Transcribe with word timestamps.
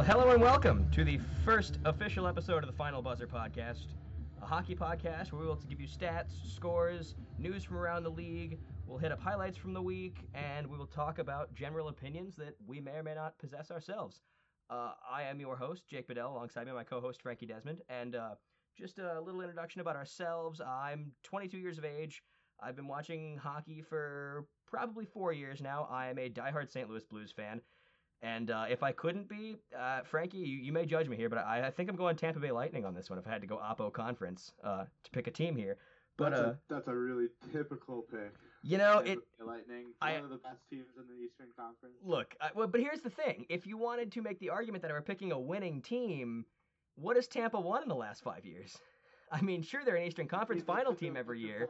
Well, 0.00 0.08
hello 0.18 0.30
and 0.30 0.40
welcome 0.40 0.90
to 0.92 1.04
the 1.04 1.20
first 1.44 1.78
official 1.84 2.26
episode 2.26 2.64
of 2.64 2.70
the 2.70 2.72
Final 2.74 3.02
Buzzer 3.02 3.26
podcast, 3.26 3.84
a 4.40 4.46
hockey 4.46 4.74
podcast 4.74 5.30
where 5.30 5.42
we 5.42 5.46
will 5.46 5.60
give 5.68 5.78
you 5.78 5.86
stats, 5.86 6.30
scores, 6.50 7.16
news 7.36 7.64
from 7.64 7.76
around 7.76 8.04
the 8.04 8.10
league. 8.10 8.60
We'll 8.86 8.96
hit 8.96 9.12
up 9.12 9.20
highlights 9.20 9.58
from 9.58 9.74
the 9.74 9.82
week, 9.82 10.16
and 10.32 10.66
we 10.66 10.78
will 10.78 10.86
talk 10.86 11.18
about 11.18 11.54
general 11.54 11.88
opinions 11.88 12.34
that 12.36 12.54
we 12.66 12.80
may 12.80 12.92
or 12.92 13.02
may 13.02 13.14
not 13.14 13.36
possess 13.36 13.70
ourselves. 13.70 14.22
Uh, 14.70 14.92
I 15.06 15.24
am 15.24 15.38
your 15.38 15.54
host, 15.54 15.86
Jake 15.86 16.08
Bedell, 16.08 16.32
alongside 16.32 16.66
me, 16.66 16.72
my 16.72 16.82
co-host 16.82 17.20
Frankie 17.20 17.44
Desmond, 17.44 17.82
and 17.90 18.16
uh, 18.16 18.36
just 18.78 18.98
a 18.98 19.20
little 19.20 19.42
introduction 19.42 19.82
about 19.82 19.96
ourselves. 19.96 20.62
I'm 20.66 21.12
22 21.24 21.58
years 21.58 21.76
of 21.76 21.84
age. 21.84 22.22
I've 22.58 22.74
been 22.74 22.88
watching 22.88 23.36
hockey 23.36 23.82
for 23.82 24.46
probably 24.66 25.04
four 25.04 25.34
years 25.34 25.60
now. 25.60 25.86
I 25.90 26.08
am 26.08 26.18
a 26.18 26.30
diehard 26.30 26.72
St. 26.72 26.88
Louis 26.88 27.04
Blues 27.04 27.32
fan. 27.32 27.60
And 28.22 28.50
uh, 28.50 28.66
if 28.68 28.82
I 28.82 28.92
couldn't 28.92 29.28
be, 29.28 29.56
uh, 29.78 30.00
Frankie, 30.02 30.38
you, 30.38 30.58
you, 30.58 30.72
may 30.72 30.84
judge 30.84 31.08
me 31.08 31.16
here, 31.16 31.30
but 31.30 31.38
I, 31.38 31.68
I, 31.68 31.70
think 31.70 31.88
I'm 31.88 31.96
going 31.96 32.16
Tampa 32.16 32.38
Bay 32.38 32.50
Lightning 32.50 32.84
on 32.84 32.94
this 32.94 33.08
one 33.08 33.18
if 33.18 33.26
I 33.26 33.30
had 33.30 33.40
to 33.40 33.46
go 33.46 33.56
Oppo 33.56 33.90
Conference 33.90 34.52
uh, 34.62 34.84
to 35.04 35.10
pick 35.10 35.26
a 35.26 35.30
team 35.30 35.56
here. 35.56 35.78
But 36.18 36.30
that's, 36.30 36.42
a, 36.42 36.46
uh, 36.46 36.54
that's 36.68 36.88
a 36.88 36.94
really 36.94 37.28
typical 37.50 38.04
pick. 38.10 38.34
You 38.62 38.76
know, 38.76 38.96
Tampa 38.96 39.12
it 39.12 39.18
Bay 39.38 39.44
Lightning, 39.46 39.84
I, 40.02 40.12
one 40.14 40.24
of 40.24 40.30
the 40.30 40.36
best 40.36 40.58
teams 40.68 40.88
in 40.98 41.04
the 41.08 41.24
Eastern 41.24 41.46
Conference. 41.56 41.94
Look, 42.04 42.34
I, 42.42 42.50
well, 42.54 42.66
but 42.66 42.80
here's 42.80 43.00
the 43.00 43.08
thing: 43.08 43.46
if 43.48 43.66
you 43.66 43.78
wanted 43.78 44.12
to 44.12 44.20
make 44.20 44.38
the 44.38 44.50
argument 44.50 44.82
that 44.82 44.90
I 44.90 44.94
were 44.94 45.00
picking 45.00 45.32
a 45.32 45.38
winning 45.38 45.80
team, 45.80 46.44
what 46.96 47.16
has 47.16 47.26
Tampa 47.26 47.58
won 47.58 47.82
in 47.82 47.88
the 47.88 47.94
last 47.94 48.22
five 48.22 48.44
years? 48.44 48.76
I 49.30 49.40
mean, 49.40 49.62
sure, 49.62 49.84
they're 49.84 49.96
an 49.96 50.06
Eastern 50.06 50.26
Conference 50.26 50.62
final 50.62 50.94
team 50.94 51.16
every 51.16 51.40
year. 51.40 51.68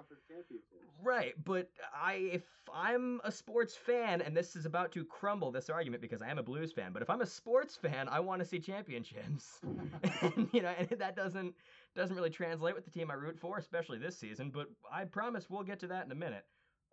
Right, 1.02 1.34
but 1.44 1.68
I 1.94 2.14
if 2.32 2.42
I'm 2.72 3.20
a 3.24 3.32
sports 3.32 3.74
fan 3.74 4.20
and 4.20 4.36
this 4.36 4.54
is 4.54 4.66
about 4.66 4.92
to 4.92 5.04
crumble 5.04 5.50
this 5.50 5.70
argument 5.70 6.02
because 6.02 6.20
I 6.20 6.28
am 6.28 6.38
a 6.38 6.42
Blues 6.42 6.72
fan, 6.72 6.92
but 6.92 7.02
if 7.02 7.08
I'm 7.08 7.22
a 7.22 7.26
sports 7.26 7.76
fan, 7.76 8.08
I 8.08 8.20
want 8.20 8.40
to 8.40 8.44
see 8.46 8.58
championships. 8.58 9.60
and 10.22 10.48
you 10.52 10.62
know, 10.62 10.72
and 10.78 10.88
that 10.98 11.16
doesn't 11.16 11.54
doesn't 11.94 12.16
really 12.16 12.30
translate 12.30 12.74
with 12.74 12.84
the 12.84 12.90
team 12.90 13.10
I 13.10 13.14
root 13.14 13.38
for, 13.38 13.58
especially 13.58 13.98
this 13.98 14.16
season, 14.16 14.50
but 14.50 14.68
I 14.92 15.04
promise 15.04 15.48
we'll 15.48 15.62
get 15.62 15.80
to 15.80 15.86
that 15.88 16.04
in 16.04 16.12
a 16.12 16.16
minute. 16.16 16.44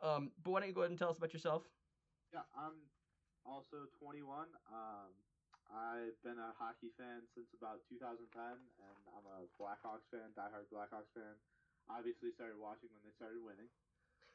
Um, 0.02 0.32
but 0.44 0.52
why 0.52 0.60
don't 0.60 0.70
you 0.70 0.76
go 0.76 0.82
ahead 0.82 0.92
and 0.92 1.00
tell 1.00 1.10
us 1.10 1.18
about 1.18 1.34
yourself? 1.34 1.64
Yeah, 2.34 2.42
I'm 2.58 2.74
also 3.46 3.88
21. 4.00 4.48
Um, 4.72 5.12
I've 5.68 6.16
been 6.24 6.40
a 6.40 6.56
hockey 6.56 6.96
fan 6.96 7.28
since 7.36 7.52
about 7.52 7.84
2010, 7.92 8.24
and 8.32 8.98
I'm 9.12 9.28
a 9.28 9.48
Blackhawks 9.60 10.08
fan, 10.08 10.32
diehard 10.32 10.72
Blackhawks 10.72 11.12
fan. 11.12 11.36
Obviously, 11.92 12.32
started 12.36 12.60
watching 12.60 12.92
when 12.92 13.04
they 13.04 13.16
started 13.16 13.40
winning. 13.44 13.72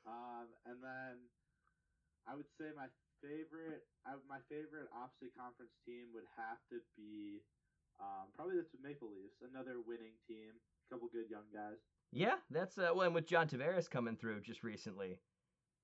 Um, 0.04 0.52
and 0.68 0.80
then 0.84 1.28
I 2.28 2.36
would 2.36 2.48
say 2.60 2.72
my 2.76 2.88
favorite, 3.24 3.88
I, 4.04 4.18
my 4.28 4.40
favorite 4.48 4.92
opposite 4.92 5.32
conference 5.32 5.72
team 5.88 6.12
would 6.12 6.28
have 6.36 6.60
to 6.72 6.84
be 6.96 7.40
um, 8.00 8.28
probably 8.34 8.60
the 8.60 8.68
Maple 8.82 9.08
Leafs, 9.08 9.40
another 9.40 9.80
winning 9.84 10.16
team, 10.28 10.52
a 10.52 10.86
couple 10.92 11.08
good 11.12 11.30
young 11.30 11.48
guys. 11.54 11.80
Yeah, 12.12 12.36
that's 12.50 12.76
uh, 12.76 12.92
well, 12.92 13.06
and 13.06 13.14
with 13.14 13.26
John 13.26 13.48
Tavares 13.48 13.88
coming 13.88 14.16
through 14.16 14.42
just 14.42 14.62
recently. 14.62 15.16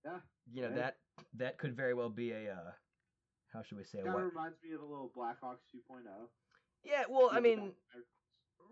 Yeah. 0.04 0.20
You 0.52 0.62
know 0.62 0.74
that 0.76 0.96
that 1.34 1.58
could 1.58 1.74
very 1.76 1.94
well 1.94 2.10
be 2.10 2.32
a 2.32 2.52
uh, 2.52 2.70
how 3.52 3.62
should 3.62 3.78
we 3.78 3.84
say? 3.84 3.98
Kind 3.98 4.08
of 4.08 4.22
reminds 4.22 4.56
me 4.62 4.74
of 4.74 4.82
a 4.82 4.84
little 4.84 5.10
Blackhawks 5.16 5.64
2.0. 5.74 6.02
Yeah, 6.84 7.04
well, 7.08 7.30
I 7.32 7.40
mean, 7.40 7.72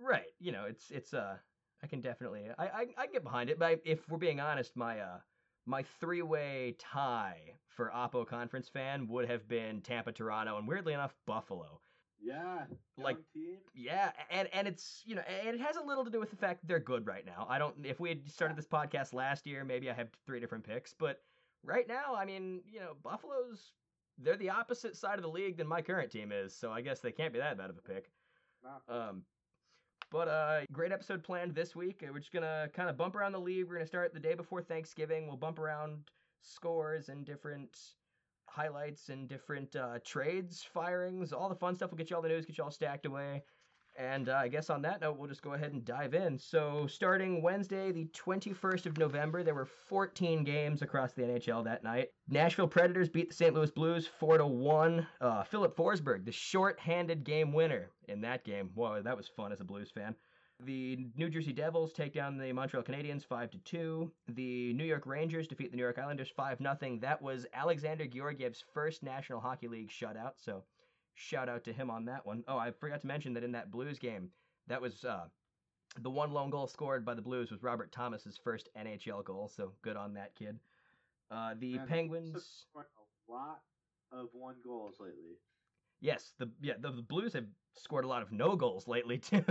right? 0.00 0.26
You 0.38 0.52
know, 0.52 0.64
it's 0.64 0.90
it's 0.90 1.14
uh, 1.14 1.36
I 1.82 1.86
can 1.86 2.00
definitely 2.00 2.44
I 2.58 2.66
I, 2.66 2.80
I 2.96 3.04
can 3.04 3.12
get 3.12 3.24
behind 3.24 3.50
it, 3.50 3.58
but 3.58 3.80
if 3.84 4.08
we're 4.08 4.18
being 4.18 4.40
honest, 4.40 4.76
my 4.76 5.00
uh 5.00 5.18
my 5.66 5.84
three 6.00 6.22
way 6.22 6.76
tie 6.78 7.40
for 7.68 7.90
Oppo 7.94 8.26
Conference 8.26 8.68
fan 8.68 9.08
would 9.08 9.28
have 9.28 9.48
been 9.48 9.80
Tampa, 9.80 10.12
Toronto, 10.12 10.56
and 10.58 10.68
weirdly 10.68 10.92
enough, 10.92 11.14
Buffalo. 11.26 11.80
Yeah, 12.22 12.64
like 12.96 13.18
team. 13.34 13.58
yeah, 13.74 14.10
and 14.30 14.48
and 14.52 14.66
it's 14.66 15.02
you 15.04 15.14
know, 15.14 15.22
and 15.44 15.54
it 15.54 15.60
has 15.60 15.76
a 15.76 15.82
little 15.82 16.04
to 16.04 16.10
do 16.10 16.18
with 16.18 16.30
the 16.30 16.36
fact 16.36 16.66
they're 16.66 16.78
good 16.78 17.06
right 17.06 17.26
now. 17.26 17.46
I 17.48 17.58
don't. 17.58 17.74
If 17.84 18.00
we 18.00 18.08
had 18.08 18.28
started 18.30 18.56
this 18.56 18.66
podcast 18.66 19.12
last 19.12 19.46
year, 19.46 19.64
maybe 19.64 19.90
I 19.90 19.94
have 19.94 20.08
three 20.24 20.40
different 20.40 20.64
picks, 20.64 20.94
but 20.94 21.20
right 21.62 21.86
now, 21.86 22.14
I 22.16 22.24
mean, 22.24 22.62
you 22.66 22.80
know, 22.80 22.92
Buffalo's 23.02 23.72
they're 24.18 24.36
the 24.36 24.50
opposite 24.50 24.96
side 24.96 25.18
of 25.18 25.22
the 25.22 25.30
league 25.30 25.56
than 25.56 25.66
my 25.66 25.82
current 25.82 26.10
team 26.10 26.32
is, 26.32 26.54
so 26.54 26.70
I 26.70 26.80
guess 26.80 27.00
they 27.00 27.12
can't 27.12 27.32
be 27.32 27.38
that 27.38 27.58
bad 27.58 27.70
of 27.70 27.78
a 27.78 27.82
pick. 27.82 28.10
Um, 28.88 29.22
but 30.10 30.28
uh, 30.28 30.60
great 30.72 30.92
episode 30.92 31.22
planned 31.22 31.54
this 31.54 31.74
week. 31.76 32.04
We're 32.10 32.18
just 32.18 32.32
gonna 32.32 32.68
kind 32.74 32.88
of 32.88 32.96
bump 32.96 33.16
around 33.16 33.32
the 33.32 33.40
league. 33.40 33.66
We're 33.68 33.74
gonna 33.74 33.86
start 33.86 34.14
the 34.14 34.20
day 34.20 34.34
before 34.34 34.62
Thanksgiving. 34.62 35.26
We'll 35.26 35.36
bump 35.36 35.58
around 35.58 36.10
scores 36.42 37.08
and 37.08 37.24
different 37.24 37.76
highlights 38.48 39.08
and 39.08 39.28
different 39.28 39.76
uh, 39.76 39.98
trades, 40.04 40.62
firings, 40.62 41.32
all 41.32 41.48
the 41.48 41.54
fun 41.54 41.74
stuff. 41.74 41.90
We'll 41.90 41.98
get 41.98 42.10
you 42.10 42.16
all 42.16 42.22
the 42.22 42.28
news, 42.28 42.46
get 42.46 42.58
you 42.58 42.64
all 42.64 42.70
stacked 42.70 43.06
away. 43.06 43.42
And 43.98 44.28
uh, 44.28 44.34
I 44.34 44.48
guess 44.48 44.68
on 44.68 44.82
that 44.82 45.00
note, 45.00 45.16
we'll 45.18 45.28
just 45.28 45.42
go 45.42 45.54
ahead 45.54 45.72
and 45.72 45.84
dive 45.84 46.12
in. 46.12 46.38
So, 46.38 46.86
starting 46.86 47.40
Wednesday, 47.40 47.92
the 47.92 48.06
21st 48.06 48.86
of 48.86 48.98
November, 48.98 49.42
there 49.42 49.54
were 49.54 49.64
14 49.64 50.44
games 50.44 50.82
across 50.82 51.12
the 51.12 51.22
NHL 51.22 51.64
that 51.64 51.82
night. 51.82 52.10
Nashville 52.28 52.68
Predators 52.68 53.08
beat 53.08 53.28
the 53.30 53.34
St. 53.34 53.54
Louis 53.54 53.70
Blues 53.70 54.06
4 54.06 54.38
to 54.38 54.46
1. 54.46 55.06
Uh, 55.20 55.44
Filip 55.44 55.76
Forsberg, 55.76 56.24
the 56.26 56.32
short-handed 56.32 57.24
game 57.24 57.52
winner 57.52 57.90
in 58.08 58.20
that 58.20 58.44
game. 58.44 58.70
Whoa, 58.74 59.00
that 59.00 59.16
was 59.16 59.28
fun 59.28 59.52
as 59.52 59.60
a 59.60 59.64
Blues 59.64 59.90
fan. 59.90 60.14
The 60.64 61.06
New 61.16 61.28
Jersey 61.28 61.52
Devils 61.52 61.92
take 61.92 62.14
down 62.14 62.38
the 62.38 62.52
Montreal 62.52 62.82
Canadiens 62.82 63.24
5 63.24 63.50
to 63.50 63.58
2. 63.58 64.12
The 64.28 64.72
New 64.72 64.84
York 64.84 65.06
Rangers 65.06 65.46
defeat 65.46 65.70
the 65.70 65.76
New 65.76 65.82
York 65.82 65.98
Islanders 65.98 66.30
5 66.34 66.58
0. 66.58 66.98
That 67.00 67.20
was 67.20 67.46
Alexander 67.52 68.06
Georgiev's 68.06 68.64
first 68.72 69.02
National 69.02 69.40
Hockey 69.40 69.68
League 69.68 69.90
shutout. 69.90 70.32
So 70.36 70.62
shout 71.16 71.48
out 71.48 71.64
to 71.64 71.72
him 71.72 71.90
on 71.90 72.04
that 72.04 72.24
one. 72.24 72.44
Oh, 72.46 72.58
I 72.58 72.70
forgot 72.70 73.00
to 73.00 73.06
mention 73.06 73.34
that 73.34 73.42
in 73.42 73.52
that 73.52 73.70
Blues 73.70 73.98
game, 73.98 74.30
that 74.68 74.80
was 74.80 75.04
uh, 75.04 75.24
the 76.00 76.10
one 76.10 76.32
lone 76.32 76.50
goal 76.50 76.66
scored 76.66 77.04
by 77.04 77.14
the 77.14 77.22
Blues 77.22 77.50
was 77.50 77.62
Robert 77.62 77.90
Thomas's 77.90 78.38
first 78.42 78.68
NHL 78.78 79.24
goal. 79.24 79.50
So 79.54 79.72
good 79.82 79.96
on 79.96 80.14
that 80.14 80.34
kid. 80.36 80.58
Uh, 81.30 81.54
the 81.58 81.76
Man, 81.78 81.86
Penguins. 81.88 82.66
A 82.76 83.32
lot 83.32 83.60
of 84.12 84.28
one 84.32 84.56
goals 84.64 84.96
lately. 85.00 85.38
Yes, 86.00 86.34
the 86.38 86.50
yeah 86.60 86.74
the, 86.78 86.92
the 86.92 87.02
Blues 87.02 87.32
have 87.32 87.46
scored 87.74 88.04
a 88.04 88.08
lot 88.08 88.22
of 88.22 88.30
no 88.30 88.54
goals 88.54 88.86
lately 88.86 89.18
too. 89.18 89.42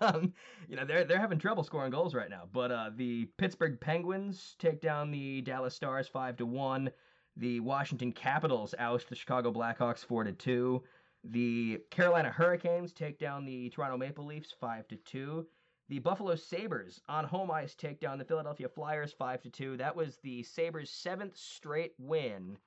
um, 0.00 0.32
you 0.68 0.76
know 0.76 0.84
they're 0.84 1.04
they're 1.04 1.20
having 1.20 1.38
trouble 1.38 1.64
scoring 1.64 1.90
goals 1.90 2.14
right 2.14 2.30
now. 2.30 2.44
But 2.52 2.70
uh, 2.70 2.90
the 2.96 3.26
Pittsburgh 3.36 3.80
Penguins 3.80 4.54
take 4.58 4.80
down 4.80 5.10
the 5.10 5.42
Dallas 5.42 5.74
Stars 5.74 6.08
five 6.08 6.36
to 6.36 6.46
one. 6.46 6.90
The 7.36 7.60
Washington 7.60 8.12
Capitals 8.12 8.74
oust 8.78 9.08
the 9.08 9.14
Chicago 9.14 9.52
Blackhawks 9.52 10.04
four 10.04 10.24
to 10.24 10.32
two. 10.32 10.82
The 11.24 11.82
Carolina 11.90 12.30
Hurricanes 12.30 12.92
take 12.92 13.18
down 13.18 13.44
the 13.44 13.70
Toronto 13.70 13.96
Maple 13.96 14.24
Leafs 14.24 14.52
5 14.52 14.88
to 14.88 14.96
2. 14.96 15.46
The 15.88 15.98
Buffalo 15.98 16.34
Sabres 16.36 17.00
on 17.08 17.24
home 17.24 17.50
ice 17.50 17.74
take 17.74 17.98
down 17.98 18.18
the 18.18 18.24
Philadelphia 18.24 18.68
Flyers 18.68 19.12
5 19.12 19.42
to 19.42 19.50
2. 19.50 19.76
That 19.78 19.96
was 19.96 20.18
the 20.18 20.42
Sabres' 20.42 20.90
seventh 20.90 21.36
straight 21.36 21.94
win 21.98 22.58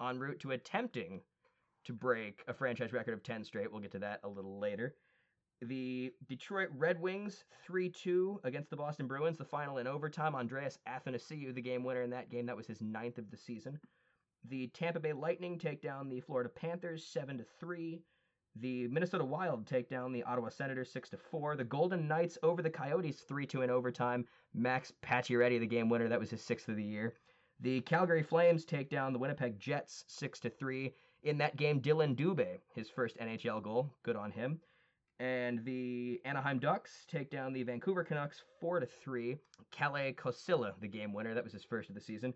en 0.00 0.18
route 0.18 0.40
to 0.40 0.50
attempting 0.50 1.22
to 1.84 1.92
break 1.92 2.44
a 2.46 2.52
franchise 2.52 2.92
record 2.92 3.14
of 3.14 3.22
10 3.22 3.44
straight. 3.44 3.70
We'll 3.72 3.80
get 3.80 3.92
to 3.92 3.98
that 4.00 4.20
a 4.22 4.28
little 4.28 4.58
later. 4.58 4.94
The 5.62 6.12
Detroit 6.28 6.68
Red 6.76 7.00
Wings 7.00 7.44
3 7.64 7.88
2 7.88 8.40
against 8.44 8.70
the 8.70 8.76
Boston 8.76 9.06
Bruins, 9.06 9.38
the 9.38 9.44
final 9.44 9.78
in 9.78 9.86
overtime. 9.86 10.34
Andreas 10.34 10.78
Athanasiou, 10.86 11.54
the 11.54 11.62
game 11.62 11.84
winner 11.84 12.02
in 12.02 12.10
that 12.10 12.30
game. 12.30 12.46
That 12.46 12.56
was 12.56 12.66
his 12.66 12.80
ninth 12.80 13.18
of 13.18 13.30
the 13.30 13.36
season. 13.36 13.80
The 14.44 14.68
Tampa 14.68 15.00
Bay 15.00 15.12
Lightning 15.12 15.58
take 15.58 15.82
down 15.82 16.08
the 16.08 16.20
Florida 16.20 16.48
Panthers 16.48 17.04
7 17.04 17.38
to 17.38 17.44
3. 17.58 18.00
The 18.56 18.88
Minnesota 18.88 19.24
Wild 19.24 19.66
take 19.66 19.88
down 19.88 20.12
the 20.12 20.22
Ottawa 20.22 20.48
Senators 20.48 20.90
6 20.90 21.10
to 21.10 21.16
4. 21.16 21.56
The 21.56 21.64
Golden 21.64 22.08
Knights 22.08 22.38
over 22.42 22.62
the 22.62 22.70
Coyotes 22.70 23.20
3 23.20 23.46
2 23.46 23.62
in 23.62 23.70
overtime. 23.70 24.26
Max 24.54 24.92
Pacioretty, 25.02 25.60
the 25.60 25.66
game 25.66 25.88
winner, 25.88 26.08
that 26.08 26.20
was 26.20 26.30
his 26.30 26.42
sixth 26.42 26.68
of 26.68 26.76
the 26.76 26.84
year. 26.84 27.14
The 27.60 27.80
Calgary 27.82 28.22
Flames 28.22 28.64
take 28.64 28.88
down 28.88 29.12
the 29.12 29.18
Winnipeg 29.18 29.58
Jets 29.58 30.04
6 30.06 30.40
to 30.40 30.50
3. 30.50 30.94
In 31.24 31.38
that 31.38 31.56
game, 31.56 31.80
Dillon 31.80 32.14
Dubé, 32.14 32.60
his 32.74 32.88
first 32.88 33.18
NHL 33.18 33.62
goal. 33.62 33.92
Good 34.04 34.16
on 34.16 34.30
him. 34.30 34.60
And 35.20 35.64
the 35.64 36.20
Anaheim 36.24 36.60
Ducks 36.60 37.04
take 37.08 37.28
down 37.28 37.52
the 37.52 37.64
Vancouver 37.64 38.04
Canucks 38.04 38.42
4 38.60 38.80
to 38.80 38.86
3. 38.86 39.36
Kalle 39.72 40.12
Kossila, 40.14 40.72
the 40.80 40.88
game 40.88 41.12
winner, 41.12 41.34
that 41.34 41.44
was 41.44 41.52
his 41.52 41.64
first 41.64 41.88
of 41.88 41.96
the 41.96 42.00
season 42.00 42.32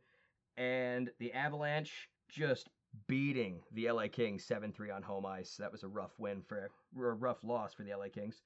and 0.56 1.10
the 1.18 1.32
Avalanche 1.32 2.08
just 2.28 2.68
beating 3.06 3.60
the 3.72 3.90
LA 3.90 4.08
Kings 4.08 4.46
7-3 4.46 4.94
on 4.94 5.02
home 5.02 5.26
ice. 5.26 5.56
That 5.58 5.72
was 5.72 5.82
a 5.82 5.88
rough 5.88 6.18
win 6.18 6.42
for 6.42 6.70
a 6.96 7.12
rough 7.12 7.42
loss 7.42 7.72
for 7.74 7.82
the 7.82 7.94
LA 7.94 8.08
Kings. 8.12 8.42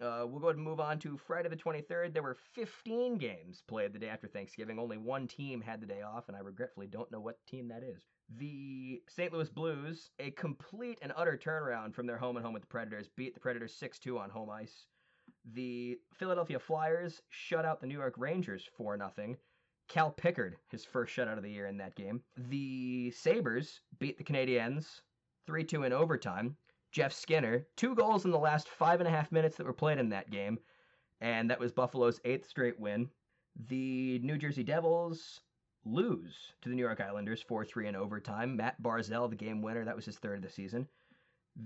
Uh, 0.00 0.26
we'll 0.26 0.40
go 0.40 0.48
ahead 0.48 0.56
and 0.56 0.64
move 0.64 0.80
on 0.80 0.98
to 0.98 1.16
Friday 1.16 1.48
the 1.48 1.56
23rd. 1.56 2.12
There 2.12 2.22
were 2.22 2.36
15 2.54 3.16
games 3.16 3.62
played 3.66 3.92
the 3.92 3.98
day 3.98 4.08
after 4.08 4.26
Thanksgiving. 4.26 4.78
Only 4.78 4.98
one 4.98 5.28
team 5.28 5.60
had 5.60 5.80
the 5.80 5.86
day 5.86 6.02
off, 6.02 6.28
and 6.28 6.36
I 6.36 6.40
regretfully 6.40 6.88
don't 6.88 7.10
know 7.12 7.20
what 7.20 7.38
team 7.46 7.68
that 7.68 7.84
is. 7.84 8.02
The 8.38 9.00
St. 9.08 9.32
Louis 9.32 9.48
Blues, 9.48 10.10
a 10.18 10.32
complete 10.32 10.98
and 11.00 11.12
utter 11.16 11.38
turnaround 11.42 11.94
from 11.94 12.06
their 12.06 12.16
home 12.16 12.36
and 12.36 12.44
home 12.44 12.54
with 12.54 12.62
the 12.62 12.68
Predators, 12.68 13.08
beat 13.16 13.34
the 13.34 13.40
Predators 13.40 13.72
6 13.74 14.00
2 14.00 14.18
on 14.18 14.30
home 14.30 14.50
ice. 14.50 14.86
The 15.52 15.98
Philadelphia 16.12 16.58
Flyers 16.58 17.22
shut 17.28 17.64
out 17.64 17.80
the 17.80 17.86
New 17.86 17.98
York 17.98 18.14
Rangers 18.18 18.68
4 18.76 18.98
0. 18.98 19.36
Cal 19.88 20.10
Pickard, 20.10 20.56
his 20.70 20.84
first 20.84 21.14
shutout 21.14 21.36
of 21.36 21.42
the 21.42 21.50
year 21.50 21.66
in 21.66 21.76
that 21.78 21.94
game. 21.94 22.22
The 22.36 23.10
Sabres 23.10 23.80
beat 23.98 24.18
the 24.18 24.24
Canadiens 24.24 25.00
3 25.46 25.64
2 25.64 25.84
in 25.84 25.92
overtime. 25.92 26.56
Jeff 26.92 27.12
Skinner, 27.12 27.66
two 27.76 27.94
goals 27.94 28.24
in 28.24 28.30
the 28.30 28.38
last 28.38 28.68
five 28.68 29.00
and 29.00 29.08
a 29.08 29.10
half 29.10 29.32
minutes 29.32 29.56
that 29.56 29.66
were 29.66 29.72
played 29.72 29.98
in 29.98 30.08
that 30.10 30.30
game, 30.30 30.58
and 31.20 31.50
that 31.50 31.58
was 31.58 31.72
Buffalo's 31.72 32.20
eighth 32.24 32.48
straight 32.48 32.78
win. 32.78 33.10
The 33.68 34.20
New 34.20 34.38
Jersey 34.38 34.62
Devils 34.62 35.40
lose 35.84 36.34
to 36.62 36.68
the 36.68 36.74
New 36.74 36.82
York 36.82 37.00
Islanders 37.00 37.42
4 37.42 37.64
3 37.64 37.88
in 37.88 37.96
overtime. 37.96 38.56
Matt 38.56 38.80
Barzal, 38.82 39.28
the 39.28 39.36
game 39.36 39.60
winner, 39.60 39.84
that 39.84 39.96
was 39.96 40.04
his 40.04 40.18
third 40.18 40.38
of 40.38 40.42
the 40.44 40.50
season. 40.50 40.88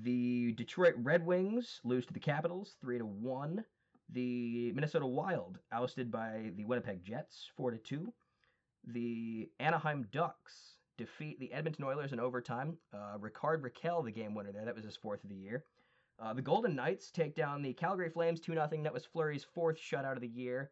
The 0.03 0.53
Detroit 0.53 0.95
Red 0.99 1.25
Wings 1.25 1.81
lose 1.85 2.05
to 2.07 2.13
the 2.13 2.21
Capitals 2.21 2.77
3 2.81 2.99
to 2.99 3.07
1. 3.07 3.65
The 4.11 4.73
Minnesota 4.73 5.07
Wild 5.07 5.59
ousted 5.71 6.11
by 6.11 6.53
the 6.57 6.65
Winnipeg 6.65 7.05
Jets 7.05 7.51
4 7.57 7.73
to 7.73 7.79
2. 7.79 8.13
The 8.87 9.51
Anaheim 9.61 10.07
Ducks 10.13 10.77
defeat 10.97 11.39
the 11.39 11.53
Edmonton 11.53 11.85
Oilers 11.85 12.13
in 12.13 12.21
overtime. 12.21 12.79
Uh, 12.93 13.19
Rickard 13.19 13.63
Rakell, 13.63 14.05
the 14.05 14.11
game 14.11 14.35
winner 14.35 14.53
there, 14.53 14.65
that 14.65 14.75
was 14.75 14.85
his 14.85 14.97
fourth 14.97 15.23
of 15.25 15.31
the 15.31 15.37
year. 15.37 15.65
Uh, 16.19 16.33
the 16.33 16.43
Golden 16.43 16.75
Knights 16.75 17.11
take 17.11 17.37
down 17.37 17.63
the 17.63 17.73
Calgary 17.75 18.09
Flames 18.09 18.41
2 18.41 18.53
0. 18.53 18.69
That 18.83 18.93
was 18.93 19.05
Fleury's 19.05 19.45
fourth 19.45 19.77
shutout 19.79 20.15
of 20.15 20.21
the 20.21 20.29
year. 20.29 20.71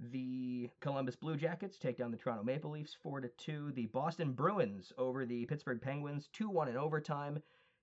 The 0.00 0.70
Columbus 0.80 1.14
Blue 1.14 1.36
Jackets 1.36 1.78
take 1.78 1.98
down 1.98 2.10
the 2.10 2.16
Toronto 2.16 2.42
Maple 2.42 2.70
Leafs 2.70 2.96
4 3.02 3.20
2. 3.20 3.72
The 3.72 3.86
Boston 3.86 4.32
Bruins 4.32 4.92
over 4.96 5.26
the 5.26 5.44
Pittsburgh 5.46 5.80
Penguins 5.80 6.28
2 6.32 6.48
1 6.48 6.68
in 6.68 6.76
overtime. 6.76 7.42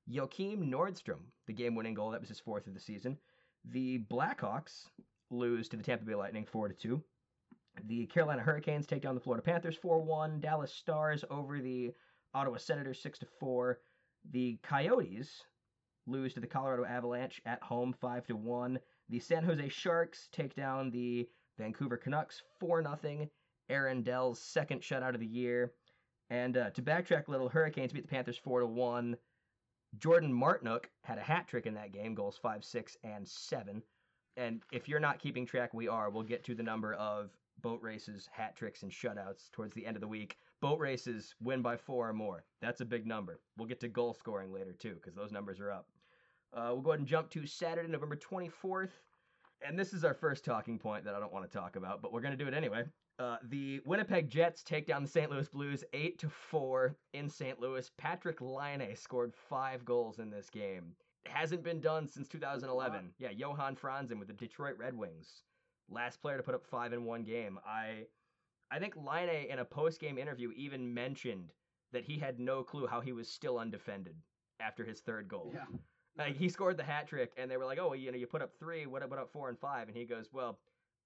Joakim 0.10 0.70
Nordstrom, 0.70 1.20
the 1.46 1.54
game 1.54 1.76
winning 1.76 1.94
goal, 1.94 2.12
that 2.12 2.20
was 2.20 2.30
his 2.30 2.40
fourth 2.40 2.66
of 2.66 2.74
the 2.74 2.80
season. 2.80 3.18
The 3.72 4.00
Blackhawks 4.10 4.88
lose 5.30 5.68
to 5.70 5.78
the 5.78 5.84
Tampa 5.84 6.06
Bay 6.06 6.16
Lightning 6.16 6.46
4 6.46 6.70
2. 6.70 7.04
The 7.86 8.06
Carolina 8.08 8.42
Hurricanes 8.42 8.88
take 8.88 9.02
down 9.02 9.14
the 9.14 9.22
Florida 9.22 9.44
Panthers 9.44 9.76
4 9.76 10.02
1. 10.02 10.40
Dallas 10.40 10.74
Stars 10.74 11.26
over 11.30 11.60
the 11.60 11.94
Ottawa 12.34 12.58
Senators 12.58 13.02
6 13.02 13.20
4. 13.40 13.80
The 14.32 14.58
Coyotes 14.64 15.44
lose 16.06 16.34
to 16.34 16.40
the 16.40 16.48
Colorado 16.48 16.86
Avalanche 16.86 17.42
at 17.46 17.62
home 17.62 17.94
5 17.94 18.30
1. 18.30 18.80
The 19.10 19.20
San 19.20 19.44
Jose 19.44 19.70
Sharks 19.70 20.30
take 20.32 20.56
down 20.56 20.90
the 20.90 21.28
Vancouver 21.58 21.98
Canucks 21.98 22.42
4 22.60 22.84
0. 22.84 23.30
Aaron 23.70 24.02
Dell's 24.02 24.42
second 24.42 24.82
shutout 24.82 25.14
of 25.14 25.20
the 25.20 25.28
year. 25.28 25.74
And 26.30 26.56
uh, 26.56 26.70
to 26.72 26.82
backtrack 26.82 27.28
a 27.28 27.32
little, 27.32 27.50
Hurricanes 27.50 27.92
beat 27.92 28.04
the 28.04 28.08
Panthers 28.08 28.38
4 28.38 28.66
1. 28.66 29.18
Jordan 30.00 30.34
Martinook 30.34 30.86
had 31.04 31.18
a 31.18 31.22
hat 31.22 31.48
trick 31.48 31.66
in 31.66 31.74
that 31.76 31.92
game, 31.92 32.14
goals 32.14 32.38
5, 32.42 32.64
6, 32.64 32.98
and 33.04 33.28
7. 33.28 33.82
And 34.36 34.62
if 34.72 34.88
you're 34.88 35.00
not 35.00 35.20
keeping 35.20 35.46
track, 35.46 35.74
we 35.74 35.88
are. 35.88 36.10
We'll 36.10 36.24
get 36.24 36.44
to 36.46 36.56
the 36.56 36.64
number 36.64 36.94
of 36.96 37.32
boat 37.62 37.82
races, 37.82 38.30
hat 38.32 38.56
tricks, 38.56 38.84
and 38.84 38.92
shutouts 38.92 39.50
towards 39.52 39.74
the 39.74 39.86
end 39.86 39.98
of 39.98 40.02
the 40.02 40.08
week. 40.08 40.38
Boat 40.62 40.80
races 40.80 41.34
win 41.42 41.62
by 41.62 41.76
four 41.78 42.10
or 42.10 42.14
more. 42.14 42.44
That's 42.62 42.82
a 42.82 42.86
big 42.86 43.08
number. 43.08 43.40
We'll 43.58 43.68
get 43.68 43.80
to 43.80 43.88
goal 43.88 44.14
scoring 44.14 44.54
later, 44.54 44.74
too, 44.74 44.96
because 44.96 45.16
those 45.16 45.32
numbers 45.32 45.60
are 45.60 45.72
up. 45.72 45.88
Uh, 46.54 46.70
we'll 46.72 46.82
go 46.82 46.92
ahead 46.92 47.00
and 47.00 47.08
jump 47.08 47.30
to 47.32 47.46
Saturday, 47.48 47.90
November 47.90 48.16
24th. 48.16 48.92
And 49.68 49.78
this 49.78 49.94
is 49.94 50.04
our 50.04 50.14
first 50.14 50.46
talking 50.46 50.78
point 50.78 51.04
that 51.06 51.16
I 51.16 51.20
don't 51.20 51.34
want 51.34 51.50
to 51.50 51.58
talk 51.58 51.76
about, 51.76 52.02
but 52.02 52.14
we're 52.14 52.22
going 52.22 52.38
to 52.38 52.44
do 52.44 52.48
it 52.48 52.54
anyway. 52.54 52.84
Uh, 53.20 53.38
the 53.50 53.82
Winnipeg 53.86 54.30
Jets 54.30 54.62
take 54.62 54.86
down 54.86 55.02
the 55.02 55.10
St. 55.10 55.32
Louis 55.32 55.48
Blues 55.50 55.84
8 55.94 56.20
to 56.20 56.30
4 56.30 56.96
in 57.14 57.30
St. 57.30 57.60
Louis. 57.60 57.90
Patrik 58.00 58.42
Laine 58.42 58.96
scored 58.96 59.34
five 59.34 59.84
goals 59.84 60.20
in 60.20 60.30
this 60.30 60.50
game. 60.50 60.94
It 61.26 61.32
hasn't 61.32 61.64
been 61.64 61.82
done 61.82 62.08
since 62.08 62.28
2011. 62.28 63.14
Yeah, 63.18 63.32
Johan 63.32 63.76
Franzen 63.76 64.20
with 64.20 64.28
the 64.28 64.34
Detroit 64.34 64.78
Red 64.78 64.96
Wings. 64.96 65.44
Last 65.90 66.22
player 66.22 66.38
to 66.38 66.44
put 66.44 66.54
up 66.56 66.66
five 66.66 66.94
in 66.94 67.06
one 67.06 67.24
game. 67.24 67.60
I 67.66 68.06
I 68.70 68.80
think 68.80 68.96
Laine 68.96 69.50
in 69.50 69.60
a 69.60 69.66
post-game 69.66 70.18
interview 70.18 70.52
even 70.56 70.94
mentioned 70.94 71.54
that 71.94 72.04
he 72.04 72.18
had 72.18 72.40
no 72.40 72.64
clue 72.64 72.86
how 72.86 73.00
he 73.00 73.14
was 73.14 73.30
still 73.30 73.58
undefended 73.58 74.16
after 74.60 74.84
his 74.84 75.00
third 75.00 75.28
goal. 75.28 75.52
Yeah. 75.54 75.64
Like 76.18 76.36
he 76.36 76.50
scored 76.50 76.78
the 76.78 76.84
hat 76.84 77.08
trick, 77.08 77.32
and 77.38 77.50
they 77.50 77.58
were 77.58 77.66
like, 77.66 77.80
"Oh, 77.80 77.94
you 77.94 78.12
know, 78.12 78.18
you 78.18 78.28
put 78.28 78.42
up 78.42 78.52
three. 78.60 78.86
What 78.86 79.04
about 79.04 79.32
four 79.32 79.50
and 79.50 79.58
five? 79.58 79.88
And 79.88 79.96
he 79.96 80.04
goes, 80.04 80.30
"Well, 80.34 80.58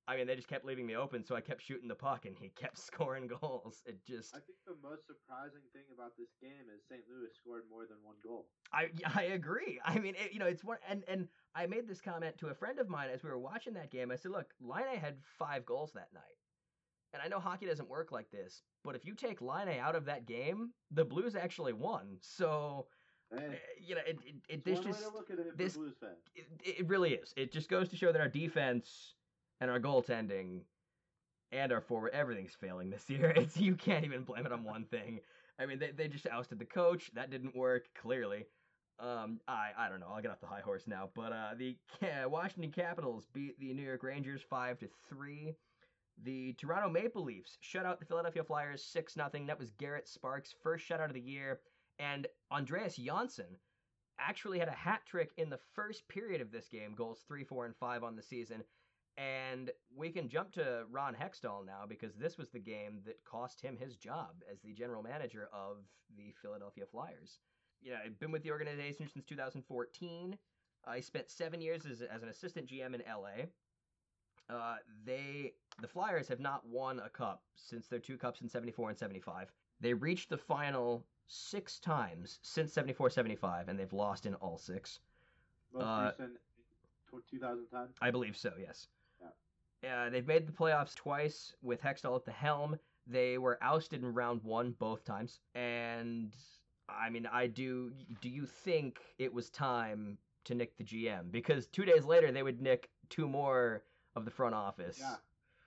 I 0.07 0.17
mean, 0.17 0.27
they 0.27 0.35
just 0.35 0.47
kept 0.47 0.65
leaving 0.65 0.85
me 0.85 0.95
open, 0.95 1.23
so 1.23 1.35
I 1.35 1.41
kept 1.41 1.61
shooting 1.61 1.87
the 1.87 1.95
puck, 1.95 2.25
and 2.25 2.35
he 2.35 2.49
kept 2.55 2.77
scoring 2.77 3.27
goals. 3.27 3.81
It 3.85 4.03
just, 4.05 4.35
I 4.35 4.39
think 4.39 4.57
the 4.65 4.75
most 4.81 5.05
surprising 5.07 5.61
thing 5.73 5.83
about 5.93 6.17
this 6.17 6.29
game 6.41 6.69
is 6.73 6.81
St. 6.89 7.01
Louis 7.09 7.29
scored 7.35 7.63
more 7.69 7.85
than 7.85 7.97
one 8.03 8.15
goal. 8.23 8.47
I 8.73 8.89
I 9.15 9.23
agree. 9.23 9.79
I 9.85 9.99
mean, 9.99 10.15
it, 10.15 10.33
you 10.33 10.39
know, 10.39 10.47
it's 10.47 10.63
one, 10.63 10.77
and 10.87 11.03
and 11.07 11.27
I 11.55 11.67
made 11.67 11.87
this 11.87 12.01
comment 12.01 12.37
to 12.39 12.47
a 12.47 12.53
friend 12.53 12.79
of 12.79 12.89
mine 12.89 13.09
as 13.13 13.23
we 13.23 13.29
were 13.29 13.39
watching 13.39 13.73
that 13.75 13.91
game. 13.91 14.11
I 14.11 14.15
said, 14.15 14.31
"Look, 14.31 14.53
Laine 14.59 14.97
had 14.97 15.17
five 15.37 15.65
goals 15.65 15.91
that 15.93 16.13
night, 16.13 16.37
and 17.13 17.21
I 17.21 17.27
know 17.27 17.39
hockey 17.39 17.65
doesn't 17.67 17.89
work 17.89 18.11
like 18.11 18.31
this, 18.31 18.63
but 18.83 18.95
if 18.95 19.05
you 19.05 19.13
take 19.13 19.41
Laine 19.41 19.79
out 19.79 19.95
of 19.95 20.05
that 20.05 20.25
game, 20.25 20.73
the 20.89 21.05
Blues 21.05 21.35
actually 21.35 21.73
won. 21.73 22.17
So." 22.21 22.87
Hey, 23.33 23.37
uh, 23.47 23.51
You 23.79 23.95
know, 23.95 24.01
it, 24.05 24.19
it, 24.25 24.35
it 24.49 24.65
this 24.65 24.81
just 24.81 25.01
look 25.13 25.29
at 25.29 25.39
it 25.39 25.57
this- 25.57 25.77
it, 26.35 26.47
it 26.65 26.87
really 26.89 27.13
is. 27.13 27.33
It 27.37 27.53
just 27.53 27.69
goes 27.69 27.87
to 27.89 27.95
show 27.95 28.11
that 28.11 28.19
our 28.19 28.27
defense 28.27 29.15
and 29.61 29.71
our 29.71 29.79
goaltending 29.79 30.61
and 31.51 31.71
our 31.71 31.81
forward 31.81 32.11
everything's 32.13 32.55
failing 32.59 32.89
this 32.89 33.09
year. 33.09 33.29
It's 33.37 33.55
you 33.57 33.75
can't 33.75 34.03
even 34.03 34.23
blame 34.23 34.45
it 34.45 34.51
on 34.51 34.63
one 34.63 34.85
thing. 34.85 35.21
I 35.59 35.65
mean, 35.65 35.79
they, 35.79 35.91
they 35.91 36.07
just 36.07 36.27
ousted 36.27 36.59
the 36.59 36.65
coach. 36.65 37.11
That 37.13 37.29
didn't 37.29 37.55
work 37.55 37.85
clearly. 38.01 38.45
Um, 38.99 39.39
I 39.47 39.69
I 39.77 39.89
don't 39.89 39.99
know. 39.99 40.07
I'll 40.13 40.21
get 40.21 40.31
off 40.31 40.41
the 40.41 40.47
high 40.47 40.61
horse 40.61 40.83
now. 40.87 41.09
But 41.15 41.31
uh, 41.31 41.51
the 41.57 41.77
Ca- 41.99 42.27
Washington 42.27 42.71
Capitals 42.71 43.27
beat 43.33 43.59
the 43.59 43.73
New 43.73 43.83
York 43.83 44.03
Rangers 44.03 44.41
five 44.49 44.79
to 44.79 44.87
three. 45.07 45.55
The 46.23 46.53
Toronto 46.53 46.89
Maple 46.89 47.23
Leafs 47.23 47.57
shut 47.61 47.85
out 47.85 47.99
the 47.99 48.05
Philadelphia 48.05 48.43
Flyers 48.43 48.83
six 48.83 49.15
nothing. 49.15 49.45
That 49.45 49.59
was 49.59 49.71
Garrett 49.71 50.07
Sparks' 50.07 50.53
first 50.61 50.87
shutout 50.87 51.07
of 51.07 51.13
the 51.13 51.21
year, 51.21 51.59
and 51.99 52.27
Andreas 52.51 52.95
Johnsson 52.95 53.57
actually 54.19 54.59
had 54.59 54.67
a 54.67 54.71
hat 54.71 55.01
trick 55.07 55.31
in 55.37 55.49
the 55.49 55.59
first 55.73 56.07
period 56.07 56.41
of 56.41 56.51
this 56.51 56.67
game, 56.67 56.93
goals 56.95 57.23
three, 57.27 57.43
four, 57.43 57.65
and 57.65 57.75
five 57.75 58.03
on 58.03 58.15
the 58.15 58.21
season. 58.21 58.63
And 59.17 59.71
we 59.95 60.09
can 60.09 60.29
jump 60.29 60.51
to 60.53 60.83
Ron 60.89 61.15
Hextall 61.15 61.65
now 61.65 61.83
because 61.87 62.15
this 62.15 62.37
was 62.37 62.49
the 62.49 62.59
game 62.59 62.99
that 63.05 63.23
cost 63.25 63.61
him 63.61 63.77
his 63.77 63.95
job 63.95 64.43
as 64.51 64.59
the 64.61 64.73
general 64.73 65.03
manager 65.03 65.49
of 65.53 65.77
the 66.17 66.33
Philadelphia 66.41 66.85
Flyers. 66.89 67.39
Yeah, 67.81 67.97
I've 68.05 68.19
been 68.19 68.31
with 68.31 68.43
the 68.43 68.51
organization 68.51 69.07
since 69.11 69.25
2014. 69.25 70.37
I 70.85 70.99
spent 70.99 71.29
seven 71.29 71.61
years 71.61 71.85
as, 71.85 72.01
as 72.01 72.23
an 72.23 72.29
assistant 72.29 72.67
GM 72.67 72.95
in 72.95 73.03
LA. 73.07 73.45
Uh, 74.49 74.75
they 75.05 75.53
the 75.81 75.87
Flyers 75.87 76.27
have 76.27 76.39
not 76.39 76.65
won 76.65 76.99
a 76.99 77.09
cup 77.09 77.41
since 77.55 77.87
their 77.87 77.99
two 77.99 78.17
cups 78.17 78.41
in 78.41 78.49
74 78.49 78.89
and 78.89 78.97
75. 78.97 79.51
They 79.79 79.93
reached 79.93 80.29
the 80.29 80.37
final 80.37 81.05
six 81.27 81.79
times 81.79 82.39
since 82.41 82.73
74 82.73 83.09
75, 83.09 83.69
and 83.69 83.79
they've 83.79 83.93
lost 83.93 84.25
in 84.25 84.35
all 84.35 84.57
six. 84.57 84.99
Most 85.73 85.83
Uh, 85.83 86.11
recent, 86.17 86.37
2010. 87.29 87.87
I 88.01 88.11
believe 88.11 88.35
so, 88.35 88.53
yes. 88.59 88.87
Uh, 89.87 90.09
they've 90.09 90.27
made 90.27 90.47
the 90.47 90.51
playoffs 90.51 90.93
twice 90.95 91.53
with 91.61 91.81
Hextall 91.81 92.15
at 92.15 92.25
the 92.25 92.31
helm. 92.31 92.77
They 93.07 93.37
were 93.37 93.57
ousted 93.61 94.03
in 94.03 94.13
round 94.13 94.43
one 94.43 94.75
both 94.77 95.03
times. 95.03 95.39
And, 95.55 96.35
I 96.87 97.09
mean, 97.09 97.27
I 97.31 97.47
do. 97.47 97.91
Do 98.21 98.29
you 98.29 98.45
think 98.45 98.99
it 99.17 99.33
was 99.33 99.49
time 99.49 100.17
to 100.45 100.55
nick 100.55 100.77
the 100.77 100.83
GM? 100.83 101.31
Because 101.31 101.65
two 101.67 101.85
days 101.85 102.05
later, 102.05 102.31
they 102.31 102.43
would 102.43 102.61
nick 102.61 102.89
two 103.09 103.27
more 103.27 103.83
of 104.15 104.25
the 104.25 104.31
front 104.31 104.53
office. 104.53 104.97
Yeah, 104.99 105.15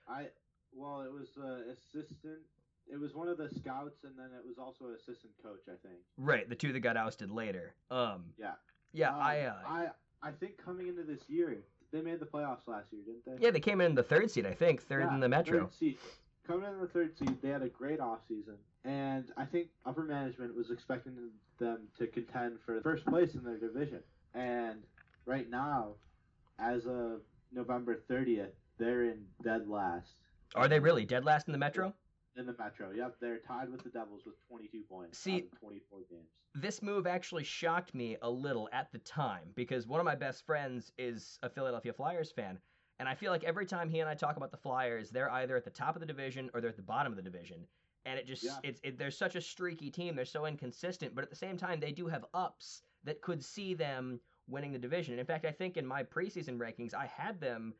I 0.07 0.27
well, 0.73 1.01
it 1.01 1.11
was 1.11 1.29
uh, 1.37 1.71
assistant. 1.71 2.39
It 2.87 2.99
was 2.99 3.15
one 3.15 3.27
of 3.27 3.37
the 3.37 3.49
scouts, 3.49 4.03
and 4.03 4.13
then 4.17 4.29
it 4.37 4.45
was 4.45 4.57
also 4.59 4.85
an 4.85 4.95
assistant 4.95 5.33
coach. 5.41 5.61
I 5.67 5.75
think. 5.85 5.99
Right, 6.17 6.47
the 6.47 6.55
two 6.55 6.71
that 6.71 6.79
got 6.81 6.95
ousted 6.95 7.31
later. 7.31 7.73
Um, 7.91 8.25
Yeah. 8.37 8.53
yeah, 8.93 9.09
Um, 9.09 9.21
I, 9.21 9.39
uh, 9.41 9.55
I 9.67 9.87
I 10.21 10.31
think 10.31 10.57
coming 10.63 10.87
into 10.87 11.03
this 11.03 11.27
year, 11.27 11.57
they 11.91 12.01
made 12.01 12.19
the 12.19 12.25
playoffs 12.25 12.67
last 12.67 12.87
year, 12.91 13.01
didn't 13.05 13.25
they? 13.39 13.45
yeah, 13.45 13.51
they 13.51 13.59
came 13.59 13.81
in 13.81 13.95
the 13.95 14.03
third 14.03 14.29
seed, 14.31 14.45
I 14.45 14.53
think, 14.53 14.81
third 14.81 15.05
Yeah, 15.07 15.13
in 15.13 15.19
the 15.19 15.29
Metro. 15.29 15.61
Third 15.61 15.73
seed. 15.73 15.97
Coming 16.47 16.69
in 16.69 16.79
the 16.79 16.87
third 16.87 17.17
seed, 17.17 17.41
they 17.41 17.49
had 17.49 17.61
a 17.63 17.69
great 17.69 17.99
offseason. 17.99 18.55
And 18.83 19.25
I 19.35 19.45
think 19.45 19.69
upper 19.85 20.03
management 20.03 20.55
was 20.55 20.69
expecting 20.69 21.13
them 21.57 21.87
to 21.97 22.07
contend 22.07 22.57
for 22.65 22.79
first 22.81 23.05
place 23.05 23.33
in 23.33 23.43
their 23.43 23.57
division. 23.57 23.99
And 24.35 24.83
right 25.25 25.49
now, 25.49 25.93
as 26.59 26.85
of 26.85 27.21
November 27.51 27.99
30th, 28.09 28.51
they're 28.77 29.05
in 29.05 29.25
dead 29.43 29.67
last 29.67 30.09
Are 30.53 30.67
they 30.67 30.79
really 30.79 31.05
dead 31.05 31.25
last 31.25 31.47
in 31.47 31.51
the 31.53 31.57
Metro? 31.57 31.93
In 32.37 32.45
the 32.45 32.55
Metro. 32.57 32.91
Yep, 32.91 33.15
they're 33.21 33.39
tied 33.39 33.69
with 33.71 33.83
the 33.83 33.89
Devils 33.89 34.21
with 34.25 34.35
22 34.47 34.81
points 34.89 35.17
See- 35.17 35.35
out 35.35 35.43
of 35.53 35.59
24 35.59 35.99
games. 36.09 36.27
this 36.53 36.81
move 36.81 37.07
actually 37.07 37.43
shocked 37.43 37.93
me 37.93 38.17
a 38.21 38.29
little 38.29 38.69
at 38.71 38.91
the 38.91 38.99
time 38.99 39.49
because 39.55 39.87
one 39.87 39.99
of 39.99 40.05
my 40.05 40.15
best 40.15 40.45
friends 40.45 40.91
is 40.97 41.39
a 41.43 41.49
Philadelphia 41.49 41.93
Flyers 41.93 42.31
fan. 42.31 42.57
And 42.99 43.09
I 43.09 43.15
feel 43.15 43.31
like 43.31 43.43
every 43.43 43.65
time 43.65 43.89
he 43.89 43.99
and 43.99 44.09
I 44.09 44.13
talk 44.15 44.37
about 44.37 44.51
the 44.51 44.57
Flyers, 44.57 45.09
they're 45.09 45.31
either 45.31 45.57
at 45.57 45.65
the 45.65 45.69
top 45.69 45.95
of 45.95 45.99
the 45.99 46.05
division 46.05 46.49
or 46.53 46.61
they're 46.61 46.69
at 46.69 46.77
the 46.77 46.81
bottom 46.81 47.11
of 47.11 47.17
the 47.17 47.21
division. 47.21 47.67
And 48.05 48.17
it 48.17 48.25
just 48.25 48.43
Yeah. 48.43 48.57
it's 48.63 48.79
it, 48.83 48.97
they're 48.97 49.11
such 49.11 49.35
a 49.35 49.41
streaky 49.41 49.89
team. 49.89 50.15
They're 50.15 50.23
so 50.25 50.45
inconsistent, 50.45 51.13
but 51.13 51.23
at 51.23 51.29
the 51.29 51.35
same 51.35 51.57
time 51.57 51.79
they 51.79 51.91
do 51.91 52.07
have 52.07 52.23
ups 52.33 52.83
that 53.03 53.21
could 53.21 53.43
see 53.43 53.73
them 53.73 54.19
winning 54.47 54.71
the 54.71 54.79
division. 54.79 55.13
And 55.13 55.19
in 55.19 55.25
fact, 55.25 55.43
I 55.45 55.51
think 55.51 55.75
in 55.75 55.85
my 55.85 56.03
preseason 56.03 56.57
rankings, 56.57 56.93
I 56.93 57.07
had 57.07 57.41
them, 57.41 57.73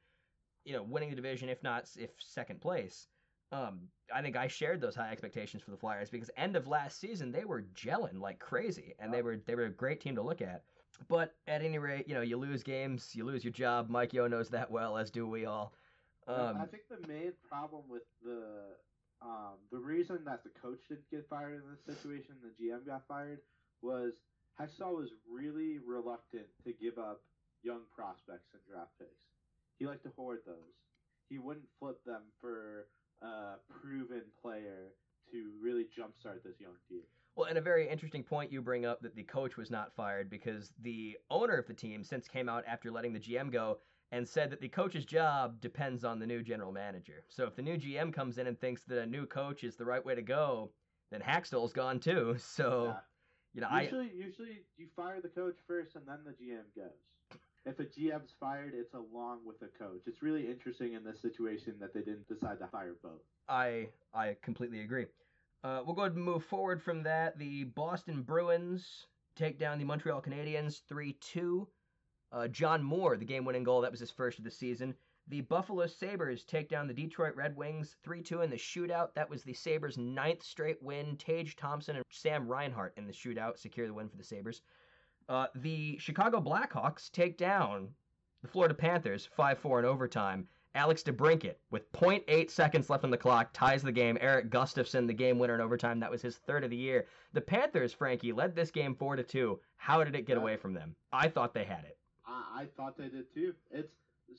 you 0.66 0.74
know, 0.74 0.84
winning 0.84 1.12
the 1.12 1.16
division 1.16 1.48
if 1.48 1.62
not 1.64 1.90
if 1.98 2.10
second 2.20 2.60
place. 2.60 3.08
Um, 3.56 3.80
I 4.14 4.22
think 4.22 4.36
I 4.36 4.48
shared 4.48 4.82
those 4.82 4.96
high 4.96 5.12
expectations 5.12 5.64
for 5.64 5.72
the 5.72 5.78
Flyers 5.78 6.10
because 6.10 6.30
end 6.38 6.56
of 6.56 6.68
last 6.68 7.00
season 7.00 7.32
they 7.32 7.46
were 7.46 7.64
gelling 7.74 8.20
like 8.20 8.40
crazy, 8.40 8.94
and 9.00 9.14
they 9.14 9.22
were 9.22 9.38
they 9.46 9.56
were 9.56 9.66
a 9.66 9.70
great 9.70 10.00
team 10.00 10.16
to 10.16 10.22
look 10.22 10.42
at. 10.42 10.64
But 11.08 11.36
at 11.48 11.62
any 11.62 11.78
rate, 11.78 12.08
you 12.08 12.14
know, 12.14 12.22
you 12.22 12.38
lose 12.38 12.64
games, 12.64 13.12
you 13.14 13.26
lose 13.26 13.44
your 13.44 13.52
job. 13.54 13.90
Mike 13.90 14.14
Yeo 14.14 14.28
knows 14.28 14.50
that 14.50 14.70
well, 14.70 14.98
as 14.98 15.12
do 15.12 15.28
we 15.28 15.46
all. 15.46 15.74
Um, 16.28 16.58
I 16.62 16.66
think 16.66 16.84
the 16.90 17.06
main 17.08 17.34
problem 17.48 17.84
with 17.90 18.04
the 18.24 18.78
um, 19.22 19.58
the 19.72 19.80
reason 19.80 20.20
that 20.26 20.44
the 20.44 20.52
coach 20.62 20.80
didn't 20.88 21.10
get 21.10 21.28
fired 21.30 21.56
in 21.56 21.70
this 21.70 21.98
situation, 21.98 22.36
the 22.42 22.64
GM 22.64 22.86
got 22.86 23.04
fired, 23.08 23.40
was 23.82 24.14
Hextall 24.60 24.96
was 24.98 25.10
really 25.30 25.80
reluctant 25.86 26.46
to 26.64 26.72
give 26.74 26.98
up 26.98 27.22
young 27.64 27.82
prospects 27.96 28.54
and 28.54 28.62
draft 28.70 28.92
picks. 29.00 29.26
He 29.80 29.86
liked 29.86 30.04
to 30.04 30.12
hoard 30.16 30.40
those. 30.46 30.78
He 31.30 31.40
wouldn't 31.40 31.66
flip 31.80 32.04
them 32.06 32.22
for 32.40 32.88
a 33.26 33.56
proven 33.82 34.24
player 34.42 34.94
to 35.32 35.52
really 35.62 35.84
jumpstart 35.84 36.44
this 36.44 36.60
young 36.60 36.76
team. 36.90 37.02
Well, 37.36 37.50
and 37.50 37.58
a 37.58 37.62
very 37.62 37.90
interesting 37.90 38.24
point 38.24 38.52
you 38.52 38.62
bring 38.62 38.86
up 38.86 39.02
that 39.02 39.16
the 39.16 39.24
coach 39.24 39.58
was 39.58 39.70
not 39.70 39.94
fired 39.94 40.30
because 40.30 40.72
the 40.82 41.18
owner 41.30 41.58
of 41.58 41.68
the 41.68 41.74
team 41.74 42.04
since 42.04 42.28
came 42.28 42.48
out 42.48 42.64
after 42.68 42.92
letting 42.92 43.12
the 43.14 43.20
GM 43.20 43.52
go 43.52 43.80
and 44.12 44.28
said 44.28 44.50
that 44.52 44.62
the 44.62 44.70
coach's 44.70 45.04
job 45.04 45.60
depends 45.60 46.06
on 46.06 46.20
the 46.20 46.28
new 46.28 46.42
general 46.42 46.72
manager. 46.72 47.26
So 47.28 47.46
if 47.46 47.56
the 47.56 47.62
new 47.62 47.78
GM 47.78 48.14
comes 48.14 48.38
in 48.38 48.48
and 48.48 48.58
thinks 48.60 48.84
that 48.84 49.00
a 49.02 49.06
new 49.06 49.26
coach 49.26 49.64
is 49.64 49.76
the 49.76 49.84
right 49.86 50.06
way 50.06 50.16
to 50.16 50.22
go, 50.22 50.72
then 51.12 51.22
Hakstol's 51.22 51.74
gone 51.74 52.00
too. 52.00 52.38
So, 52.40 52.86
Yeah. 52.86 53.00
you 53.54 53.62
know, 53.62 53.82
Usually, 53.82 54.12
usually 54.16 54.62
you 54.78 54.88
fire 54.96 55.20
the 55.22 55.30
coach 55.30 55.58
first 55.68 55.96
and 55.96 56.08
then 56.08 56.20
the 56.24 56.32
GM 56.32 56.64
goes. 56.76 56.94
If 57.66 57.80
a 57.80 57.84
GM's 57.84 58.34
fired, 58.40 58.74
it's 58.76 58.94
along 58.94 59.40
with 59.44 59.62
a 59.64 59.78
coach. 59.78 60.02
It's 60.06 60.22
really 60.22 60.48
interesting 60.48 60.94
in 60.94 61.04
this 61.04 61.20
situation 61.20 61.74
that 61.80 61.94
they 61.94 62.02
didn't 62.02 62.28
decide 62.28 62.60
to 62.60 62.68
fire 62.68 62.94
both. 63.02 63.22
I 63.50 63.88
I 64.14 64.38
completely 64.42 64.82
agree. 64.82 65.08
Uh, 65.64 65.82
we'll 65.84 65.96
go 65.96 66.04
ahead 66.04 66.14
and 66.14 66.24
move 66.24 66.46
forward 66.46 66.82
from 66.82 67.02
that. 67.04 67.40
The 67.40 67.64
Boston 67.64 68.22
Bruins 68.22 69.08
take 69.36 69.58
down 69.58 69.80
the 69.80 69.86
Montreal 69.86 70.22
Canadiens 70.22 70.82
3 70.88 71.14
2. 71.14 71.68
Uh, 72.32 72.48
John 72.50 72.84
Moore, 72.84 73.18
the 73.18 73.26
game 73.26 73.46
winning 73.46 73.64
goal, 73.64 73.82
that 73.82 73.92
was 73.92 74.00
his 74.00 74.12
first 74.12 74.38
of 74.38 74.44
the 74.44 74.52
season. 74.52 74.94
The 75.28 75.42
Buffalo 75.42 75.88
Sabres 75.88 76.44
take 76.44 76.70
down 76.70 76.88
the 76.88 76.94
Detroit 76.94 77.36
Red 77.36 77.56
Wings 77.56 77.96
3 78.04 78.22
2 78.22 78.42
in 78.42 78.52
the 78.52 78.58
shootout. 78.58 79.16
That 79.16 79.28
was 79.30 79.42
the 79.42 79.54
Sabres' 79.54 79.98
ninth 79.98 80.44
straight 80.44 80.82
win. 80.84 81.18
Tage 81.18 81.56
Thompson 81.56 81.96
and 81.96 82.06
Sam 82.12 82.48
Reinhart 82.48 82.94
in 82.96 83.08
the 83.08 83.14
shootout 83.14 83.58
secure 83.58 83.88
the 83.88 83.94
win 83.94 84.08
for 84.08 84.18
the 84.18 84.24
Sabres. 84.24 84.62
Uh, 85.28 85.48
the 85.56 85.98
Chicago 85.98 86.40
Blackhawks 86.40 87.12
take 87.12 87.38
down 87.38 87.90
the 88.42 88.48
Florida 88.48 88.74
Panthers 88.74 89.28
5 89.36 89.58
4 89.58 89.80
in 89.80 89.86
overtime. 89.86 90.48
Alex 90.76 91.04
DeBrincat, 91.04 91.56
with 91.72 91.90
0.8 91.94 92.52
seconds 92.52 92.90
left 92.90 93.06
on 93.06 93.10
the 93.10 93.18
clock, 93.18 93.50
ties 93.54 93.82
the 93.82 93.94
game. 93.94 94.18
Erik 94.20 94.50
Gustafsson, 94.50 95.08
the 95.08 95.14
game 95.14 95.40
winner 95.40 95.56
in 95.56 95.62
overtime. 95.62 96.02
That 96.02 96.12
was 96.12 96.22
his 96.22 96.36
third 96.36 96.66
of 96.66 96.70
the 96.70 96.76
year. 96.76 97.06
The 97.32 97.40
Panthers, 97.40 97.94
Frankie, 97.94 98.34
led 98.34 98.56
this 98.56 98.72
game 98.72 98.94
4 98.94 99.16
to 99.16 99.24
2. 99.24 99.60
How 99.78 100.04
did 100.04 100.16
it 100.16 100.28
get 100.28 100.38
away 100.38 100.58
from 100.58 100.74
them? 100.74 100.96
I 101.14 101.30
thought 101.30 101.54
they 101.54 101.64
had 101.64 101.86
it. 101.86 101.98
I, 102.28 102.64
I 102.64 102.66
thought 102.76 102.98
they 102.98 103.08
did 103.08 103.34
too. 103.34 103.54
It's 103.72 103.94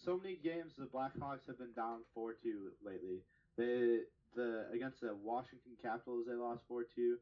so 0.05 0.19
many 0.23 0.37
games 0.37 0.75
the 0.77 0.87
Blackhawks 0.87 1.47
have 1.47 1.59
been 1.59 1.73
down 1.75 2.01
four 2.15 2.35
two 2.43 2.73
lately. 2.85 3.23
They 3.57 4.01
the 4.35 4.67
against 4.73 5.01
the 5.01 5.15
Washington 5.15 5.73
Capitals 5.83 6.27
they 6.29 6.35
lost 6.35 6.63
four 6.69 6.85
two, 6.95 7.17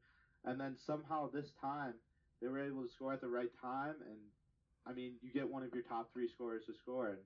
and 0.44 0.60
then 0.60 0.76
somehow 0.84 1.30
this 1.30 1.52
time 1.60 1.94
they 2.40 2.48
were 2.48 2.60
able 2.60 2.82
to 2.82 2.88
score 2.88 3.12
at 3.12 3.20
the 3.20 3.28
right 3.28 3.50
time. 3.60 3.94
And 4.06 4.18
I 4.86 4.92
mean, 4.92 5.12
you 5.22 5.32
get 5.32 5.48
one 5.48 5.62
of 5.62 5.72
your 5.72 5.82
top 5.82 6.12
three 6.12 6.28
scorers 6.28 6.64
to 6.66 6.74
score, 6.74 7.08
and 7.08 7.18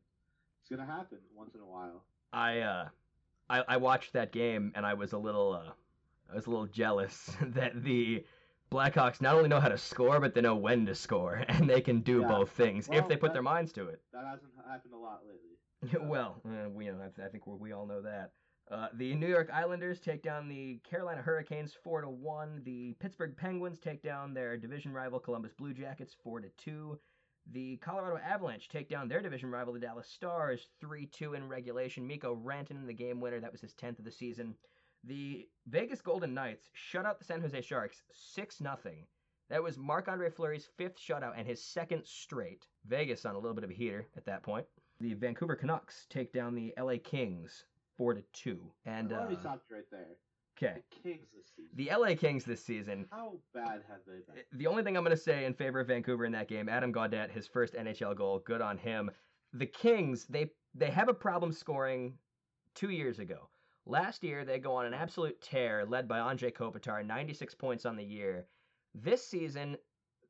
it's 0.61 0.69
gonna 0.71 0.87
happen 0.87 1.19
once 1.35 1.55
in 1.55 1.61
a 1.61 1.67
while. 1.67 2.05
I 2.33 2.61
uh 2.61 2.88
I, 3.50 3.65
I 3.67 3.77
watched 3.79 4.12
that 4.12 4.33
game 4.33 4.73
and 4.75 4.85
I 4.85 4.95
was 4.95 5.12
a 5.12 5.19
little 5.19 5.53
uh 5.55 5.73
I 6.31 6.35
was 6.37 6.47
a 6.47 6.50
little 6.50 6.67
jealous 6.67 7.31
that 7.43 7.83
the 7.83 8.25
Blackhawks 8.71 9.23
not 9.23 9.35
only 9.35 9.49
know 9.49 9.61
how 9.61 9.71
to 9.71 9.79
score 9.79 10.21
but 10.21 10.35
they 10.35 10.43
know 10.43 10.55
when 10.57 10.85
to 10.87 10.95
score 10.95 11.43
and 11.49 11.69
they 11.71 11.81
can 11.81 12.00
do 12.00 12.21
Yeah. 12.21 12.29
both 12.29 12.50
things 12.50 12.88
if 12.93 13.09
they 13.09 13.17
put 13.17 13.29
that- 13.29 13.33
their 13.33 13.43
minds 13.43 13.73
to 13.73 13.88
it. 13.88 14.03
That 14.12 14.27
hasn't 14.27 14.53
happened 14.71 14.93
a 14.93 14.99
lot 14.99 15.23
lately. 15.27 16.07
well, 16.11 16.43
uh, 16.45 16.69
we 16.69 16.85
you 16.87 16.93
know 16.93 16.99
I, 17.00 17.25
I 17.25 17.29
think 17.29 17.47
we 17.47 17.73
all 17.73 17.87
know 17.87 18.03
that. 18.03 18.33
Uh, 18.70 18.88
the 18.94 19.14
New 19.14 19.26
York 19.26 19.48
Islanders 19.50 19.98
take 19.98 20.22
down 20.22 20.46
the 20.46 20.78
Carolina 20.88 21.22
Hurricanes 21.22 21.72
four 21.82 22.02
to 22.02 22.08
one. 22.10 22.60
The 22.64 22.92
Pittsburgh 23.00 23.34
Penguins 23.34 23.78
take 23.78 24.02
down 24.02 24.34
their 24.34 24.58
division 24.58 24.92
rival 24.92 25.18
Columbus 25.18 25.54
Blue 25.54 25.72
Jackets 25.72 26.14
four 26.22 26.40
to 26.40 26.50
two. 26.58 26.98
The 27.50 27.78
Colorado 27.78 28.20
Avalanche 28.22 28.68
take 28.68 28.90
down 28.90 29.08
their 29.08 29.22
division 29.22 29.50
rival 29.50 29.72
the 29.72 29.80
Dallas 29.80 30.06
Stars 30.06 30.68
three 30.82 31.06
two 31.06 31.32
in 31.32 31.48
regulation. 31.48 32.06
Mikko 32.06 32.37
Rantanen, 32.37 32.87
the 32.87 32.92
game 32.92 33.22
winner, 33.22 33.40
that 33.40 33.52
was 33.52 33.62
his 33.62 33.72
tenth 33.72 33.98
of 33.98 34.04
the 34.04 34.10
season. 34.10 34.54
The 35.04 35.48
Vegas 35.66 36.02
Golden 36.02 36.34
Knights 36.34 36.68
shut 36.75 37.06
out 37.06 37.18
the 37.18 37.25
San 37.25 37.40
Jose 37.40 37.62
Sharks 37.62 38.02
six 38.12 38.60
nothing. 38.60 39.06
That 39.48 39.62
was 39.62 39.78
Marc 39.78 40.08
Andre 40.08 40.28
Fleury's 40.28 40.68
fifth 40.76 40.98
shutout 40.98 41.38
and 41.38 41.46
his 41.46 41.62
second 41.62 42.04
straight. 42.04 42.66
Vegas 42.84 43.25
on 43.25 43.34
a 43.34 43.38
little 43.38 43.54
bit 43.54 43.64
of 43.64 43.70
a 43.70 43.75
heater 43.75 44.06
at 44.14 44.26
that 44.26 44.42
point. 44.42 44.66
The 45.00 45.14
Vancouver 45.14 45.56
Canucks 45.56 46.06
take 46.10 46.34
down 46.34 46.54
the 46.54 46.75
LA 46.76 46.96
Kings 47.02 47.64
four 47.99 48.14
to 48.14 48.23
two. 48.33 48.59
And 48.87 49.11
Let 49.11 49.28
me 49.28 49.37
uh, 49.37 49.40
stop 49.40 49.62
you 49.69 49.76
right 49.76 49.85
there. 49.90 50.07
okay, 50.57 50.81
The 51.02 51.02
Kings 51.02 51.26
this 51.37 51.47
season. 51.55 51.71
the 51.75 51.90
LA 51.95 52.14
Kings 52.17 52.45
this 52.45 52.64
season. 52.64 53.07
How 53.11 53.33
bad 53.52 53.83
have 53.88 54.00
they 54.07 54.21
been? 54.33 54.43
The 54.55 54.67
only 54.67 54.83
thing 54.83 54.97
I'm 54.97 55.05
going 55.05 55.14
to 55.14 55.23
say 55.23 55.45
in 55.45 55.52
favor 55.52 55.81
of 55.81 55.88
Vancouver 55.88 56.25
in 56.25 56.33
that 56.33 56.49
game, 56.49 56.69
Adam 56.71 56.93
Gaudette, 56.93 57.31
his 57.31 57.47
first 57.47 57.75
NHL 57.75 58.17
goal, 58.17 58.38
good 58.47 58.62
on 58.62 58.78
him. 58.78 59.11
The 59.52 59.67
Kings, 59.67 60.25
they 60.31 60.50
they 60.75 60.90
have 60.90 61.09
a 61.09 61.14
problem 61.14 61.52
scoring 61.52 62.14
two 62.75 62.90
years 62.90 63.19
ago. 63.19 63.49
Last 63.87 64.23
year, 64.23 64.45
they 64.45 64.59
go 64.59 64.75
on 64.75 64.85
an 64.87 64.95
absolute 64.95 65.40
tear, 65.40 65.85
led 65.87 66.07
by 66.07 66.19
Andrei 66.19 66.50
Kopitar, 66.50 67.05
96 67.05 67.55
points 67.55 67.87
on 67.87 67.97
the 67.97 68.05
year. 68.05 68.47
This 68.95 69.26
season, 69.26 69.76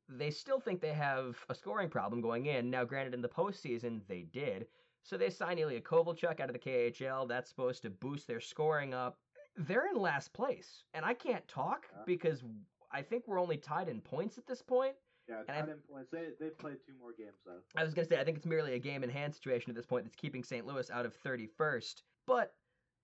they 0.07 0.31
still 0.31 0.61
think 0.61 0.79
they 0.79 0.93
have 0.93 1.37
a 1.49 1.53
scoring 1.55 1.89
problem 1.89 2.21
going 2.21 2.45
in. 2.45 2.69
Now, 2.69 2.85
granted, 2.85 3.13
in 3.13 3.21
the 3.21 3.27
postseason, 3.27 3.99
they 4.07 4.21
did. 4.21 4.67
So 5.03 5.17
they 5.17 5.29
signed 5.29 5.59
Ilya 5.59 5.81
Kovalchuk 5.81 6.39
out 6.39 6.49
of 6.49 6.53
the 6.53 6.59
KHL. 6.59 7.27
That's 7.27 7.49
supposed 7.49 7.81
to 7.83 7.89
boost 7.89 8.27
their 8.27 8.39
scoring 8.39 8.93
up. 8.93 9.17
They're 9.57 9.87
in 9.87 9.95
last 9.99 10.31
place, 10.33 10.83
and 10.93 11.03
I 11.03 11.13
can't 11.13 11.47
talk 11.47 11.87
because 12.05 12.43
I 12.91 13.01
think 13.01 13.27
we're 13.27 13.39
only 13.39 13.57
tied 13.57 13.89
in 13.89 14.01
points 14.01 14.37
at 14.37 14.45
this 14.47 14.61
point. 14.61 14.93
Yeah, 15.27 15.41
and 15.47 15.67
I- 15.67 15.71
end 15.71 15.83
points. 15.89 16.09
They 16.11 16.29
they've 16.39 16.57
played 16.57 16.77
two 16.85 16.93
more 16.99 17.11
games 17.17 17.37
though. 17.45 17.59
I 17.75 17.83
was 17.83 17.93
going 17.93 18.07
to 18.07 18.13
say, 18.13 18.19
I 18.19 18.23
think 18.23 18.37
it's 18.37 18.45
merely 18.45 18.73
a 18.73 18.79
game 18.79 19.03
in 19.03 19.09
hand 19.09 19.33
situation 19.33 19.69
at 19.69 19.75
this 19.75 19.85
point 19.85 20.05
that's 20.05 20.15
keeping 20.15 20.43
St. 20.43 20.65
Louis 20.65 20.89
out 20.91 21.05
of 21.05 21.13
31st. 21.23 22.01
But 22.25 22.53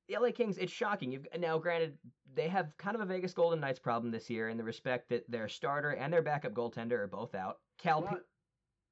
the 0.08 0.18
LA 0.20 0.32
Kings, 0.32 0.58
it's 0.58 0.72
shocking. 0.72 1.12
You've, 1.12 1.28
now, 1.40 1.58
granted, 1.58 1.98
they 2.36 2.48
have 2.48 2.76
kind 2.78 2.96
of 2.96 3.02
a 3.02 3.06
Vegas 3.06 3.34
Golden 3.34 3.60
Knights 3.60 3.80
problem 3.80 4.12
this 4.12 4.30
year 4.30 4.50
in 4.50 4.58
the 4.58 4.64
respect 4.64 5.10
that 5.10 5.30
their 5.30 5.48
starter 5.48 5.92
and 5.92 6.14
their 6.14 6.22
backup 6.22 6.54
goaltender 6.54 7.00
are 7.00 7.08
both 7.08 7.34
out. 7.36 7.58
Cal, 7.80 8.02
But, 8.02 8.26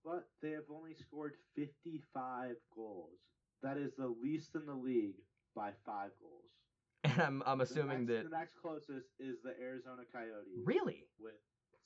but 0.06 0.28
they 0.42 0.52
have 0.52 0.70
only 0.74 0.94
scored 0.96 1.34
55 1.56 2.56
goals. 2.76 3.20
That 3.62 3.78
is 3.78 3.92
the 3.98 4.14
least 4.22 4.56
in 4.56 4.66
the 4.66 4.74
league 4.74 5.16
by 5.56 5.72
five 5.86 6.12
goals. 6.20 6.52
and 7.06 7.22
I'm, 7.22 7.44
I'm 7.46 7.58
The 7.60 7.64
assuming 7.66 8.06
next, 8.06 8.24
that. 8.24 8.30
the 8.32 8.38
next 8.38 8.54
closest 8.62 9.08
is 9.20 9.38
the 9.44 9.54
Arizona 9.62 10.04
Coyotes 10.12 10.64
Really? 10.66 11.06
with 11.20 11.34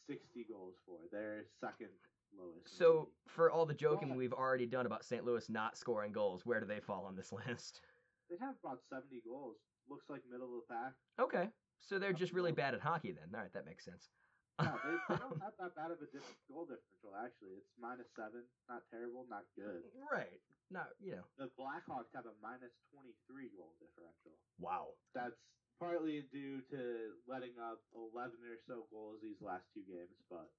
60 0.08 0.46
goals 0.50 0.76
for. 0.86 0.98
They're 1.12 1.44
second 1.60 1.90
lowest. 2.38 2.78
So, 2.78 3.10
for 3.28 3.52
all 3.52 3.66
the 3.66 3.74
joking 3.74 4.16
we've 4.16 4.34
already 4.34 4.66
done 4.66 4.86
about 4.86 5.04
St. 5.06 5.24
Louis 5.26 5.50
not 5.50 5.78
scoring 5.78 6.12
goals, 6.12 6.46
where 6.46 6.60
do 6.60 6.66
they 6.66 6.80
fall 6.80 7.06
on 7.06 7.16
this 7.16 7.32
list? 7.48 7.82
they 8.30 8.36
have 8.42 8.56
about 8.64 8.80
70 8.90 9.22
goals. 9.28 9.56
Looks 9.90 10.06
like 10.10 10.22
middle 10.30 10.48
of 10.48 10.62
the 10.68 10.74
pack. 10.74 10.94
Okay. 11.20 11.50
So 11.80 11.98
they're 12.00 12.12
just 12.14 12.34
really 12.34 12.52
bad 12.52 12.74
at 12.74 12.82
hockey 12.82 13.12
then. 13.14 13.30
All 13.34 13.40
right, 13.42 13.54
that 13.54 13.66
makes 13.66 13.86
sense. 13.86 14.10
No, 14.58 14.74
they, 14.84 14.96
they 15.14 15.20
don't 15.22 15.42
have 15.42 15.54
that 15.62 15.74
bad 15.78 15.94
of 15.94 16.02
a 16.02 16.08
goal 16.50 16.66
differential. 16.66 17.14
Actually, 17.14 17.62
it's 17.62 17.70
minus 17.78 18.10
seven. 18.18 18.42
Not 18.70 18.82
terrible. 18.90 19.26
Not 19.30 19.46
good. 19.54 19.86
Right. 20.10 20.42
Not, 20.70 20.92
you 21.00 21.16
know. 21.16 21.26
The 21.38 21.48
Blackhawks 21.56 22.12
have 22.18 22.26
a 22.26 22.36
minus 22.44 22.74
23 22.92 23.54
goal 23.56 23.78
differential. 23.80 24.36
Wow. 24.60 24.98
That's 25.16 25.38
partly 25.80 26.26
due 26.34 26.60
to 26.74 27.14
letting 27.30 27.56
up 27.62 27.80
11 27.94 28.34
or 28.44 28.58
so 28.68 28.90
goals 28.92 29.20
these 29.22 29.40
last 29.42 29.64
two 29.74 29.86
games, 29.88 30.18
but 30.30 30.50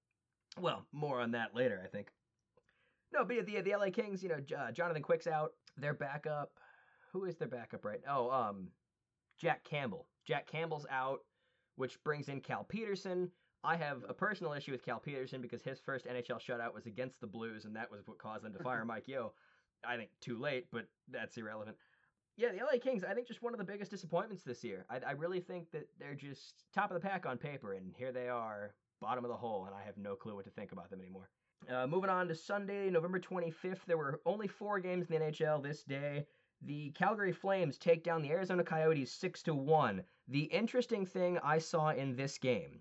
Well, 0.60 0.86
more 0.92 1.20
on 1.20 1.32
that 1.32 1.54
later, 1.54 1.80
I 1.82 1.88
think. 1.88 2.08
No, 3.12 3.24
but 3.24 3.46
the 3.46 3.60
the 3.60 3.74
LA 3.74 3.90
Kings, 3.90 4.22
you 4.22 4.28
know, 4.28 4.40
uh, 4.56 4.70
Jonathan 4.70 5.02
Quick's 5.02 5.26
out. 5.26 5.52
Their 5.76 5.94
backup, 5.94 6.52
who 7.12 7.24
is 7.24 7.36
their 7.36 7.48
backup 7.48 7.84
right? 7.84 8.00
Oh, 8.08 8.30
um, 8.30 8.68
Jack 9.38 9.64
Campbell. 9.64 10.06
Jack 10.26 10.46
Campbell's 10.46 10.86
out, 10.90 11.20
which 11.76 12.02
brings 12.04 12.28
in 12.28 12.40
Cal 12.40 12.64
Petersen. 12.64 13.30
I 13.68 13.76
have 13.76 14.02
a 14.08 14.14
personal 14.14 14.54
issue 14.54 14.72
with 14.72 14.82
Cal 14.82 14.98
Petersen 14.98 15.42
because 15.42 15.62
his 15.62 15.78
first 15.78 16.06
NHL 16.06 16.40
shutout 16.40 16.72
was 16.72 16.87
against 16.87 17.20
the 17.20 17.26
Blues, 17.26 17.66
and 17.66 17.76
that 17.76 17.90
was 17.90 18.00
what 18.06 18.16
caused 18.16 18.42
them 18.42 18.54
to 18.54 18.62
fire 18.62 18.82
Mike 18.87 19.06
Yeo. 19.06 19.34
I 19.87 19.98
think 19.98 20.08
too 20.22 20.38
late, 20.38 20.68
but 20.72 20.87
that's 21.12 21.37
irrelevant. 21.37 21.76
Yeah, 22.38 22.48
the 22.52 22.64
LA 22.64 22.78
Kings, 22.80 23.04
I 23.04 23.12
think 23.12 23.28
just 23.28 23.42
one 23.42 23.52
of 23.52 23.58
the 23.58 23.66
biggest 23.66 23.90
disappointments 23.90 24.42
this 24.42 24.64
year. 24.64 24.87
I, 24.88 25.00
I 25.08 25.10
really 25.10 25.40
think 25.40 25.70
that 25.72 25.87
they're 26.00 26.14
just 26.14 26.64
top 26.72 26.90
of 26.90 26.94
the 26.94 27.06
pack 27.06 27.26
on 27.26 27.37
paper, 27.37 27.75
and 27.75 27.92
here 27.94 28.10
they 28.10 28.30
are, 28.30 28.72
bottom 29.02 29.22
of 29.22 29.28
the 29.28 29.37
hole, 29.37 29.66
and 29.66 29.75
I 29.75 29.84
have 29.84 29.98
no 29.98 30.14
clue 30.14 30.34
what 30.34 30.46
to 30.46 30.50
think 30.50 30.72
about 30.72 30.88
them 30.88 31.02
anymore. 31.02 31.28
Uh, 31.70 31.87
moving 31.87 32.08
on 32.08 32.26
to 32.28 32.34
Sunday, 32.34 32.88
November 32.88 33.20
25th, 33.20 33.84
there 33.87 33.98
were 33.98 34.22
only 34.25 34.48
four 34.48 34.80
games 34.80 35.10
in 35.10 35.18
the 35.18 35.26
NHL 35.26 35.62
this 35.62 35.84
day. 35.84 36.25
The 36.62 36.88
Calgary 36.92 37.32
Flames 37.32 37.76
take 37.76 38.02
down 38.02 38.22
the 38.22 38.30
Arizona 38.30 38.64
Coyotes 38.64 39.12
6 39.12 39.42
to 39.42 39.54
1. 39.54 40.02
The 40.28 40.44
interesting 40.44 41.04
thing 41.04 41.38
I 41.44 41.58
saw 41.58 41.90
in 41.90 42.16
this 42.16 42.38
game 42.38 42.80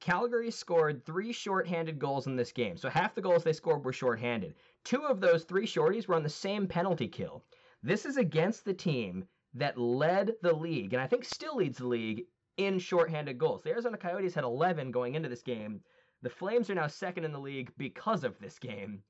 Calgary 0.00 0.50
scored 0.50 1.04
three 1.04 1.32
shorthanded 1.32 1.98
goals 1.98 2.26
in 2.26 2.36
this 2.36 2.52
game. 2.52 2.76
So 2.76 2.88
half 2.88 3.14
the 3.14 3.20
goals 3.20 3.42
they 3.42 3.52
scored 3.52 3.84
were 3.84 3.92
shorthanded. 3.92 4.54
Two 4.84 5.02
of 5.02 5.20
those 5.20 5.44
three 5.44 5.66
shorties 5.66 6.06
were 6.06 6.14
on 6.14 6.22
the 6.22 6.28
same 6.28 6.68
penalty 6.68 7.08
kill. 7.08 7.44
This 7.82 8.06
is 8.06 8.16
against 8.16 8.64
the 8.64 8.74
team 8.74 9.26
that 9.54 9.78
led 9.78 10.36
the 10.42 10.52
league, 10.52 10.92
and 10.92 11.02
I 11.02 11.06
think 11.06 11.24
still 11.24 11.56
leads 11.56 11.78
the 11.78 11.86
league 11.86 12.26
in 12.56 12.78
shorthanded 12.78 13.38
goals. 13.38 13.62
The 13.62 13.70
Arizona 13.70 13.96
Coyotes 13.96 14.34
had 14.34 14.44
11 14.44 14.90
going 14.90 15.14
into 15.14 15.28
this 15.28 15.42
game. 15.42 15.80
The 16.22 16.30
Flames 16.30 16.70
are 16.70 16.74
now 16.74 16.86
second 16.86 17.24
in 17.24 17.32
the 17.32 17.38
league 17.40 17.72
because 17.76 18.24
of 18.24 18.38
this 18.38 18.58
game. 18.58 19.02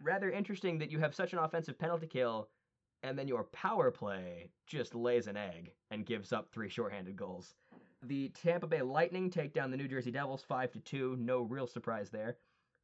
Rather 0.00 0.30
interesting 0.30 0.78
that 0.78 0.90
you 0.90 0.98
have 0.98 1.14
such 1.14 1.32
an 1.32 1.38
offensive 1.38 1.78
penalty 1.78 2.06
kill, 2.06 2.48
and 3.02 3.18
then 3.18 3.28
your 3.28 3.44
power 3.44 3.90
play 3.90 4.50
just 4.66 4.94
lays 4.94 5.26
an 5.26 5.36
egg 5.36 5.72
and 5.90 6.06
gives 6.06 6.32
up 6.32 6.50
three 6.50 6.68
shorthanded 6.68 7.16
goals. 7.16 7.54
The 8.04 8.30
Tampa 8.30 8.66
Bay 8.66 8.82
Lightning 8.82 9.30
take 9.30 9.54
down 9.54 9.70
the 9.70 9.76
New 9.76 9.86
Jersey 9.86 10.10
Devils 10.10 10.42
5 10.42 10.72
to 10.72 10.80
2. 10.80 11.16
No 11.20 11.42
real 11.42 11.68
surprise 11.68 12.10
there. 12.10 12.36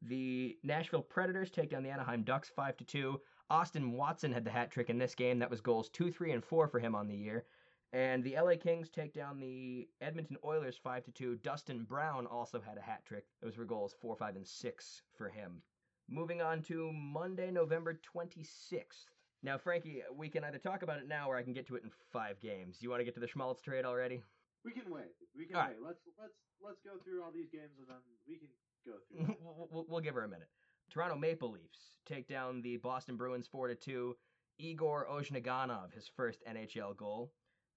The 0.03 0.57
Nashville 0.63 1.03
Predators 1.03 1.51
take 1.51 1.71
down 1.71 1.83
the 1.83 1.91
Anaheim 1.91 2.23
Ducks 2.23 2.49
5 2.55 2.77
to 2.77 2.85
2. 2.85 3.21
Austin 3.51 3.93
Watson 3.93 4.33
had 4.33 4.45
the 4.45 4.51
hat 4.51 4.71
trick 4.71 4.91
in 4.91 4.99
this 4.99 5.17
game. 5.17 5.41
That 5.41 5.51
was 5.51 5.61
goals 5.61 5.89
2, 5.89 6.13
3, 6.13 6.31
and 6.31 6.45
4 6.45 6.69
for 6.69 6.79
him 6.79 6.95
on 6.95 7.09
the 7.09 7.17
year. 7.17 7.47
And 7.93 8.23
the 8.23 8.37
LA 8.41 8.55
Kings 8.55 8.91
take 8.91 9.13
down 9.13 9.41
the 9.41 9.89
Edmonton 10.01 10.37
Oilers 10.45 10.79
5 10.81 11.05
to 11.07 11.11
2. 11.11 11.37
Dustin 11.43 11.83
Brown 11.83 12.27
also 12.29 12.61
had 12.61 12.79
a 12.79 12.83
hat 12.83 13.05
trick. 13.05 13.25
Those 13.43 13.57
were 13.57 13.65
goals 13.65 13.97
4, 14.01 14.15
5, 14.15 14.37
and 14.37 14.47
6 14.47 15.03
for 15.17 15.29
him. 15.29 15.63
Moving 16.09 16.43
on 16.43 16.63
to 16.63 16.93
Monday, 16.93 17.51
November 17.51 17.99
26th. 18.15 19.11
Now, 19.43 19.59
Frankie, 19.59 20.03
we 20.17 20.29
can 20.29 20.45
either 20.45 20.59
talk 20.59 20.83
about 20.83 20.99
it 21.01 21.09
now 21.09 21.29
or 21.29 21.37
I 21.37 21.43
can 21.43 21.53
get 21.53 21.67
to 21.67 21.77
it 21.77 21.83
in 21.83 21.91
five 22.13 22.41
games. 22.41 22.79
You 22.81 22.91
want 22.91 23.01
to 23.01 23.05
get 23.05 23.15
to 23.15 23.21
the 23.21 23.27
Schmaltz 23.27 23.63
trade 23.63 23.85
already? 23.85 24.23
We 24.65 24.73
can 24.73 24.91
wait. 24.91 25.15
We 25.37 25.47
can 25.47 25.57
All 25.57 25.67
wait. 25.67 25.77
Let's 25.85 26.01
let's 26.21 26.35
let's 26.63 26.81
go 26.85 26.99
through 27.05 27.23
all 27.23 27.31
these 27.33 27.49
games 27.51 27.79
and 27.79 27.89
then 27.89 28.03
we 28.27 28.37
can 28.37 28.49
go 28.85 28.99
through. 29.09 29.37
we'll, 29.43 29.69
we'll, 29.71 29.87
we'll 29.89 30.01
give 30.01 30.15
her 30.15 30.25
a 30.25 30.29
minute. 30.29 30.49
Toronto 30.91 31.17
Maple 31.17 31.51
Leafs 31.51 31.93
take 32.07 32.29
down 32.29 32.63
the 32.63 32.79
Boston 32.79 33.17
Bruins 33.17 33.47
4 33.47 33.69
to 33.69 33.75
2. 33.75 34.17
Igor 34.59 35.07
Ozhiganov, 35.11 35.93
his 35.93 36.11
first 36.17 36.43
NHL 36.49 36.97
goal. 36.97 37.31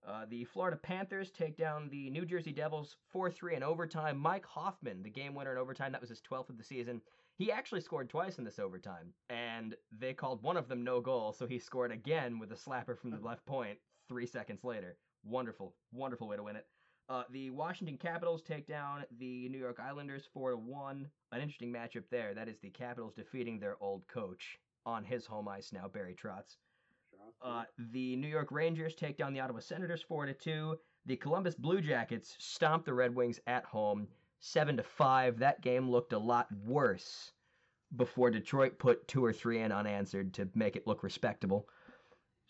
Uh, 0.08 0.26
the 0.30 0.44
Florida 0.46 0.78
Panthers 0.78 1.30
take 1.30 1.56
down 1.56 1.88
the 1.90 2.10
New 2.10 2.26
Jersey 2.26 2.52
Devils 2.52 2.96
4 3.12 3.30
3 3.30 3.58
in 3.58 3.64
overtime. 3.64 4.18
Mike 4.18 4.46
Hoffman, 4.46 5.04
the 5.04 5.10
game 5.10 5.36
winner 5.36 5.52
in 5.52 5.58
overtime, 5.60 5.92
that 5.92 6.02
was 6.02 6.10
his 6.10 6.22
12th 6.22 6.50
of 6.50 6.58
the 6.58 6.64
season. 6.64 7.02
He 7.36 7.52
actually 7.52 7.82
scored 7.82 8.10
twice 8.10 8.38
in 8.40 8.44
this 8.44 8.60
overtime, 8.60 9.14
and 9.30 9.76
they 9.98 10.14
called 10.14 10.42
one 10.42 10.58
of 10.58 10.68
them 10.68 10.84
no 10.84 11.02
goal, 11.02 11.34
so 11.34 11.46
he 11.46 11.60
scored 11.60 11.92
again 11.92 12.40
with 12.40 12.52
a 12.52 12.56
slapper 12.56 12.98
from 12.98 13.12
the 13.12 13.20
left 13.24 13.46
point 13.46 13.78
three 14.08 14.26
seconds 14.26 14.64
later. 14.64 14.98
Wonderful, 15.24 15.74
wonderful 15.92 16.28
way 16.28 16.38
to 16.38 16.44
win 16.44 16.56
it. 16.56 16.66
Uh, 17.10 17.24
the 17.32 17.50
Washington 17.50 17.98
Capitals 17.98 18.42
take 18.42 18.66
down 18.66 19.04
the 19.20 19.50
New 19.50 19.58
York 19.58 19.80
Islanders 19.80 20.30
4 20.34 20.52
to 20.52 20.58
1. 20.58 21.08
An 21.32 21.42
interesting 21.42 21.72
matchup 21.72 22.04
there. 22.10 22.34
That 22.34 22.48
is 22.48 22.58
the 22.60 22.70
Capitals 22.70 23.14
defeating 23.14 23.60
their 23.60 23.76
old 23.82 24.08
coach 24.08 24.58
on 24.86 25.04
his 25.04 25.26
home 25.26 25.48
ice 25.48 25.72
now, 25.74 25.88
Barry 25.88 26.16
Trotz. 26.16 26.58
Uh, 27.42 27.64
the 27.92 28.16
New 28.16 28.28
York 28.28 28.52
Rangers 28.52 28.96
take 28.96 29.18
down 29.18 29.34
the 29.34 29.40
Ottawa 29.40 29.60
Senators 29.60 30.02
4 30.02 30.28
to 30.28 30.34
2. 30.34 30.78
The 31.06 31.18
Columbus 31.18 31.56
Blue 31.56 31.82
Jackets 31.82 32.36
stomp 32.40 32.86
the 32.86 32.94
Red 32.94 33.14
Wings 33.14 33.40
at 33.48 33.66
home 33.66 34.08
7 34.40 34.78
to 34.78 34.84
5. 34.84 35.40
That 35.40 35.62
game 35.62 35.90
looked 35.90 36.14
a 36.14 36.18
lot 36.18 36.48
worse 36.66 37.32
before 37.98 38.32
Detroit 38.32 38.80
put 38.80 39.08
two 39.08 39.24
or 39.24 39.34
three 39.34 39.60
in 39.60 39.72
unanswered 39.72 40.34
to 40.36 40.48
make 40.56 40.76
it 40.76 40.88
look 40.88 41.04
respectable. 41.04 41.68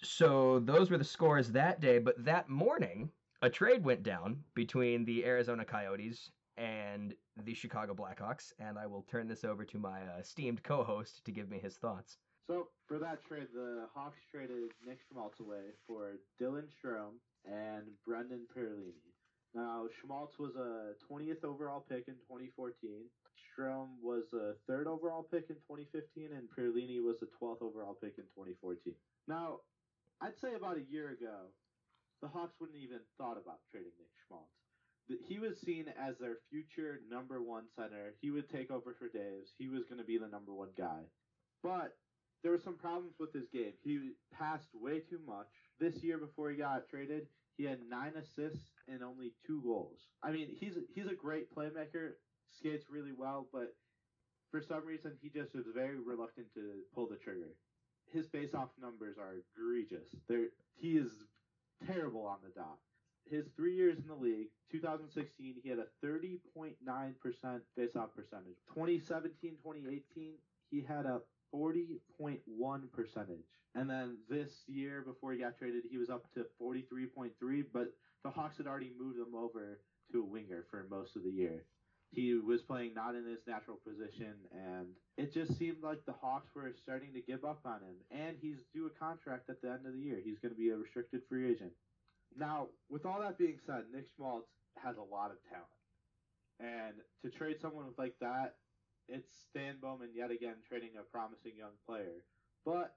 So 0.04 0.60
those 0.60 0.90
were 0.90 0.98
the 0.98 1.04
scores 1.04 1.52
that 1.52 1.80
day, 1.80 2.00
but 2.00 2.24
that 2.26 2.50
morning 2.50 3.12
a 3.44 3.50
trade 3.50 3.84
went 3.84 4.04
down 4.04 4.44
between 4.56 5.06
the 5.06 5.26
Arizona 5.26 5.64
Coyotes 5.64 6.32
and 6.58 7.14
the 7.44 7.54
Chicago 7.54 7.94
Blackhawks, 7.94 8.54
and 8.60 8.78
I 8.78 8.88
will 8.88 9.04
turn 9.04 9.28
this 9.28 9.44
over 9.44 9.64
to 9.66 9.78
my 9.78 10.02
uh, 10.02 10.20
esteemed 10.20 10.64
co-host 10.64 11.24
to 11.26 11.32
give 11.32 11.50
me 11.50 11.60
his 11.60 11.78
thoughts. 11.78 12.18
So 12.48 12.68
for 12.88 12.98
that 13.00 13.24
trade, 13.26 13.48
the 13.54 13.88
Hawks 13.94 14.20
traded 14.32 14.72
Nick 14.86 15.00
Schmaltz 15.08 15.40
away 15.40 15.74
for 15.88 16.14
Dylan 16.42 16.66
Strome 16.68 17.18
and 17.46 17.84
Brendan 18.06 18.42
Perlini. 18.56 19.14
Now 19.54 19.86
Schmaltz 20.02 20.40
was 20.40 20.56
a 20.56 20.94
20th 21.12 21.44
overall 21.44 21.86
pick 21.88 22.08
in 22.08 22.16
2014. 22.28 22.74
Strome 23.38 23.90
was 24.02 24.24
a 24.34 24.54
third 24.68 24.88
overall 24.88 25.24
pick 25.24 25.50
in 25.50 25.56
2015, 25.56 26.30
and 26.34 26.48
Perlini 26.50 27.04
was 27.04 27.22
a 27.22 27.44
12th 27.44 27.62
overall 27.62 27.98
pick 28.02 28.18
in 28.18 28.26
2014. 28.36 28.94
Now, 29.28 29.60
I'd 30.22 30.38
say 30.40 30.54
about 30.56 30.78
a 30.78 30.92
year 30.92 31.10
ago, 31.10 31.50
the 32.22 32.28
Hawks 32.28 32.54
wouldn't 32.60 32.78
even 32.78 33.00
thought 33.18 33.42
about 33.42 33.66
trading 33.72 33.92
Nick 33.98 34.14
Schmaltz. 34.28 34.54
He 35.28 35.40
was 35.40 35.60
seen 35.66 35.86
as 36.00 36.16
their 36.20 36.38
future 36.50 37.02
number 37.10 37.42
one 37.42 37.66
center. 37.76 38.14
He 38.22 38.30
would 38.30 38.50
take 38.50 38.70
over 38.72 38.96
for 38.98 39.10
Toews. 39.10 39.50
He 39.58 39.68
was 39.68 39.84
going 39.90 39.98
to 40.00 40.06
be 40.06 40.18
the 40.18 40.28
number 40.28 40.54
one 40.54 40.70
guy. 40.78 41.10
But 41.64 41.98
there 42.44 42.52
were 42.52 42.62
some 42.64 42.78
problems 42.78 43.16
with 43.20 43.34
his 43.34 43.50
game. 43.52 43.74
He 43.84 44.12
passed 44.32 44.70
way 44.74 45.00
too 45.00 45.20
much. 45.26 45.50
This 45.80 46.04
year 46.04 46.18
before 46.18 46.52
he 46.52 46.58
got 46.58 46.88
traded, 46.88 47.28
he 47.58 47.66
had 47.66 47.80
nine 47.90 48.14
assists 48.16 48.66
and 48.88 49.04
only 49.04 49.34
two 49.46 49.62
goals. 49.64 50.00
I 50.24 50.32
mean, 50.32 50.50
he's 50.60 50.78
he's 50.94 51.08
a 51.08 51.16
great 51.16 51.54
playmaker, 51.54 52.14
skates 52.58 52.86
really 52.90 53.12
well, 53.16 53.48
but 53.52 53.76
for 54.52 54.62
some 54.62 54.86
reason 54.86 55.18
he 55.22 55.30
just 55.30 55.54
was 55.54 55.66
very 55.74 55.98
reluctant 56.00 56.48
to 56.54 56.82
pull 56.94 57.08
the 57.08 57.18
trigger. 57.18 57.56
His 58.14 58.28
face-off 58.28 58.70
numbers 58.82 59.18
are 59.18 59.36
egregious. 59.56 60.08
They're, 60.28 60.50
he 60.76 60.98
is 60.98 61.12
terrible 61.88 62.26
on 62.26 62.38
the 62.44 62.54
dot. 62.60 62.78
His 63.30 63.46
three 63.56 63.76
years 63.76 63.98
in 63.98 64.08
the 64.08 64.16
league, 64.16 64.48
2016, 64.72 65.56
he 65.64 65.70
had 65.70 65.80
a 65.80 65.88
30.9% 66.06 66.76
face-off 67.76 68.10
percentage. 68.16 68.58
2017, 68.74 69.52
2018, 69.64 70.34
he 70.70 70.82
had 70.82 71.06
a 71.06 71.22
40.1 71.54 72.92
percentage. 72.92 73.46
And 73.76 73.90
then 73.90 74.18
this 74.30 74.64
year, 74.68 75.02
before 75.06 75.32
he 75.32 75.40
got 75.40 75.58
traded, 75.58 75.84
he 75.90 75.98
was 75.98 76.10
up 76.10 76.26
to 76.34 76.46
43.3, 76.62 77.66
but 77.72 77.94
the 78.24 78.30
Hawks 78.30 78.58
had 78.58 78.68
already 78.68 78.92
moved 79.00 79.18
him 79.18 79.34
over 79.36 79.80
to 80.12 80.22
a 80.22 80.26
winger 80.26 80.66
for 80.70 80.86
most 80.90 81.16
of 81.16 81.24
the 81.24 81.32
year. 81.32 81.64
He 82.14 82.36
was 82.36 82.62
playing 82.62 82.94
not 82.94 83.16
in 83.16 83.26
his 83.26 83.40
natural 83.48 83.78
position, 83.88 84.34
and 84.52 84.88
it 85.18 85.34
just 85.34 85.58
seemed 85.58 85.82
like 85.82 86.06
the 86.06 86.12
Hawks 86.12 86.50
were 86.54 86.70
starting 86.84 87.14
to 87.14 87.22
give 87.22 87.46
up 87.46 87.62
on 87.64 87.80
him. 87.80 87.96
And 88.12 88.36
he's 88.42 88.58
due 88.74 88.88
a 88.88 88.90
contract 88.90 89.50
at 89.50 89.62
the 89.62 89.70
end 89.70 89.86
of 89.86 89.94
the 89.94 90.00
year. 90.00 90.20
He's 90.24 90.40
going 90.40 90.54
to 90.54 90.60
be 90.60 90.70
a 90.70 90.78
restricted 90.78 91.22
free 91.30 91.50
agent. 91.50 91.72
Now, 92.38 92.68
with 92.90 93.06
all 93.06 93.22
that 93.22 93.38
being 93.38 93.60
said, 93.66 93.86
Nick 93.94 94.08
Schmaltz 94.16 94.50
has 94.84 94.98
a 94.98 95.14
lot 95.14 95.32
of 95.32 95.38
talent. 95.48 95.68
And 96.60 96.96
to 97.24 97.30
trade 97.30 97.62
someone 97.62 97.88
with 97.88 97.98
like 97.98 98.16
that, 98.20 98.56
it's 99.08 99.30
Stan 99.50 99.76
Bowman 99.82 100.10
yet 100.14 100.32
again 100.32 100.56
trading 100.68 100.92
a 101.00 101.04
promising 101.04 101.54
young 101.58 101.76
player. 101.88 102.24
But 102.66 102.96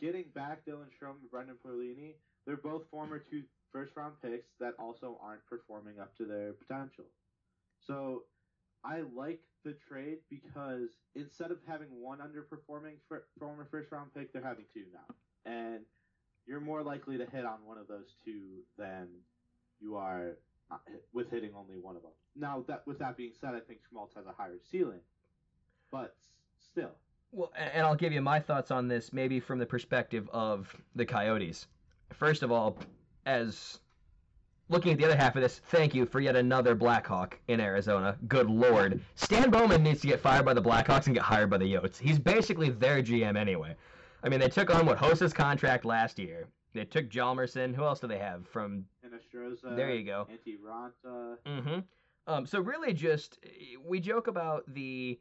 getting 0.00 0.24
back 0.34 0.64
Dylan 0.64 0.90
Strome 0.92 1.20
and 1.20 1.30
Brendan 1.30 1.56
Perlini, 1.64 2.14
they're 2.46 2.56
both 2.56 2.82
former 2.90 3.18
two 3.18 3.42
first 3.72 3.92
round 3.96 4.14
picks 4.22 4.50
that 4.60 4.74
also 4.78 5.18
aren't 5.22 5.46
performing 5.46 6.00
up 6.00 6.16
to 6.16 6.24
their 6.24 6.52
potential. 6.52 7.04
So 7.86 8.24
I 8.84 9.02
like 9.14 9.40
the 9.64 9.74
trade 9.88 10.18
because 10.30 10.90
instead 11.14 11.50
of 11.50 11.58
having 11.66 11.88
one 12.00 12.18
underperforming 12.18 12.94
fir- 13.08 13.24
former 13.38 13.66
first 13.70 13.90
round 13.90 14.14
pick, 14.14 14.32
they're 14.32 14.42
having 14.42 14.64
two 14.72 14.84
now. 14.92 15.14
And 15.50 15.80
you're 16.46 16.60
more 16.60 16.82
likely 16.82 17.18
to 17.18 17.26
hit 17.26 17.44
on 17.44 17.64
one 17.64 17.78
of 17.78 17.88
those 17.88 18.14
two 18.24 18.62
than 18.78 19.08
you 19.80 19.96
are 19.96 20.36
uh, 20.70 20.76
with 21.12 21.30
hitting 21.30 21.50
only 21.56 21.78
one 21.78 21.96
of 21.96 22.02
them. 22.02 22.12
Now, 22.36 22.64
that 22.68 22.86
with 22.86 22.98
that 22.98 23.16
being 23.16 23.32
said, 23.40 23.54
I 23.54 23.60
think 23.60 23.80
Schmaltz 23.88 24.14
has 24.14 24.26
a 24.26 24.32
higher 24.32 24.58
ceiling, 24.70 25.00
but 25.90 26.16
still, 26.70 26.90
Well, 27.32 27.52
and 27.56 27.84
I'll 27.86 27.96
give 27.96 28.12
you 28.12 28.20
my 28.20 28.40
thoughts 28.40 28.70
on 28.70 28.88
this, 28.88 29.12
maybe 29.12 29.40
from 29.40 29.58
the 29.58 29.66
perspective 29.66 30.28
of 30.32 30.74
the 30.94 31.04
Coyotes. 31.04 31.66
First 32.12 32.42
of 32.42 32.52
all, 32.52 32.78
as 33.24 33.80
looking 34.68 34.92
at 34.92 34.98
the 34.98 35.04
other 35.04 35.16
half 35.16 35.36
of 35.36 35.42
this, 35.42 35.60
thank 35.70 35.94
you 35.94 36.06
for 36.06 36.20
yet 36.20 36.36
another 36.36 36.74
Blackhawk 36.74 37.38
in 37.48 37.60
Arizona. 37.60 38.16
Good 38.28 38.50
lord. 38.50 39.00
Stan 39.14 39.50
Bowman 39.50 39.82
needs 39.82 40.00
to 40.00 40.08
get 40.08 40.20
fired 40.20 40.44
by 40.44 40.54
the 40.54 40.62
Blackhawks 40.62 41.06
and 41.06 41.14
get 41.14 41.22
hired 41.24 41.50
by 41.50 41.58
the 41.58 41.72
Yotes. 41.72 41.98
He's 41.98 42.18
basically 42.18 42.70
their 42.70 43.02
GM 43.02 43.36
anyway. 43.36 43.76
I 44.22 44.28
mean, 44.28 44.40
they 44.40 44.48
took 44.48 44.74
on 44.74 44.86
what 44.86 44.98
Hossa's 44.98 45.32
contract 45.32 45.84
last 45.84 46.18
year. 46.18 46.48
They 46.74 46.84
took 46.84 47.08
Hjalmarsson. 47.08 47.74
Who 47.74 47.84
else 47.84 48.00
do 48.00 48.06
they 48.06 48.18
have 48.18 48.46
from? 48.48 48.84
and 49.02 49.12
Astroza, 49.12 49.76
There 49.76 49.94
you 49.94 50.04
go. 50.04 50.26
Antti 50.30 50.56
Raanta. 50.58 51.36
Mm-hmm. 51.46 51.78
Um, 52.26 52.44
so 52.44 52.60
really, 52.60 52.92
just 52.92 53.38
we 53.84 54.00
joke 54.00 54.26
about 54.26 54.64
the 54.74 55.18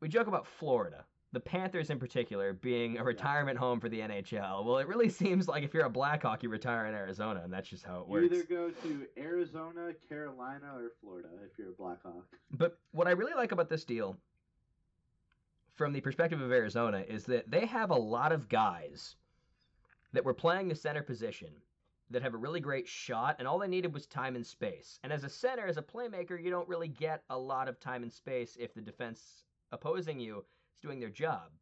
we 0.00 0.08
joke 0.08 0.28
about 0.28 0.46
Florida, 0.46 1.04
the 1.36 1.40
Panthers 1.40 1.90
in 1.90 1.98
particular, 1.98 2.54
being 2.54 2.96
a 2.96 3.04
retirement 3.04 3.58
home 3.58 3.78
for 3.78 3.90
the 3.90 4.00
NHL. 4.00 4.64
Well, 4.64 4.78
it 4.78 4.88
really 4.88 5.10
seems 5.22 5.46
like 5.48 5.64
if 5.64 5.74
you're 5.74 5.84
a 5.84 5.90
Blackhawk, 5.90 6.42
you 6.42 6.48
retire 6.48 6.86
in 6.86 6.94
Arizona, 6.94 7.42
and 7.44 7.52
that's 7.52 7.68
just 7.68 7.84
how 7.84 7.98
it 7.98 8.06
You 8.06 8.12
works. 8.12 8.24
either 8.32 8.42
go 8.44 8.70
to 8.70 9.06
Arizona, 9.18 9.92
Carolina, 10.08 10.72
or 10.74 10.92
Florida 11.02 11.28
if 11.44 11.58
you're 11.58 11.72
a 11.72 11.74
Blackhawk. 11.74 12.24
But 12.52 12.78
what 12.92 13.06
I 13.06 13.10
really 13.10 13.34
like 13.34 13.52
about 13.52 13.68
this 13.68 13.84
deal, 13.84 14.16
from 15.74 15.92
the 15.92 16.00
perspective 16.00 16.40
of 16.40 16.50
Arizona, 16.50 17.04
is 17.06 17.24
that 17.24 17.50
they 17.50 17.66
have 17.66 17.90
a 17.90 17.94
lot 17.98 18.32
of 18.32 18.48
guys 18.48 19.16
that 20.14 20.24
were 20.24 20.32
playing 20.32 20.68
the 20.68 20.74
center 20.74 21.02
position 21.02 21.50
that 22.08 22.22
have 22.22 22.32
a 22.32 22.38
really 22.38 22.60
great 22.60 22.88
shot, 22.88 23.36
and 23.38 23.46
all 23.46 23.58
they 23.58 23.68
needed 23.68 23.92
was 23.92 24.06
time 24.06 24.36
and 24.36 24.46
space. 24.46 25.00
And 25.04 25.12
as 25.12 25.22
a 25.22 25.28
center, 25.28 25.66
as 25.66 25.76
a 25.76 25.82
playmaker, 25.82 26.42
you 26.42 26.48
don't 26.48 26.66
really 26.66 26.88
get 26.88 27.24
a 27.28 27.36
lot 27.36 27.68
of 27.68 27.78
time 27.78 28.04
and 28.04 28.10
space 28.10 28.56
if 28.58 28.72
the 28.72 28.80
defense 28.80 29.44
opposing 29.70 30.18
you 30.18 30.42
is 30.76 30.80
doing 30.86 31.00
their 31.00 31.10
job. 31.10 31.52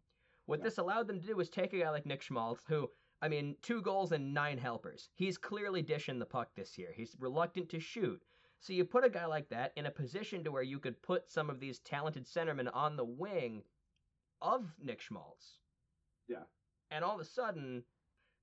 What 0.46 0.61
Yeah. 0.61 0.64
this 0.64 0.79
allowed 0.79 1.07
them 1.07 1.20
to 1.20 1.27
do 1.27 1.37
was 1.37 1.48
take 1.48 1.72
a 1.72 1.79
guy 1.79 1.90
like 1.90 2.07
Nick 2.07 2.22
Schmaltz, 2.22 2.64
who, 2.66 2.90
I 3.22 3.29
mean, 3.29 3.57
two 3.62 3.81
goals 3.81 4.12
and 4.12 4.35
nine 4.35 4.59
helpers. 4.59 5.11
He's 5.14 5.38
clearly 5.38 5.83
dishing 5.83 6.18
the 6.18 6.27
puck 6.27 6.55
this 6.55 6.77
year. 6.77 6.92
He's 6.92 7.16
reluctant 7.18 7.68
to 7.70 7.81
shoot. 7.81 8.22
So 8.61 8.72
you 8.72 8.85
put 8.85 9.05
a 9.05 9.11
guy 9.11 9.27
like 9.27 9.48
that 9.50 9.72
in 9.77 9.87
a 9.87 9.90
position 9.90 10.44
to 10.44 10.53
where 10.53 10.62
you 10.62 10.79
could 10.79 11.03
put 11.03 11.31
some 11.31 11.50
of 11.50 11.61
these 11.61 11.81
talented 11.81 12.24
centermen 12.27 12.70
on 12.74 12.96
the 12.96 13.05
wing 13.05 13.64
of 14.40 14.79
Nick 14.79 15.00
Schmaltz. 15.00 15.61
Yeah. 16.29 16.44
And 16.90 17.05
all 17.05 17.14
of 17.14 17.20
a 17.20 17.24
sudden, 17.24 17.85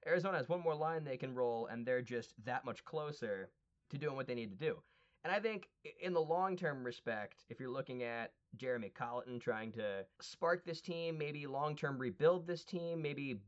Arizona 0.06 0.38
has 0.38 0.50
one 0.50 0.62
more 0.62 0.76
line 0.76 1.04
they 1.04 1.18
can 1.18 1.36
roll, 1.36 1.68
and 1.68 1.86
they're 1.86 2.02
just 2.02 2.34
that 2.44 2.66
much 2.66 2.84
closer 2.84 3.52
to 3.90 3.98
doing 3.98 4.16
what 4.16 4.28
they 4.28 4.36
need 4.36 4.52
to 4.52 4.56
do. 4.58 4.84
And 5.24 5.32
I 5.32 5.40
think 5.40 5.70
in 6.02 6.14
the 6.14 6.22
long 6.22 6.56
term 6.56 6.84
respect, 6.84 7.46
if 7.50 7.60
you're 7.60 7.70
looking 7.70 8.04
at 8.04 8.32
Jeremy 8.58 8.92
Colliton 8.94 9.40
trying 9.40 9.72
to 9.74 10.06
spark 10.20 10.66
this 10.66 10.82
team, 10.82 11.18
maybe 11.18 11.46
long 11.46 11.76
term 11.76 11.98
rebuild 11.98 12.48
this 12.48 12.64
team, 12.64 13.02
maybe 13.02 13.40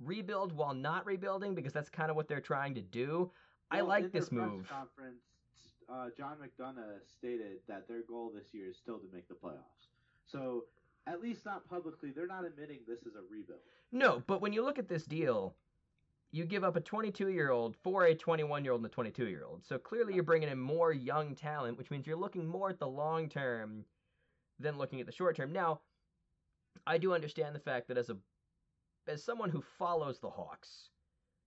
rebuild 0.00 0.52
while 0.52 0.74
not 0.74 1.06
rebuilding, 1.06 1.54
because 1.54 1.72
that's 1.72 1.90
kind 1.90 2.10
of 2.10 2.16
what 2.16 2.28
they're 2.28 2.40
trying 2.40 2.74
to 2.74 2.82
do. 2.82 3.30
I 3.70 3.80
like 3.80 4.12
this 4.12 4.28
press 4.28 4.32
move. 4.32 4.68
Conference, 4.68 5.22
uh, 5.88 6.08
John 6.16 6.36
McDonough 6.36 7.00
stated 7.06 7.58
that 7.68 7.86
their 7.86 8.02
goal 8.08 8.32
this 8.34 8.46
year 8.52 8.70
is 8.70 8.76
still 8.76 8.98
to 8.98 9.06
make 9.12 9.28
the 9.28 9.34
playoffs. 9.34 9.88
So 10.26 10.64
at 11.06 11.20
least 11.20 11.44
not 11.44 11.68
publicly, 11.68 12.10
they're 12.10 12.26
not 12.26 12.44
admitting 12.44 12.78
this 12.86 13.00
is 13.00 13.14
a 13.14 13.22
rebuild. 13.30 13.60
No, 13.92 14.22
but 14.26 14.40
when 14.40 14.52
you 14.52 14.64
look 14.64 14.78
at 14.78 14.88
this 14.88 15.04
deal, 15.04 15.54
you 16.30 16.44
give 16.44 16.64
up 16.64 16.76
a 16.76 16.80
22 16.80 17.28
year 17.28 17.50
old 17.50 17.76
for 17.82 18.04
a 18.04 18.14
21 18.14 18.64
year 18.64 18.72
old 18.72 18.80
and 18.80 18.90
a 18.90 18.94
22 18.94 19.28
year 19.28 19.44
old. 19.44 19.64
So 19.64 19.78
clearly 19.78 20.14
you're 20.14 20.22
bringing 20.22 20.48
in 20.48 20.58
more 20.58 20.92
young 20.92 21.34
talent, 21.34 21.78
which 21.78 21.90
means 21.90 22.06
you're 22.06 22.16
looking 22.16 22.46
more 22.46 22.70
at 22.70 22.78
the 22.78 22.88
long 22.88 23.28
term 23.28 23.84
than 24.58 24.78
looking 24.78 25.00
at 25.00 25.06
the 25.06 25.12
short 25.12 25.36
term. 25.36 25.52
Now, 25.52 25.80
I 26.86 26.98
do 26.98 27.14
understand 27.14 27.54
the 27.54 27.60
fact 27.60 27.88
that 27.88 27.98
as 27.98 28.10
a 28.10 28.16
as 29.06 29.22
someone 29.24 29.50
who 29.50 29.62
follows 29.78 30.18
the 30.18 30.28
Hawks, 30.28 30.90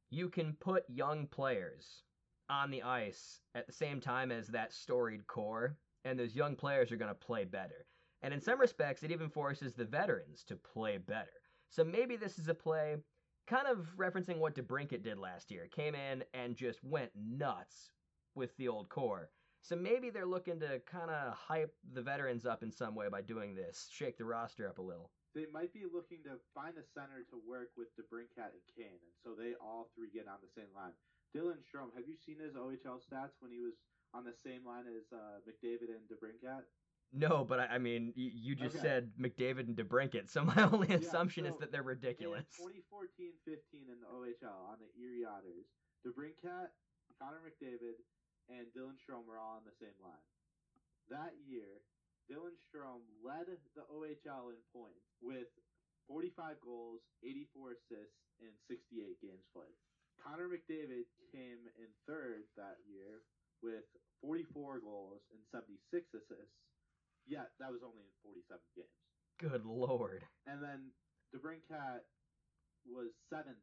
you 0.09 0.29
can 0.29 0.53
put 0.53 0.83
young 0.89 1.27
players 1.27 2.03
on 2.49 2.71
the 2.71 2.81
ice 2.81 3.39
at 3.53 3.67
the 3.67 3.73
same 3.73 4.01
time 4.01 4.31
as 4.31 4.47
that 4.47 4.73
storied 4.73 5.27
core, 5.27 5.77
and 6.03 6.17
those 6.17 6.35
young 6.35 6.55
players 6.55 6.91
are 6.91 6.97
going 6.97 7.11
to 7.11 7.15
play 7.15 7.45
better. 7.45 7.85
And 8.23 8.33
in 8.33 8.41
some 8.41 8.59
respects, 8.59 9.03
it 9.03 9.11
even 9.11 9.29
forces 9.29 9.73
the 9.73 9.85
veterans 9.85 10.43
to 10.45 10.55
play 10.55 10.97
better. 10.97 11.29
So 11.69 11.83
maybe 11.83 12.17
this 12.17 12.39
is 12.39 12.47
a 12.47 12.53
play 12.53 12.97
kind 13.47 13.67
of 13.67 13.95
referencing 13.97 14.37
what 14.37 14.55
DeBrincat 14.55 15.03
did 15.03 15.17
last 15.17 15.51
year. 15.51 15.67
Came 15.67 15.95
in 15.95 16.23
and 16.33 16.55
just 16.55 16.83
went 16.83 17.11
nuts 17.15 17.91
with 18.35 18.55
the 18.57 18.67
old 18.67 18.89
core. 18.89 19.29
So 19.61 19.75
maybe 19.75 20.09
they're 20.09 20.25
looking 20.25 20.59
to 20.61 20.81
kind 20.89 21.11
of 21.11 21.33
hype 21.33 21.73
the 21.93 22.01
veterans 22.01 22.45
up 22.45 22.63
in 22.63 22.71
some 22.71 22.95
way 22.95 23.09
by 23.09 23.21
doing 23.21 23.53
this, 23.53 23.87
shake 23.91 24.17
the 24.17 24.25
roster 24.25 24.67
up 24.67 24.79
a 24.79 24.81
little. 24.81 25.11
They 25.35 25.45
might 25.53 25.71
be 25.71 25.85
looking 25.85 26.25
to 26.25 26.41
find 26.53 26.75
a 26.75 26.83
center 26.83 27.23
to 27.29 27.37
work 27.47 27.69
with 27.77 27.93
DeBrincat 27.95 28.51
and 28.51 28.65
Kane, 28.75 28.99
and 28.99 29.15
so 29.23 29.31
they 29.31 29.53
all 29.61 29.87
three 29.95 30.09
get 30.11 30.27
on 30.27 30.41
the 30.41 30.51
same 30.51 30.73
line. 30.75 30.91
Dylan 31.31 31.63
Strome, 31.63 31.95
have 31.95 32.09
you 32.09 32.17
seen 32.19 32.41
his 32.41 32.59
OHL 32.59 32.99
stats 32.99 33.39
when 33.39 33.53
he 33.53 33.61
was 33.63 33.79
on 34.13 34.25
the 34.25 34.35
same 34.35 34.67
line 34.67 34.83
as 34.91 35.07
uh, 35.15 35.39
McDavid 35.47 35.93
and 35.93 36.03
DeBrincat? 36.11 36.67
No, 37.13 37.43
but 37.43 37.59
I, 37.59 37.75
I 37.75 37.77
mean, 37.77 38.13
you, 38.15 38.31
you 38.33 38.55
just 38.55 38.77
Okay. 38.77 38.87
said 38.87 39.11
McDavid 39.19 39.67
and 39.67 39.75
DeBrincat, 39.75 40.29
so 40.31 40.43
my 40.45 40.63
only 40.71 40.87
Yeah, 40.87 40.95
assumption 40.97 41.45
is 41.45 41.57
that 41.59 41.71
they're 41.71 41.83
ridiculous. 41.83 42.45
In 42.57 42.81
2014-15 42.87 43.91
in 43.91 43.99
the 43.99 44.07
OHL 44.07 44.71
on 44.71 44.79
the 44.79 44.87
Erie 44.95 45.25
Otters, 45.25 45.67
DeBrincat, 46.07 46.71
Connor 47.19 47.41
McDavid, 47.43 47.99
and 48.49 48.67
Dylan 48.71 48.95
Strome 48.95 49.25
were 49.27 49.37
all 49.37 49.57
on 49.59 49.65
the 49.65 49.75
same 49.79 49.95
line. 49.99 50.23
That 51.09 51.35
year, 51.45 51.83
Dylan 52.31 52.55
Strome 52.55 53.03
led 53.23 53.47
the 53.75 53.83
OHL 53.91 54.51
in 54.55 54.63
points 54.71 55.03
with 55.19 55.47
45 56.07 56.59
goals, 56.63 57.01
84 57.23 57.71
assists, 57.73 58.23
and 58.39 58.55
68 58.67 59.19
games 59.21 59.43
played. 59.53 59.75
Connor 60.23 60.47
McDavid 60.47 61.05
came 61.31 61.67
in 61.75 61.87
third 62.07 62.47
that 62.55 62.77
year 62.87 63.23
with 63.61 63.83
44 64.21 64.79
goals 64.79 65.21
and 65.33 65.43
76 65.51 66.13
assists. 66.13 66.70
Yet 67.27 67.53
that 67.59 67.71
was 67.71 67.81
only 67.85 68.03
in 68.03 68.13
47 68.23 68.59
games. 68.75 68.97
Good 69.39 69.65
lord. 69.65 70.25
And 70.45 70.61
then 70.61 70.93
DeBrincat 71.33 72.05
was 72.85 73.13
seventh 73.29 73.61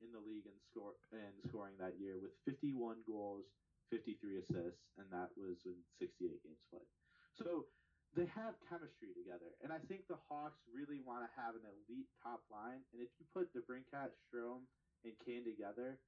in 0.00 0.14
the 0.14 0.22
league 0.22 0.46
in 0.46 0.54
score 0.70 0.94
in 1.10 1.34
scoring 1.50 1.74
that 1.82 1.98
year 1.98 2.20
with 2.22 2.30
51 2.46 3.02
goals, 3.02 3.44
53 3.90 4.44
assists, 4.46 4.84
and 5.00 5.06
that 5.10 5.34
was 5.34 5.58
in 5.66 5.74
68 5.98 6.38
games 6.44 6.62
played. 6.70 6.86
So 7.34 7.66
they 8.14 8.30
have 8.30 8.56
chemistry 8.70 9.12
together, 9.12 9.52
and 9.60 9.74
I 9.74 9.82
think 9.90 10.06
the 10.06 10.20
Hawks 10.30 10.60
really 10.70 11.02
want 11.02 11.26
to 11.26 11.30
have 11.36 11.58
an 11.58 11.66
elite 11.66 12.08
top 12.22 12.40
line. 12.48 12.80
And 12.94 13.02
if 13.02 13.10
you 13.18 13.26
put 13.34 13.52
DeBrincat, 13.52 14.14
Strome, 14.26 14.64
and 15.04 15.14
Kane 15.26 15.44
together, 15.44 15.98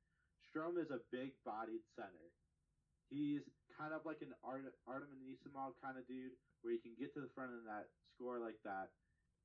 Strome 0.48 0.80
is 0.80 0.90
a 0.90 1.02
big-bodied 1.12 1.84
center. 1.94 2.26
He's 3.10 3.44
kind 3.76 3.92
of 3.92 4.02
like 4.04 4.22
an 4.22 4.33
Art- 4.44 4.66
Artem 4.87 5.09
Anisimov 5.20 5.76
kind 5.83 5.96
of 5.98 6.06
dude, 6.06 6.35
where 6.62 6.72
you 6.74 6.83
can 6.83 6.94
get 6.98 7.12
to 7.14 7.20
the 7.20 7.30
front 7.35 7.52
of 7.54 7.62
that 7.66 7.88
score 8.16 8.38
like 8.38 8.59
that. 8.64 8.90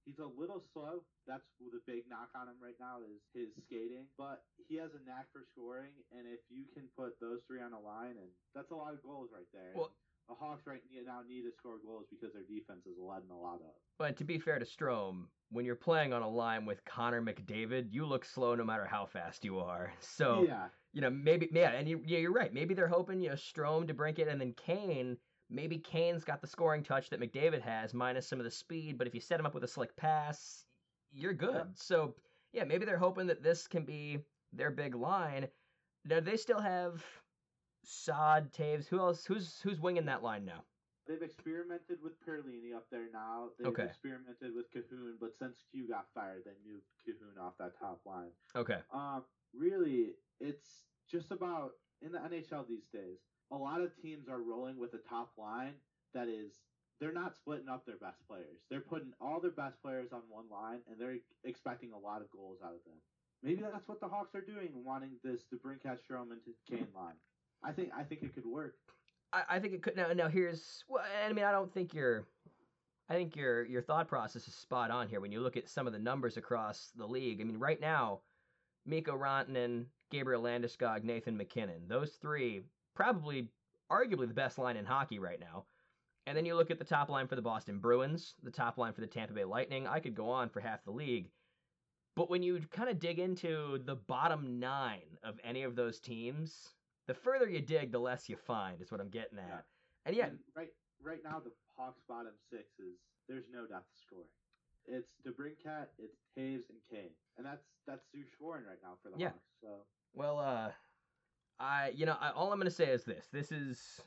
He's 0.05 0.21
a 0.21 0.29
little 0.37 0.61
slow. 0.69 1.01
That's 1.25 1.41
the 1.57 1.81
big 1.89 2.05
knock 2.05 2.29
on 2.37 2.45
him 2.45 2.61
right 2.61 2.77
now 2.77 3.01
is 3.01 3.17
his 3.33 3.49
skating, 3.65 4.05
but 4.21 4.45
he 4.69 4.77
has 4.77 4.93
a 4.93 5.01
knack 5.01 5.25
for 5.33 5.41
scoring. 5.49 5.89
And 6.13 6.29
if 6.29 6.45
you 6.53 6.69
can 6.77 6.85
put 6.93 7.17
those 7.17 7.41
three 7.49 7.61
on 7.61 7.73
a 7.73 7.81
line, 7.81 8.13
and 8.21 8.29
that's 8.53 8.69
a 8.69 8.77
lot 8.77 8.93
of 8.93 9.01
goals 9.01 9.29
right 9.33 9.49
there. 9.53 9.73
Well- 9.73 9.91
the 10.27 10.33
Hawks 10.33 10.65
right 10.65 10.81
now 11.05 11.21
need 11.27 11.43
to 11.43 11.51
score 11.55 11.77
goals 11.85 12.05
because 12.09 12.33
their 12.33 12.41
defense 12.49 12.87
is 12.87 12.97
letting 12.97 13.29
a 13.29 13.37
lot 13.37 13.61
up. 13.61 13.75
But 13.99 14.17
to 14.17 14.23
be 14.23 14.39
fair 14.39 14.57
to 14.57 14.65
Strome, 14.65 15.25
when 15.51 15.65
you're 15.65 15.75
playing 15.75 16.13
on 16.13 16.23
a 16.23 16.27
line 16.27 16.65
with 16.65 16.83
Connor 16.83 17.21
McDavid, 17.21 17.93
you 17.93 18.07
look 18.07 18.25
slow 18.25 18.55
no 18.55 18.63
matter 18.63 18.85
how 18.85 19.05
fast 19.05 19.45
you 19.45 19.59
are. 19.59 19.93
So 19.99 20.45
yeah, 20.47 20.69
you 20.95 21.01
know, 21.01 21.09
maybe 21.09 21.49
yeah, 21.51 21.71
and 21.71 21.89
you, 21.89 22.01
yeah, 22.05 22.19
you're 22.19 22.31
right. 22.31 22.53
Maybe 22.53 22.73
they're 22.73 22.87
hoping 22.87 23.21
you 23.21 23.29
know 23.29 23.35
Strome 23.35 23.87
it, 23.89 24.27
and 24.29 24.39
then 24.41 24.53
Kane. 24.53 25.17
Maybe 25.49 25.77
Kane's 25.77 26.23
got 26.23 26.41
the 26.41 26.47
scoring 26.47 26.83
touch 26.83 27.09
that 27.09 27.19
McDavid 27.19 27.61
has, 27.61 27.93
minus 27.93 28.27
some 28.27 28.39
of 28.39 28.45
the 28.45 28.49
speed. 28.49 28.97
But 28.97 29.05
if 29.05 29.13
you 29.13 29.19
set 29.19 29.39
him 29.39 29.45
up 29.45 29.53
with 29.53 29.63
a 29.65 29.67
slick 29.67 29.95
pass, 29.95 30.65
you're 31.11 31.33
good. 31.33 31.53
Yep. 31.53 31.67
So 31.75 32.15
yeah, 32.53 32.63
maybe 32.63 32.85
they're 32.85 32.97
hoping 32.97 33.27
that 33.27 33.43
this 33.43 33.67
can 33.67 33.83
be 33.83 34.19
their 34.53 34.71
big 34.71 34.95
line. 34.95 35.49
Now 36.05 36.21
they 36.21 36.37
still 36.37 36.61
have 36.61 37.03
Saad, 37.83 38.53
Toews. 38.53 38.87
Who 38.87 38.99
else? 38.99 39.25
Who's 39.25 39.59
who's 39.61 39.81
winging 39.81 40.05
that 40.05 40.23
line 40.23 40.45
now? 40.45 40.63
they've 41.07 41.21
experimented 41.21 42.01
with 42.01 42.13
Perlini 42.25 42.75
up 42.75 42.89
there 42.89 43.09
now. 43.11 43.49
They've 43.57 43.67
Okay. 43.67 43.83
experimented 43.83 44.55
with 44.55 44.71
Kahun, 44.71 45.19
but 45.19 45.35
since 45.37 45.61
Q 45.71 45.87
got 45.87 46.11
fired, 46.13 46.43
they 46.45 46.55
moved 46.65 46.85
Kahun 47.05 47.37
off 47.39 47.57
that 47.59 47.77
top 47.77 48.01
line. 48.05 48.31
Okay. 48.55 48.81
Um, 48.91 49.23
really, 49.57 50.11
it's 50.39 50.85
just 51.09 51.31
about 51.31 51.71
in 52.01 52.11
the 52.11 52.19
NHL 52.19 52.67
these 52.67 52.87
days. 52.91 53.19
A 53.51 53.55
lot 53.55 53.81
of 53.81 53.95
teams 54.01 54.27
are 54.27 54.41
rolling 54.41 54.77
with 54.77 54.93
a 54.93 55.09
top 55.09 55.31
line 55.37 55.73
that 56.13 56.27
is 56.27 56.53
they're 56.99 57.13
not 57.13 57.35
splitting 57.35 57.69
up 57.69 57.85
their 57.85 57.97
best 57.97 58.25
players. 58.27 58.61
They're 58.69 58.79
putting 58.79 59.11
all 59.21 59.39
their 59.39 59.51
best 59.51 59.81
players 59.81 60.11
on 60.13 60.21
one 60.29 60.45
line, 60.49 60.79
and 60.89 60.99
they're 60.99 61.17
expecting 61.43 61.91
a 61.91 61.97
lot 61.97 62.21
of 62.21 62.31
goals 62.31 62.59
out 62.63 62.73
of 62.73 62.83
them. 62.85 62.95
Maybe 63.43 63.61
that's 63.61 63.87
what 63.87 63.99
the 63.99 64.07
Hawks 64.07 64.33
are 64.33 64.41
doing, 64.41 64.69
wanting 64.73 65.11
this 65.23 65.43
to 65.51 65.57
bring 65.57 65.77
Strome 65.77 66.31
into 66.31 66.55
Kane 66.69 66.87
line. 66.95 67.13
I 67.63 67.71
think 67.71 67.91
I 67.95 68.03
think 68.03 68.23
it 68.23 68.33
could 68.33 68.45
work. 68.45 68.75
I, 69.33 69.43
I 69.49 69.59
think 69.59 69.73
it 69.73 69.83
could 69.83 69.95
now. 69.95 70.11
Now 70.13 70.29
here's 70.29 70.83
well, 70.87 71.03
I 71.25 71.31
mean, 71.33 71.45
I 71.45 71.51
don't 71.51 71.71
think 71.71 71.93
your, 71.93 72.25
I 73.09 73.13
think 73.13 73.35
your 73.35 73.65
your 73.65 73.81
thought 73.81 74.07
process 74.07 74.47
is 74.47 74.55
spot 74.55 74.89
on 74.89 75.07
here. 75.07 75.19
When 75.19 75.31
you 75.31 75.41
look 75.41 75.57
at 75.57 75.69
some 75.69 75.85
of 75.85 75.93
the 75.93 75.99
numbers 75.99 76.37
across 76.37 76.91
the 76.95 77.05
league, 77.05 77.41
I 77.41 77.43
mean, 77.43 77.59
right 77.59 77.79
now, 77.79 78.21
Mikko 78.85 79.17
Rantanen, 79.17 79.85
Gabriel 80.11 80.43
Landeskog, 80.43 81.03
Nathan 81.03 81.37
MacKinnon, 81.37 81.87
those 81.87 82.11
three 82.21 82.61
probably, 82.95 83.49
arguably 83.91 84.27
the 84.27 84.33
best 84.33 84.57
line 84.57 84.77
in 84.77 84.85
hockey 84.85 85.19
right 85.19 85.39
now. 85.39 85.65
And 86.27 86.35
then 86.35 86.45
you 86.45 86.55
look 86.55 86.71
at 86.71 86.79
the 86.79 86.85
top 86.85 87.09
line 87.09 87.27
for 87.27 87.35
the 87.35 87.41
Boston 87.41 87.79
Bruins, 87.79 88.33
the 88.41 88.51
top 88.51 88.77
line 88.77 88.93
for 88.93 89.01
the 89.01 89.07
Tampa 89.07 89.33
Bay 89.33 89.43
Lightning. 89.43 89.85
I 89.85 89.99
could 89.99 90.15
go 90.15 90.29
on 90.29 90.49
for 90.49 90.59
half 90.59 90.83
the 90.83 90.91
league. 90.91 91.29
But 92.15 92.29
when 92.29 92.41
you 92.41 92.61
kind 92.71 92.89
of 92.89 92.99
dig 92.99 93.19
into 93.19 93.79
the 93.85 93.95
bottom 93.95 94.59
nine 94.59 95.19
of 95.23 95.39
any 95.43 95.63
of 95.63 95.75
those 95.75 95.99
teams, 95.99 96.69
the 97.07 97.13
further 97.13 97.47
you 97.47 97.61
dig, 97.61 97.91
the 97.91 97.99
less 97.99 98.29
you 98.29 98.37
find, 98.37 98.81
is 98.81 98.91
what 98.91 99.01
I'm 99.01 99.09
getting 99.09 99.37
at. 99.37 99.45
Yeah. 99.47 99.61
And 100.05 100.15
yeah, 100.15 100.25
And 100.27 100.39
right 100.55 100.69
right 101.03 101.19
now 101.23 101.41
the 101.43 101.51
Hawks 101.75 102.01
bottom 102.07 102.33
six 102.49 102.79
is 102.79 102.95
there's 103.27 103.45
no 103.51 103.65
depth 103.67 103.91
scoring. 104.01 104.25
It's 104.87 105.09
DeBrincat, 105.27 105.87
it's 105.97 106.17
Toews 106.37 106.69
and 106.69 106.79
Kane, 106.89 107.09
and 107.37 107.45
that's 107.45 107.65
that's 107.87 108.05
who's 108.13 108.31
scoring 108.31 108.63
right 108.67 108.79
now 108.83 108.93
for 109.03 109.09
the 109.09 109.19
Yeah. 109.19 109.29
Hawks. 109.29 109.43
So 109.61 109.67
well, 110.13 110.39
uh, 110.39 110.71
I, 111.59 111.91
you 111.95 112.05
know, 112.05 112.17
I, 112.19 112.31
all 112.31 112.51
I'm 112.51 112.59
going 112.59 112.69
to 112.69 112.75
say 112.75 112.85
is 112.85 113.03
this. 113.03 113.27
This 113.31 113.51
is 113.51 114.01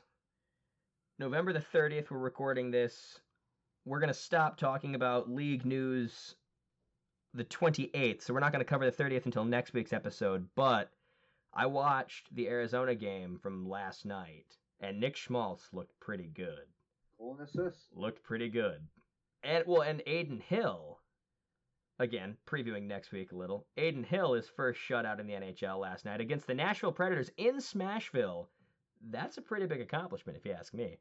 November 1.19 1.53
the 1.53 1.59
30th. 1.59 2.09
We're 2.09 2.17
recording 2.17 2.71
this. 2.71 3.19
We're 3.85 3.99
going 3.99 4.13
to 4.13 4.13
stop 4.13 4.57
talking 4.57 4.95
about 4.95 5.29
league 5.29 5.65
news 5.65 6.35
the 7.33 7.45
28th. 7.45 8.23
So 8.23 8.33
we're 8.33 8.39
not 8.39 8.51
going 8.51 8.63
to 8.63 8.69
cover 8.69 8.89
the 8.89 9.03
30th 9.03 9.25
until 9.25 9.45
next 9.45 9.73
week's 9.73 9.93
episode. 9.93 10.47
But 10.55 10.91
I 11.53 11.65
watched 11.65 12.33
the 12.35 12.47
Arizona 12.47 12.95
game 12.95 13.39
from 13.41 13.67
last 13.69 14.05
night, 14.05 14.57
and 14.79 14.99
Nick 14.99 15.15
Schmaltz 15.15 15.69
looked 15.73 15.99
pretty 15.99 16.29
good. 16.33 16.65
Goal 17.17 17.39
assist. 17.41 17.87
Looked 17.95 18.23
pretty 18.23 18.49
good. 18.49 18.87
And 19.43 19.63
well, 19.67 19.81
and 19.81 20.01
Adin 20.01 20.41
Hill, 20.41 20.98
again, 21.99 22.37
previewing 22.47 22.87
next 22.87 23.11
week 23.11 23.31
a 23.31 23.35
little. 23.35 23.67
Adin 23.77 24.03
Hill, 24.03 24.33
his 24.33 24.49
first 24.49 24.79
shutout 24.79 25.19
in 25.19 25.27
the 25.27 25.33
NHL 25.33 25.79
last 25.79 26.05
night 26.05 26.21
against 26.21 26.47
the 26.47 26.53
Nashville 26.53 26.93
Predators 26.93 27.29
in 27.37 27.57
Smashville. 27.57 28.47
That's 29.11 29.37
a 29.37 29.41
pretty 29.41 29.65
big 29.65 29.81
accomplishment, 29.81 30.37
if 30.37 30.45
you 30.45 30.53
ask 30.53 30.73
me. 30.73 30.97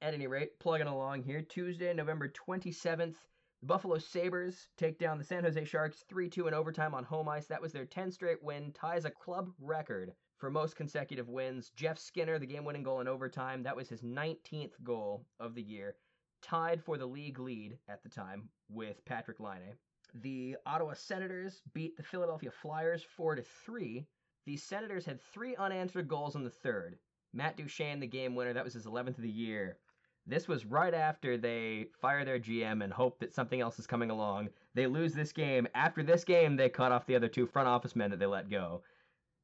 At 0.00 0.14
any 0.14 0.26
rate, 0.26 0.58
plugging 0.60 0.86
along 0.86 1.24
here, 1.24 1.42
Tuesday, 1.42 1.92
November 1.92 2.28
27th, 2.28 3.16
the 3.60 3.66
Buffalo 3.66 3.98
Sabres 3.98 4.68
take 4.78 4.98
down 4.98 5.18
the 5.18 5.24
San 5.24 5.44
Jose 5.44 5.64
Sharks 5.64 6.04
3 6.08 6.30
2 6.30 6.48
in 6.48 6.54
overtime 6.54 6.94
on 6.94 7.04
home 7.04 7.28
ice. 7.28 7.46
That 7.46 7.60
was 7.60 7.72
their 7.72 7.84
10 7.84 8.10
straight 8.10 8.42
win, 8.42 8.72
ties 8.72 9.04
a 9.04 9.10
club 9.10 9.50
record 9.60 10.12
for 10.38 10.50
most 10.50 10.76
consecutive 10.76 11.28
wins. 11.28 11.70
Jeff 11.76 11.98
Skinner, 11.98 12.38
the 12.38 12.46
game 12.46 12.64
winning 12.64 12.82
goal 12.82 13.00
in 13.00 13.08
overtime, 13.08 13.62
that 13.64 13.76
was 13.76 13.90
his 13.90 14.00
19th 14.00 14.72
goal 14.82 15.26
of 15.38 15.54
the 15.54 15.62
year, 15.62 15.96
tied 16.40 16.82
for 16.82 16.96
the 16.96 17.04
league 17.04 17.38
lead 17.38 17.76
at 17.88 18.02
the 18.02 18.08
time 18.08 18.48
with 18.70 19.04
Patrik 19.04 19.40
Laine. 19.40 19.76
The 20.14 20.56
Ottawa 20.66 20.94
Senators 20.94 21.62
beat 21.72 21.96
the 21.96 22.02
Philadelphia 22.02 22.50
Flyers 22.50 23.02
4 23.02 23.36
to 23.36 23.42
3. 23.42 24.06
The 24.46 24.56
Senators 24.56 25.04
had 25.04 25.20
three 25.20 25.54
unanswered 25.56 26.08
goals 26.08 26.34
in 26.34 26.42
the 26.42 26.50
third. 26.50 26.98
Matt 27.32 27.56
Duchene, 27.56 28.00
the 28.00 28.06
game 28.06 28.34
winner, 28.34 28.52
that 28.52 28.64
was 28.64 28.74
his 28.74 28.86
11th 28.86 29.18
of 29.18 29.22
the 29.22 29.30
year. 29.30 29.78
This 30.26 30.48
was 30.48 30.66
right 30.66 30.94
after 30.94 31.36
they 31.36 31.86
fire 32.00 32.24
their 32.24 32.38
GM 32.38 32.82
and 32.82 32.92
hope 32.92 33.18
that 33.20 33.32
something 33.32 33.60
else 33.60 33.78
is 33.78 33.86
coming 33.86 34.10
along. 34.10 34.48
They 34.74 34.86
lose 34.86 35.14
this 35.14 35.32
game. 35.32 35.68
After 35.74 36.02
this 36.02 36.24
game, 36.24 36.56
they 36.56 36.68
cut 36.68 36.92
off 36.92 37.06
the 37.06 37.16
other 37.16 37.28
two 37.28 37.46
front 37.46 37.68
office 37.68 37.96
men 37.96 38.10
that 38.10 38.18
they 38.18 38.26
let 38.26 38.50
go. 38.50 38.82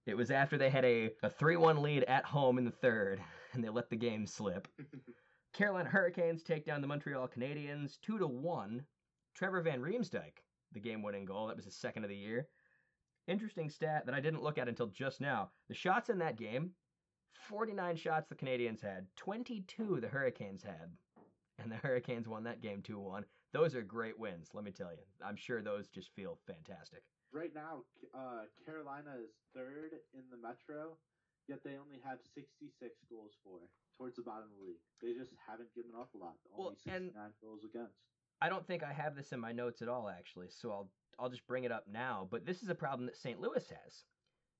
It 0.06 0.16
was 0.16 0.30
after 0.30 0.58
they 0.58 0.70
had 0.70 0.84
a, 0.84 1.10
a 1.22 1.30
3 1.30 1.56
1 1.56 1.82
lead 1.82 2.04
at 2.04 2.24
home 2.24 2.58
in 2.58 2.64
the 2.64 2.70
third, 2.70 3.20
and 3.52 3.62
they 3.62 3.68
let 3.68 3.90
the 3.90 3.96
game 3.96 4.26
slip. 4.26 4.68
Carolina 5.52 5.88
Hurricanes 5.88 6.42
take 6.42 6.66
down 6.66 6.80
the 6.80 6.86
Montreal 6.86 7.28
Canadiens 7.28 7.98
2 8.02 8.18
to 8.18 8.26
1. 8.26 8.84
Trevor 9.34 9.60
Van 9.60 9.82
Riemsdyk, 9.82 10.32
the 10.72 10.80
game 10.80 11.02
winning 11.02 11.24
goal, 11.24 11.46
that 11.46 11.56
was 11.56 11.64
his 11.64 11.76
second 11.76 12.04
of 12.04 12.10
the 12.10 12.16
year. 12.16 12.48
Interesting 13.28 13.70
stat 13.70 14.06
that 14.06 14.14
I 14.14 14.20
didn't 14.20 14.42
look 14.42 14.58
at 14.58 14.68
until 14.68 14.86
just 14.86 15.20
now. 15.20 15.50
The 15.68 15.74
shots 15.74 16.08
in 16.10 16.18
that 16.18 16.36
game 16.36 16.70
49 17.48 17.96
shots 17.96 18.28
the 18.28 18.34
Canadians 18.34 18.80
had, 18.80 19.06
22 19.16 19.98
the 20.00 20.08
Hurricanes 20.08 20.62
had. 20.62 20.90
And 21.58 21.72
the 21.72 21.76
Hurricanes 21.76 22.28
won 22.28 22.44
that 22.44 22.60
game 22.60 22.82
2 22.82 22.98
1. 22.98 23.24
Those 23.52 23.74
are 23.74 23.82
great 23.82 24.18
wins, 24.18 24.50
let 24.52 24.64
me 24.64 24.70
tell 24.70 24.92
you. 24.92 25.00
I'm 25.24 25.36
sure 25.36 25.62
those 25.62 25.88
just 25.88 26.10
feel 26.14 26.38
fantastic. 26.46 27.02
Right 27.32 27.54
now, 27.54 27.82
uh, 28.14 28.44
Carolina 28.64 29.16
is 29.24 29.30
third 29.54 29.92
in 30.14 30.22
the 30.30 30.36
Metro, 30.36 30.96
yet 31.48 31.60
they 31.64 31.76
only 31.80 31.98
have 32.04 32.18
66 32.34 32.72
goals 33.10 33.32
for 33.42 33.58
towards 33.96 34.16
the 34.16 34.22
bottom 34.22 34.44
of 34.52 34.56
the 34.60 34.64
league. 34.64 34.84
They 35.02 35.18
just 35.18 35.32
haven't 35.48 35.72
given 35.74 35.92
up 35.98 36.10
a 36.14 36.18
lot. 36.18 36.36
Only 36.52 36.58
Well, 36.60 36.76
and- 36.94 37.10
69 37.10 37.32
goals 37.40 37.64
against. 37.64 37.96
I 38.40 38.48
don't 38.48 38.66
think 38.66 38.82
I 38.82 38.92
have 38.92 39.16
this 39.16 39.32
in 39.32 39.40
my 39.40 39.52
notes 39.52 39.82
at 39.82 39.88
all, 39.88 40.08
actually, 40.08 40.48
so 40.50 40.70
I'll 40.70 40.88
I'll 41.18 41.30
just 41.30 41.46
bring 41.46 41.64
it 41.64 41.72
up 41.72 41.84
now. 41.90 42.28
But 42.30 42.44
this 42.44 42.62
is 42.62 42.68
a 42.68 42.74
problem 42.74 43.06
that 43.06 43.16
St. 43.16 43.40
Louis 43.40 43.66
has. 43.68 44.04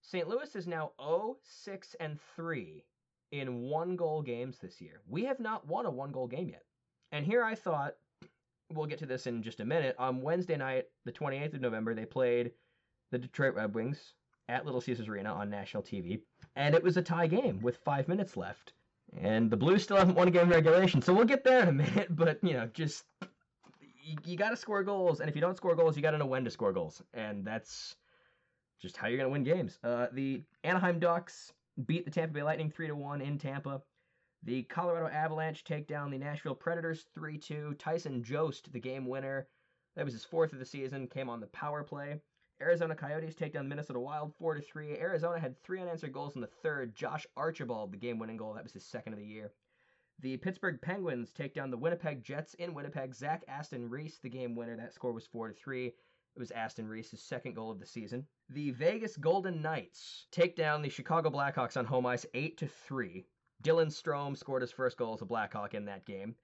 St. 0.02 0.28
Louis 0.28 0.54
is 0.54 0.66
now 0.66 0.92
0, 1.02 1.36
6, 1.42 1.96
and 2.00 2.18
3 2.36 2.84
in 3.32 3.62
one 3.62 3.96
goal 3.96 4.22
games 4.22 4.58
this 4.58 4.80
year. 4.80 5.00
We 5.08 5.24
have 5.24 5.40
not 5.40 5.66
won 5.66 5.84
a 5.84 5.90
one 5.90 6.12
goal 6.12 6.28
game 6.28 6.48
yet. 6.48 6.64
And 7.12 7.26
here 7.26 7.44
I 7.44 7.54
thought, 7.54 7.96
we'll 8.72 8.86
get 8.86 8.98
to 9.00 9.06
this 9.06 9.26
in 9.26 9.42
just 9.42 9.60
a 9.60 9.64
minute. 9.64 9.96
On 9.98 10.22
Wednesday 10.22 10.56
night, 10.56 10.84
the 11.04 11.12
28th 11.12 11.54
of 11.54 11.60
November, 11.60 11.94
they 11.94 12.04
played 12.04 12.52
the 13.10 13.18
Detroit 13.18 13.54
Red 13.54 13.74
Wings 13.74 14.14
at 14.48 14.64
Little 14.64 14.80
Caesars 14.80 15.08
Arena 15.08 15.32
on 15.32 15.50
national 15.50 15.82
TV. 15.82 16.20
And 16.54 16.74
it 16.74 16.82
was 16.82 16.96
a 16.96 17.02
tie 17.02 17.26
game 17.26 17.60
with 17.60 17.76
five 17.78 18.08
minutes 18.08 18.36
left. 18.36 18.72
And 19.20 19.50
the 19.50 19.56
Blues 19.56 19.82
still 19.82 19.96
haven't 19.96 20.16
won 20.16 20.28
a 20.28 20.30
game 20.30 20.44
in 20.44 20.50
regulation, 20.50 21.00
so 21.00 21.12
we'll 21.12 21.24
get 21.24 21.44
there 21.44 21.62
in 21.62 21.68
a 21.68 21.72
minute. 21.72 22.08
But, 22.16 22.42
you 22.42 22.54
know, 22.54 22.68
just 22.72 23.04
you, 24.06 24.16
you 24.24 24.36
got 24.36 24.50
to 24.50 24.56
score 24.56 24.82
goals, 24.84 25.20
and 25.20 25.28
if 25.28 25.34
you 25.34 25.40
don't 25.40 25.56
score 25.56 25.74
goals, 25.74 25.96
you 25.96 26.02
got 26.02 26.12
to 26.12 26.18
know 26.18 26.26
when 26.26 26.44
to 26.44 26.50
score 26.50 26.72
goals, 26.72 27.02
and 27.12 27.44
that's 27.44 27.96
just 28.80 28.96
how 28.96 29.08
you're 29.08 29.18
going 29.18 29.28
to 29.28 29.32
win 29.32 29.44
games. 29.44 29.78
Uh, 29.82 30.06
the 30.12 30.42
Anaheim 30.62 30.98
Ducks 30.98 31.52
beat 31.86 32.04
the 32.04 32.10
Tampa 32.10 32.34
Bay 32.34 32.42
Lightning 32.42 32.70
three 32.70 32.86
to 32.86 32.94
one 32.94 33.20
in 33.20 33.36
Tampa. 33.36 33.82
The 34.44 34.62
Colorado 34.64 35.08
Avalanche 35.08 35.64
take 35.64 35.88
down 35.88 36.10
the 36.10 36.18
Nashville 36.18 36.54
Predators 36.54 37.06
three 37.14 37.36
two. 37.36 37.74
Tyson 37.78 38.22
Jost, 38.22 38.72
the 38.72 38.78
game 38.78 39.06
winner, 39.06 39.48
that 39.96 40.04
was 40.04 40.14
his 40.14 40.24
fourth 40.24 40.52
of 40.52 40.60
the 40.60 40.64
season, 40.64 41.08
came 41.08 41.28
on 41.28 41.40
the 41.40 41.46
power 41.48 41.82
play. 41.82 42.20
Arizona 42.62 42.94
Coyotes 42.94 43.34
take 43.34 43.52
down 43.52 43.68
Minnesota 43.68 43.98
Wild 43.98 44.32
four 44.38 44.54
to 44.54 44.62
three. 44.62 44.96
Arizona 44.96 45.38
had 45.38 45.60
three 45.62 45.80
unanswered 45.80 46.12
goals 46.12 46.36
in 46.36 46.40
the 46.40 46.46
third. 46.46 46.94
Josh 46.94 47.26
Archibald, 47.36 47.92
the 47.92 47.98
game 47.98 48.18
winning 48.18 48.36
goal, 48.36 48.54
that 48.54 48.62
was 48.62 48.72
his 48.72 48.86
second 48.86 49.12
of 49.12 49.18
the 49.18 49.26
year. 49.26 49.52
The 50.20 50.36
Pittsburgh 50.38 50.80
Penguins 50.80 51.32
take 51.32 51.54
down 51.54 51.70
the 51.70 51.76
Winnipeg 51.76 52.22
Jets 52.22 52.54
in 52.54 52.72
Winnipeg. 52.74 53.14
Zach 53.14 53.44
Aston 53.48 53.88
Reese, 53.90 54.18
the 54.18 54.30
game 54.30 54.54
winner. 54.56 54.76
That 54.76 54.94
score 54.94 55.12
was 55.12 55.26
four 55.26 55.48
to 55.48 55.54
three. 55.54 55.86
It 55.88 56.38
was 56.38 56.50
Aston 56.50 56.88
Reese's 56.88 57.22
second 57.22 57.54
goal 57.54 57.70
of 57.70 57.78
the 57.80 57.86
season. 57.86 58.26
The 58.50 58.70
Vegas 58.72 59.16
Golden 59.16 59.60
Knights 59.62 60.26
take 60.30 60.56
down 60.56 60.82
the 60.82 60.88
Chicago 60.88 61.30
Blackhawks 61.30 61.76
on 61.76 61.84
home 61.84 62.06
ice 62.06 62.26
eight 62.34 62.56
to 62.58 62.66
three. 62.66 63.26
Dylan 63.62 63.86
Strome 63.86 64.36
scored 64.36 64.62
his 64.62 64.72
first 64.72 64.96
goal 64.98 65.14
as 65.14 65.22
a 65.22 65.26
Blackhawk 65.26 65.74
in 65.74 65.84
that 65.86 66.04
game. 66.06 66.34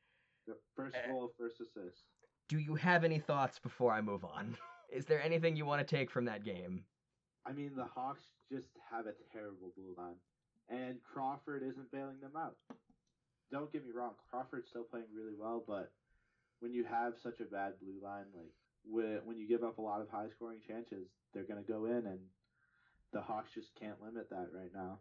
The 0.46 0.56
first 0.76 0.96
Eh. 0.96 1.08
goal, 1.08 1.32
first 1.38 1.60
assist. 1.60 2.04
Do 2.48 2.58
you 2.58 2.74
have 2.74 3.04
any 3.04 3.18
thoughts 3.18 3.58
before 3.58 3.92
I 3.92 4.00
move 4.00 4.24
on? 4.24 4.56
Is 4.90 5.06
there 5.06 5.22
anything 5.22 5.56
you 5.56 5.64
want 5.66 5.86
to 5.86 5.96
take 5.96 6.10
from 6.10 6.24
that 6.26 6.44
game? 6.44 6.84
I 7.46 7.52
mean, 7.52 7.74
the 7.74 7.84
Hawks 7.84 8.24
just 8.50 8.68
have 8.90 9.06
a 9.06 9.12
terrible 9.32 9.72
blue 9.76 9.94
line, 9.96 10.16
and 10.68 11.02
Crawford 11.02 11.62
isn't 11.62 11.90
bailing 11.90 12.20
them 12.20 12.32
out. 12.36 12.56
Don't 13.52 13.70
get 13.70 13.84
me 13.84 13.92
wrong, 13.94 14.14
Crawford's 14.30 14.68
still 14.70 14.84
playing 14.84 15.06
really 15.14 15.34
well, 15.38 15.62
but 15.66 15.92
when 16.60 16.72
you 16.72 16.84
have 16.84 17.14
such 17.22 17.40
a 17.40 17.44
bad 17.44 17.74
blue 17.82 18.02
line, 18.02 18.24
like 18.34 18.50
when 18.90 19.36
you 19.36 19.46
give 19.46 19.62
up 19.62 19.78
a 19.78 19.82
lot 19.82 20.00
of 20.00 20.08
high 20.08 20.28
scoring 20.34 20.60
chances, 20.66 21.06
they're 21.34 21.44
gonna 21.44 21.62
go 21.62 21.84
in, 21.84 22.06
and 22.06 22.18
the 23.12 23.20
Hawks 23.20 23.52
just 23.54 23.74
can't 23.78 24.02
limit 24.02 24.30
that 24.30 24.48
right 24.54 24.72
now. 24.74 24.98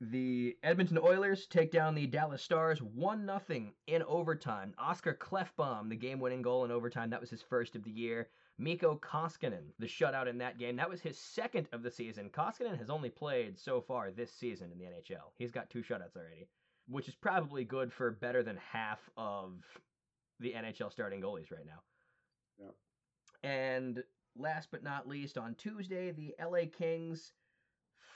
The 0.00 0.58
Edmonton 0.62 0.98
Oilers 0.98 1.46
take 1.46 1.70
down 1.70 1.94
the 1.94 2.08
Dallas 2.08 2.42
Stars 2.42 2.82
1 2.82 3.30
0 3.46 3.72
in 3.86 4.02
overtime. 4.02 4.74
Oscar 4.76 5.14
Klefbom, 5.14 5.88
the 5.88 5.96
game 5.96 6.18
winning 6.18 6.42
goal 6.42 6.64
in 6.64 6.72
overtime, 6.72 7.10
that 7.10 7.20
was 7.20 7.30
his 7.30 7.42
first 7.42 7.76
of 7.76 7.84
the 7.84 7.90
year. 7.90 8.28
Mikko 8.58 8.98
Koskinen, 8.98 9.72
the 9.78 9.86
shutout 9.86 10.26
in 10.26 10.38
that 10.38 10.58
game, 10.58 10.76
that 10.76 10.90
was 10.90 11.00
his 11.00 11.16
second 11.16 11.68
of 11.72 11.82
the 11.82 11.90
season. 11.90 12.28
Koskinen 12.30 12.78
has 12.78 12.90
only 12.90 13.10
played 13.10 13.58
so 13.58 13.80
far 13.80 14.10
this 14.10 14.32
season 14.32 14.72
in 14.72 14.78
the 14.78 14.84
NHL. 14.84 15.30
He's 15.38 15.52
got 15.52 15.70
two 15.70 15.82
shutouts 15.82 16.16
already, 16.16 16.48
which 16.88 17.08
is 17.08 17.14
probably 17.14 17.64
good 17.64 17.92
for 17.92 18.10
better 18.10 18.42
than 18.42 18.58
half 18.72 18.98
of 19.16 19.54
the 20.40 20.52
NHL 20.52 20.90
starting 20.90 21.20
goalies 21.20 21.50
right 21.50 21.66
now. 21.66 21.80
Yep. 22.58 22.74
And 23.44 24.02
last 24.36 24.68
but 24.70 24.82
not 24.82 25.08
least, 25.08 25.38
on 25.38 25.54
Tuesday, 25.54 26.10
the 26.10 26.34
LA 26.42 26.66
Kings 26.70 27.32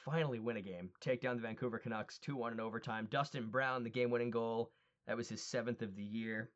finally 0.05 0.38
win 0.38 0.57
a 0.57 0.62
game, 0.62 0.90
take 1.00 1.20
down 1.20 1.37
the 1.37 1.42
Vancouver 1.42 1.79
Canucks 1.79 2.18
2 2.18 2.37
1 2.37 2.52
in 2.52 2.61
overtime. 2.61 3.09
Dustin 3.11 3.48
Brown, 3.48 3.85
the 3.85 3.90
game 3.90 4.11
winning 4.11 4.31
goal. 4.31 4.70
That 5.07 5.16
was 5.16 5.29
his 5.29 5.42
seventh 5.42 5.83
of 5.83 5.94
the 5.96 6.05
year. 6.05 6.50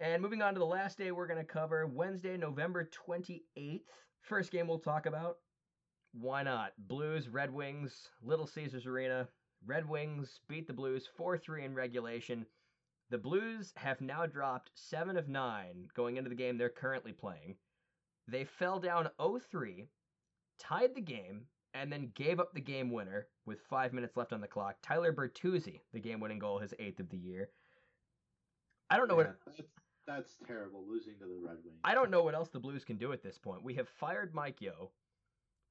And 0.00 0.20
moving 0.20 0.42
on 0.42 0.54
to 0.54 0.58
the 0.58 0.66
last 0.66 0.98
day, 0.98 1.12
we're 1.12 1.26
going 1.26 1.38
to 1.38 1.44
cover 1.44 1.86
Wednesday, 1.86 2.36
November 2.36 2.90
28th. 3.08 3.82
First 4.22 4.50
game 4.50 4.66
we'll 4.66 4.78
talk 4.78 5.06
about. 5.06 5.36
Why 6.12 6.42
not? 6.42 6.72
Blues, 6.76 7.28
Red 7.28 7.52
Wings, 7.52 8.08
Little 8.22 8.46
Caesars 8.46 8.86
Arena. 8.86 9.28
Red 9.66 9.88
Wings 9.88 10.40
beat 10.48 10.66
the 10.66 10.72
Blues 10.72 11.08
4 11.16 11.38
3 11.38 11.64
in 11.64 11.74
regulation. 11.74 12.46
The 13.10 13.18
Blues 13.18 13.72
have 13.76 14.00
now 14.00 14.26
dropped 14.26 14.70
7 14.74 15.16
of 15.16 15.28
9 15.28 15.88
going 15.94 16.16
into 16.16 16.30
the 16.30 16.36
game 16.36 16.56
they're 16.56 16.68
currently 16.68 17.12
playing. 17.12 17.56
They 18.26 18.44
fell 18.44 18.80
down 18.80 19.10
0 19.20 19.40
3, 19.50 19.86
tied 20.58 20.94
the 20.94 21.00
game, 21.00 21.42
and 21.74 21.92
then 21.92 22.12
gave 22.14 22.40
up 22.40 22.54
the 22.54 22.60
game 22.60 22.90
winner 22.90 23.26
with 23.46 23.60
five 23.68 23.92
minutes 23.92 24.16
left 24.16 24.32
on 24.32 24.40
the 24.40 24.46
clock. 24.46 24.76
Tyler 24.82 25.12
Bertuzzi, 25.12 25.80
the 25.92 26.00
game 26.00 26.20
winning 26.20 26.38
goal, 26.38 26.58
his 26.58 26.74
eighth 26.78 27.00
of 27.00 27.10
the 27.10 27.16
year. 27.16 27.50
I 28.90 28.96
don't 28.96 29.08
know 29.08 29.16
what 29.16 29.36
that's, 29.46 29.60
that's 30.06 30.36
terrible 30.46 30.84
losing 30.88 31.14
to 31.14 31.24
the 31.24 31.40
Red 31.40 31.56
Wings. 31.64 31.80
I 31.84 31.94
don't 31.94 32.10
know 32.10 32.22
what 32.22 32.34
else 32.34 32.50
the 32.50 32.60
Blues 32.60 32.84
can 32.84 32.96
do 32.96 33.12
at 33.12 33.22
this 33.22 33.38
point. 33.38 33.64
We 33.64 33.74
have 33.74 33.88
fired 33.88 34.34
Mike 34.34 34.60
Yeo. 34.60 34.90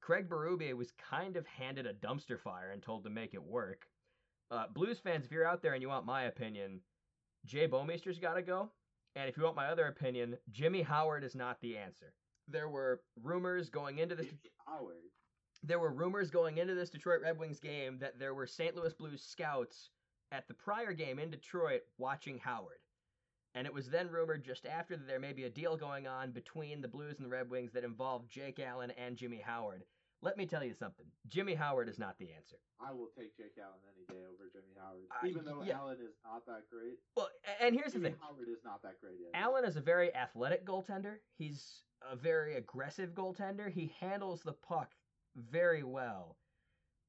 Craig 0.02 0.28
Berube 0.28 0.74
was 0.74 0.92
kind 1.10 1.36
of 1.36 1.46
handed 1.46 1.86
a 1.86 1.94
dumpster 1.94 2.38
fire 2.38 2.72
and 2.72 2.82
told 2.82 3.04
to 3.04 3.10
make 3.10 3.34
it 3.34 3.42
work. 3.42 3.86
Uh, 4.50 4.64
Blues 4.74 4.98
fans, 4.98 5.24
if 5.24 5.30
you're 5.30 5.46
out 5.46 5.62
there 5.62 5.74
and 5.74 5.80
you 5.80 5.88
want 5.88 6.04
my 6.04 6.24
opinion, 6.24 6.80
Jay 7.46 7.68
Bouwmeester's 7.68 8.18
got 8.18 8.34
to 8.34 8.42
go. 8.42 8.68
And 9.14 9.28
if 9.28 9.36
you 9.36 9.44
want 9.44 9.54
my 9.54 9.68
other 9.68 9.86
opinion, 9.86 10.36
Jimmy 10.50 10.82
Howard 10.82 11.22
is 11.22 11.36
not 11.36 11.60
the 11.60 11.76
answer. 11.78 12.14
There 12.48 12.68
were 12.68 13.00
rumors 13.22 13.70
going 13.70 13.98
into 13.98 14.16
this. 14.16 14.26
Howard. 14.66 14.96
There 15.62 15.78
were 15.78 15.92
rumors 15.92 16.30
going 16.30 16.58
into 16.58 16.74
this 16.74 16.90
Detroit 16.90 17.20
Red 17.22 17.38
Wings 17.38 17.60
game 17.60 17.98
that 18.00 18.18
there 18.18 18.34
were 18.34 18.46
St. 18.46 18.74
Louis 18.74 18.92
Blues 18.94 19.22
scouts 19.22 19.90
at 20.32 20.48
the 20.48 20.54
prior 20.54 20.92
game 20.92 21.20
in 21.20 21.30
Detroit 21.30 21.82
watching 21.98 22.38
Howard. 22.38 22.80
And 23.54 23.66
it 23.66 23.72
was 23.72 23.88
then 23.88 24.10
rumored 24.10 24.44
just 24.44 24.66
after 24.66 24.96
that 24.96 25.06
there 25.06 25.20
may 25.20 25.32
be 25.32 25.44
a 25.44 25.50
deal 25.50 25.76
going 25.76 26.08
on 26.08 26.32
between 26.32 26.80
the 26.80 26.88
Blues 26.88 27.16
and 27.18 27.26
the 27.26 27.30
Red 27.30 27.50
Wings 27.50 27.70
that 27.72 27.84
involved 27.84 28.30
Jake 28.30 28.58
Allen 28.58 28.90
and 28.98 29.16
Jimmy 29.16 29.40
Howard. 29.44 29.84
Let 30.22 30.36
me 30.36 30.46
tell 30.46 30.62
you 30.64 30.72
something. 30.72 31.06
Jimmy 31.28 31.54
Howard 31.54 31.88
is 31.88 31.98
not 31.98 32.16
the 32.18 32.30
answer. 32.32 32.56
I 32.80 32.92
will 32.92 33.08
take 33.16 33.36
Jake 33.36 33.58
Allen 33.60 33.78
any 33.94 34.06
day 34.06 34.24
over 34.24 34.48
Jimmy 34.52 34.72
Howard, 34.78 35.06
Uh, 35.10 35.26
even 35.26 35.44
though 35.44 35.62
yeah. 35.62 35.78
Allen 35.78 35.98
is 36.00 36.14
not 36.24 36.46
that 36.46 36.68
great. 36.70 36.98
Well, 37.16 37.28
and 37.60 37.74
here's 37.74 37.92
the 37.92 38.00
thing. 38.00 38.14
Howard 38.20 38.48
is 38.48 38.64
not 38.64 38.82
that 38.82 39.00
great 39.00 39.18
yet. 39.20 39.30
Allen 39.34 39.64
is 39.64 39.76
a 39.76 39.80
very 39.80 40.14
athletic 40.14 40.64
goaltender. 40.64 41.16
He's 41.36 41.82
a 42.08 42.16
very 42.16 42.54
aggressive 42.56 43.10
goaltender. 43.14 43.70
He 43.70 43.92
handles 44.00 44.42
the 44.42 44.52
puck 44.52 44.92
very 45.36 45.82
well, 45.82 46.36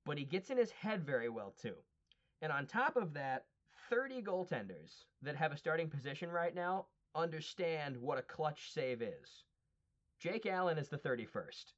but 0.06 0.18
he 0.18 0.26
gets 0.26 0.50
in 0.50 0.58
his 0.58 0.72
head 0.72 1.04
very 1.06 1.30
well 1.30 1.54
too. 1.62 1.76
And 2.42 2.52
on 2.52 2.66
top 2.66 2.96
of 2.96 3.14
that, 3.14 3.46
30 3.90 4.22
goaltenders 4.24 5.06
that 5.22 5.36
have 5.36 5.52
a 5.52 5.58
starting 5.58 5.90
position 5.90 6.30
right 6.30 6.56
now 6.56 6.88
understand 7.16 7.96
what 7.98 8.18
a 8.18 8.24
clutch 8.24 8.72
save 8.72 9.02
is. 9.02 9.44
Jake 10.20 10.46
Allen 10.46 10.78
is 10.78 10.90
the 10.90 10.98
31st. 10.98 11.74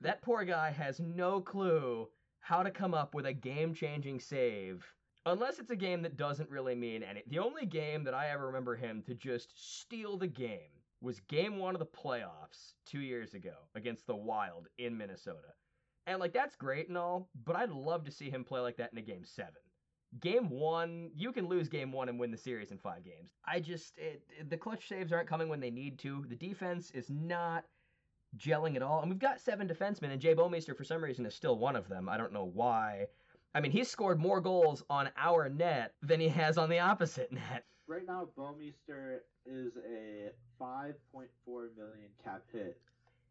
That 0.00 0.22
poor 0.22 0.44
guy 0.44 0.70
has 0.70 1.00
no 1.00 1.40
clue 1.40 2.08
how 2.40 2.62
to 2.62 2.70
come 2.70 2.94
up 2.94 3.14
with 3.14 3.26
a 3.26 3.32
game 3.32 3.74
changing 3.74 4.20
save 4.20 4.84
unless 5.26 5.58
it's 5.58 5.70
a 5.70 5.76
game 5.76 6.02
that 6.02 6.16
doesn't 6.16 6.50
really 6.50 6.74
mean 6.74 7.02
any. 7.02 7.22
The 7.26 7.38
only 7.38 7.64
game 7.66 8.04
that 8.04 8.14
I 8.14 8.28
ever 8.30 8.46
remember 8.46 8.76
him 8.76 9.02
to 9.04 9.14
just 9.14 9.80
steal 9.80 10.18
the 10.18 10.26
game 10.26 10.82
was 11.00 11.20
game 11.20 11.58
one 11.58 11.74
of 11.74 11.78
the 11.78 11.86
playoffs 11.86 12.74
two 12.84 13.00
years 13.00 13.34
ago 13.34 13.54
against 13.74 14.06
the 14.06 14.16
Wild 14.16 14.68
in 14.78 14.96
Minnesota. 14.96 15.54
And 16.06 16.20
like 16.20 16.32
that's 16.32 16.56
great 16.56 16.88
and 16.88 16.98
all, 16.98 17.30
but 17.44 17.56
I'd 17.56 17.70
love 17.70 18.04
to 18.04 18.10
see 18.10 18.30
him 18.30 18.44
play 18.44 18.60
like 18.60 18.76
that 18.76 18.92
in 18.92 18.98
a 18.98 19.02
game 19.02 19.24
seven. 19.24 19.62
Game 20.20 20.48
one, 20.48 21.10
you 21.14 21.32
can 21.32 21.48
lose 21.48 21.68
game 21.68 21.90
one 21.90 22.08
and 22.08 22.18
win 22.20 22.30
the 22.30 22.36
series 22.36 22.70
in 22.70 22.78
five 22.78 23.04
games. 23.04 23.32
I 23.44 23.60
just 23.60 23.96
it- 23.98 24.48
the 24.50 24.58
clutch 24.58 24.86
saves 24.86 25.12
aren't 25.12 25.28
coming 25.28 25.48
when 25.48 25.60
they 25.60 25.70
need 25.70 25.98
to. 26.00 26.24
The 26.28 26.36
defense 26.36 26.90
is 26.90 27.10
not 27.10 27.64
gelling 28.36 28.76
at 28.76 28.82
all, 28.82 29.00
and 29.00 29.10
we've 29.10 29.18
got 29.18 29.40
seven 29.40 29.68
defensemen, 29.68 30.10
and 30.12 30.20
Jay 30.20 30.34
Bouwmeester 30.34 30.76
for 30.76 30.84
some 30.84 31.02
reason 31.02 31.26
is 31.26 31.34
still 31.34 31.58
one 31.58 31.76
of 31.76 31.88
them. 31.88 32.08
I 32.08 32.16
don't 32.16 32.32
know 32.32 32.50
why. 32.52 33.06
I 33.54 33.60
mean, 33.60 33.70
he's 33.72 33.88
scored 33.90 34.18
more 34.18 34.40
goals 34.40 34.82
on 34.90 35.10
our 35.16 35.48
net 35.48 35.92
than 36.02 36.20
he 36.20 36.28
has 36.28 36.58
on 36.58 36.68
the 36.68 36.80
opposite 36.80 37.32
net. 37.32 37.64
Right 37.86 38.06
now, 38.06 38.28
Bouwmeester 38.36 39.18
is 39.46 39.72
a 39.76 40.30
5.4 40.60 40.92
million 41.76 42.08
cap 42.24 42.42
hit, 42.52 42.80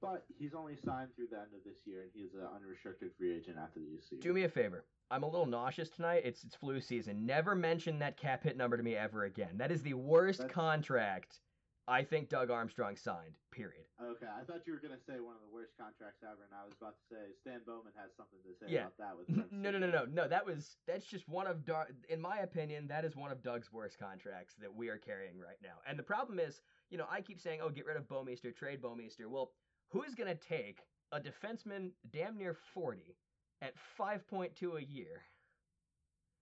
but 0.02 0.24
he's 0.38 0.54
only 0.54 0.76
signed 0.76 1.10
through 1.16 1.28
the 1.32 1.38
end 1.38 1.48
of 1.56 1.64
this 1.66 1.78
year, 1.86 2.02
and 2.04 2.12
he's 2.14 2.34
an 2.34 2.48
unrestricted 2.56 3.12
free 3.18 3.36
agent 3.36 3.58
after 3.62 3.80
the 3.80 4.00
season. 4.02 4.20
Do 4.22 4.34
me 4.34 4.44
a 4.44 4.50
favor. 4.50 4.86
I'm 5.12 5.24
a 5.24 5.28
little 5.30 5.46
nauseous 5.46 5.90
tonight. 5.90 6.22
It's 6.26 6.44
it's 6.44 6.56
flu 6.56 6.80
season. 6.80 7.26
Never 7.26 7.56
mention 7.56 8.00
that 8.00 8.18
cap 8.18 8.44
hit 8.44 8.56
number 8.58 8.78
to 8.78 8.84
me 8.84 8.96
ever 8.96 9.26
again. 9.26 9.58
That 9.58 9.72
is 9.72 9.82
the 9.82 9.94
worst 9.94 10.40
That's- 10.40 10.54
contract 10.54 11.40
I 11.88 12.04
think 12.04 12.30
Doug 12.30 12.50
Armstrong 12.50 12.96
signed. 12.96 13.36
Period. 13.52 13.84
Okay, 14.02 14.26
I 14.26 14.44
thought 14.46 14.66
you 14.66 14.74
were 14.74 14.80
gonna 14.80 15.00
say 15.06 15.20
one 15.20 15.36
of 15.36 15.42
the 15.42 15.54
worst 15.54 15.74
contracts 15.78 16.24
ever, 16.24 16.44
and 16.44 16.54
I 16.56 16.64
was 16.64 16.74
about 16.80 16.96
to 16.98 17.04
say 17.16 17.34
Stan 17.42 17.60
Bowman 17.66 17.92
has 17.96 18.10
something 18.16 18.40
to 18.44 18.54
say 18.56 18.72
Yeah. 18.72 18.88
about 18.88 18.98
that. 18.98 19.18
With 19.18 19.52
No, 19.52 19.70
no, 19.72 19.78
no, 19.80 19.90
no, 19.90 20.06
no. 20.06 20.28
That 20.28 20.46
was 20.46 20.78
that's 20.86 21.06
just 21.06 21.28
one 21.28 21.46
of 21.46 21.66
Dar- 21.66 21.90
in 22.10 22.22
my 22.22 22.40
opinion, 22.40 22.88
that 22.88 23.04
is 23.06 23.16
one 23.16 23.32
of 23.32 23.42
Doug's 23.44 23.72
worst 23.72 24.00
contracts 24.00 24.56
that 24.56 24.74
we 24.74 24.90
are 24.90 24.98
carrying 24.98 25.40
right 25.40 25.62
now. 25.62 25.82
And 25.86 26.00
the 26.00 26.04
problem 26.04 26.40
is, 26.40 26.62
you 26.90 26.98
know, 26.98 27.08
I 27.10 27.22
keep 27.22 27.40
saying, 27.40 27.60
"Oh, 27.62 27.70
get 27.70 27.86
rid 27.86 27.98
of 27.98 28.08
Bouwmeester, 28.08 28.56
trade 28.56 28.82
Bouwmeester." 28.82 29.28
Well, 29.28 29.54
who's 29.90 30.16
going 30.16 30.36
to 30.36 30.48
take 30.48 30.88
a 31.12 31.20
defenseman 31.20 31.92
damn 32.10 32.38
near 32.38 32.54
40 32.54 33.18
at 33.62 33.76
5.2 33.78 34.78
a 34.78 34.84
year? 34.84 35.22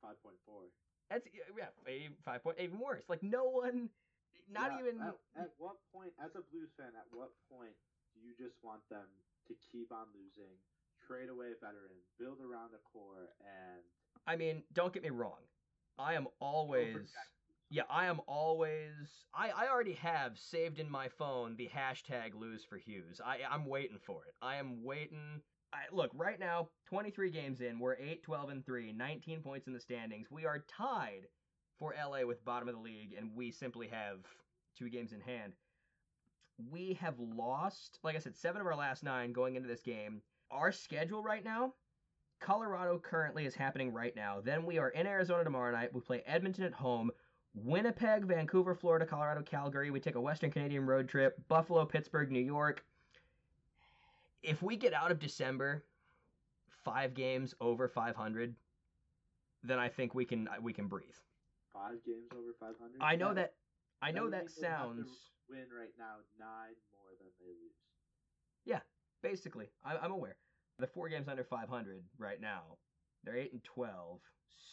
Five 0.02 0.22
point 0.24 0.40
four. 0.46 0.64
That's 1.10 1.28
yeah, 1.58 2.10
5 2.24 2.44
point 2.44 2.58
even 2.60 2.80
worse. 2.80 3.04
Like 3.10 3.22
no 3.22 3.44
one 3.46 3.90
not 4.52 4.76
even 4.80 5.00
At, 5.02 5.16
at 5.48 5.52
what 5.58 5.80
point, 5.96 6.12
as 6.20 6.36
a 6.36 6.44
Blues 6.52 6.70
fan, 6.76 6.92
at 6.94 7.08
what 7.12 7.32
point 7.50 7.76
do 8.14 8.20
you 8.20 8.36
just 8.36 8.60
want 8.62 8.84
them 8.92 9.08
to 9.48 9.54
keep 9.72 9.92
on 9.92 10.08
losing, 10.14 10.52
trade 11.08 11.32
away 11.32 11.56
a 11.56 11.60
veteran, 11.60 11.96
build 12.20 12.40
around 12.44 12.76
a 12.76 12.82
core, 12.92 13.32
and 13.42 13.82
I 14.28 14.36
mean, 14.36 14.64
don't 14.74 14.94
get 14.94 15.04
me 15.04 15.10
wrong. 15.10 15.42
I 15.98 16.14
am 16.14 16.28
always? 16.40 17.10
Yeah, 17.70 17.84
I 17.90 18.08
am 18.08 18.20
always. 18.28 18.92
I, 19.34 19.50
I 19.50 19.70
already 19.70 19.94
have 19.94 20.38
saved 20.38 20.80
in 20.80 20.90
my 20.90 21.08
phone 21.08 21.56
the 21.56 21.70
hashtag 21.74 22.36
lose 22.36 22.64
for 22.66 22.78
Hughes. 22.78 23.22
I, 23.26 23.40
I'm 23.50 23.66
waiting 23.66 23.98
for 24.06 24.26
it. 24.28 24.34
I 24.42 24.58
am 24.58 24.84
waiting. 24.84 25.42
I, 25.74 25.84
look, 25.94 26.12
right 26.14 26.40
now, 26.40 26.68
23 26.88 27.32
games 27.32 27.62
in, 27.62 27.80
we're 27.80 27.96
8, 27.96 28.24
12, 28.24 28.50
and 28.50 28.66
3, 28.66 28.92
19 28.92 29.42
points 29.42 29.68
in 29.68 29.74
the 29.74 29.80
standings. 29.80 30.28
We 30.30 30.46
are 30.46 30.66
tied 30.78 31.28
for 31.82 31.96
LA 32.00 32.24
with 32.26 32.46
bottom 32.46 32.70
of 32.70 32.76
the 32.76 32.82
league, 32.82 33.16
and 33.18 33.36
we 33.36 33.50
simply 33.50 33.88
have 33.88 34.20
two 34.78 34.88
games 34.88 35.14
in 35.14 35.20
hand. 35.20 35.54
We 36.72 36.94
have 37.02 37.16
lost, 37.20 37.98
like 38.04 38.16
I 38.16 38.20
said, 38.20 38.38
seven 38.38 38.62
of 38.62 38.68
our 38.68 38.76
last 38.76 39.04
nine 39.04 39.34
going 39.34 39.56
into 39.56 39.68
this 39.68 39.82
game. 39.82 40.22
Our 40.52 40.72
schedule 40.72 41.24
right 41.24 41.44
now 41.44 41.74
Colorado 42.40 43.00
currently 43.00 43.46
is 43.46 43.56
happening 43.56 43.94
right 43.94 44.16
now. 44.16 44.42
Then 44.44 44.66
we 44.66 44.80
are 44.80 44.90
in 44.90 45.08
Arizona 45.08 45.44
tomorrow 45.44 45.72
night. 45.72 45.94
We 45.94 46.02
play 46.02 46.24
Edmonton 46.26 46.66
at 46.66 46.74
home. 46.74 47.12
Winnipeg, 47.54 48.26
Vancouver, 48.26 48.74
Florida, 48.74 49.06
Colorado, 49.06 49.42
Calgary. 49.44 49.92
We 49.92 50.00
take 50.00 50.16
a 50.16 50.22
Western 50.22 50.52
Canadian 50.52 50.86
road 50.86 51.08
trip. 51.08 51.40
Buffalo, 51.48 51.86
Pittsburgh, 51.86 52.32
New 52.32 52.40
York. 52.40 52.84
If 54.42 54.64
we 54.64 54.76
get 54.76 54.94
out 54.94 55.12
of 55.12 55.20
December, 55.20 55.84
five 56.84 57.14
games 57.14 57.54
over 57.62 57.88
500, 57.88 58.56
then 59.64 59.78
I 59.78 59.88
think 59.88 60.16
we 60.16 60.26
can 60.26 60.50
we 60.62 60.74
can 60.74 60.88
breathe. 60.88 61.16
Five 61.74 62.04
games 62.06 62.28
over 62.34 62.54
five 62.60 62.76
hundred. 62.80 63.02
I 63.02 63.16
know 63.16 63.34
that 63.34 63.54
I 64.02 64.12
know 64.12 64.30
that 64.30 64.46
mean 64.46 64.62
they 64.62 64.68
have 64.68 64.82
to 64.82 65.04
sounds 65.04 65.32
win 65.50 65.68
right 65.72 65.94
now 65.98 66.24
nine 66.40 66.76
more 66.92 67.12
than 67.20 67.28
they 67.40 67.48
lose. 67.48 67.76
Yeah, 68.66 68.80
basically. 69.22 69.70
I, 69.84 69.98
I'm 69.98 70.12
aware. 70.12 70.38
The 70.80 70.88
four 70.88 71.10
games 71.10 71.28
under 71.28 71.44
500 71.44 72.02
right 72.18 72.42
now. 72.42 72.78
They're 73.24 73.38
eight 73.38 73.54
and 73.54 73.64
12. 73.64 74.20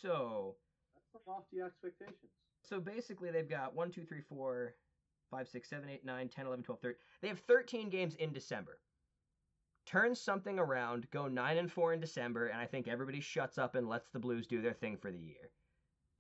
So 0.01 0.57
That's 0.95 1.13
some 1.13 1.21
lofty 1.27 1.61
expectations. 1.61 2.33
So 2.63 2.81
basically, 2.81 3.31
they've 3.31 3.49
got 3.49 3.75
1, 3.75 3.91
2, 3.91 4.05
3, 4.05 4.21
4, 4.29 4.75
5, 5.31 5.49
6, 5.49 5.69
7, 5.69 5.89
8, 5.89 6.05
9, 6.05 6.29
10, 6.29 6.47
11, 6.47 6.65
12, 6.65 6.81
13. 6.81 6.97
They 7.21 7.29
have 7.29 7.41
13 7.41 7.91
games 7.91 8.15
in 8.17 8.33
December. 8.33 8.79
Turn 9.87 10.15
something 10.15 10.59
around, 10.59 11.11
go 11.11 11.29
9 11.29 11.59
and 11.59 11.73
4 11.73 11.95
in 11.95 12.01
December, 12.01 12.49
and 12.49 12.61
I 12.61 12.67
think 12.67 12.89
everybody 12.89 13.21
shuts 13.21 13.57
up 13.59 13.75
and 13.75 13.89
lets 13.89 14.11
the 14.11 14.19
Blues 14.19 14.47
do 14.47 14.61
their 14.61 14.75
thing 14.75 14.99
for 14.99 15.11
the 15.11 15.19
year. 15.19 15.51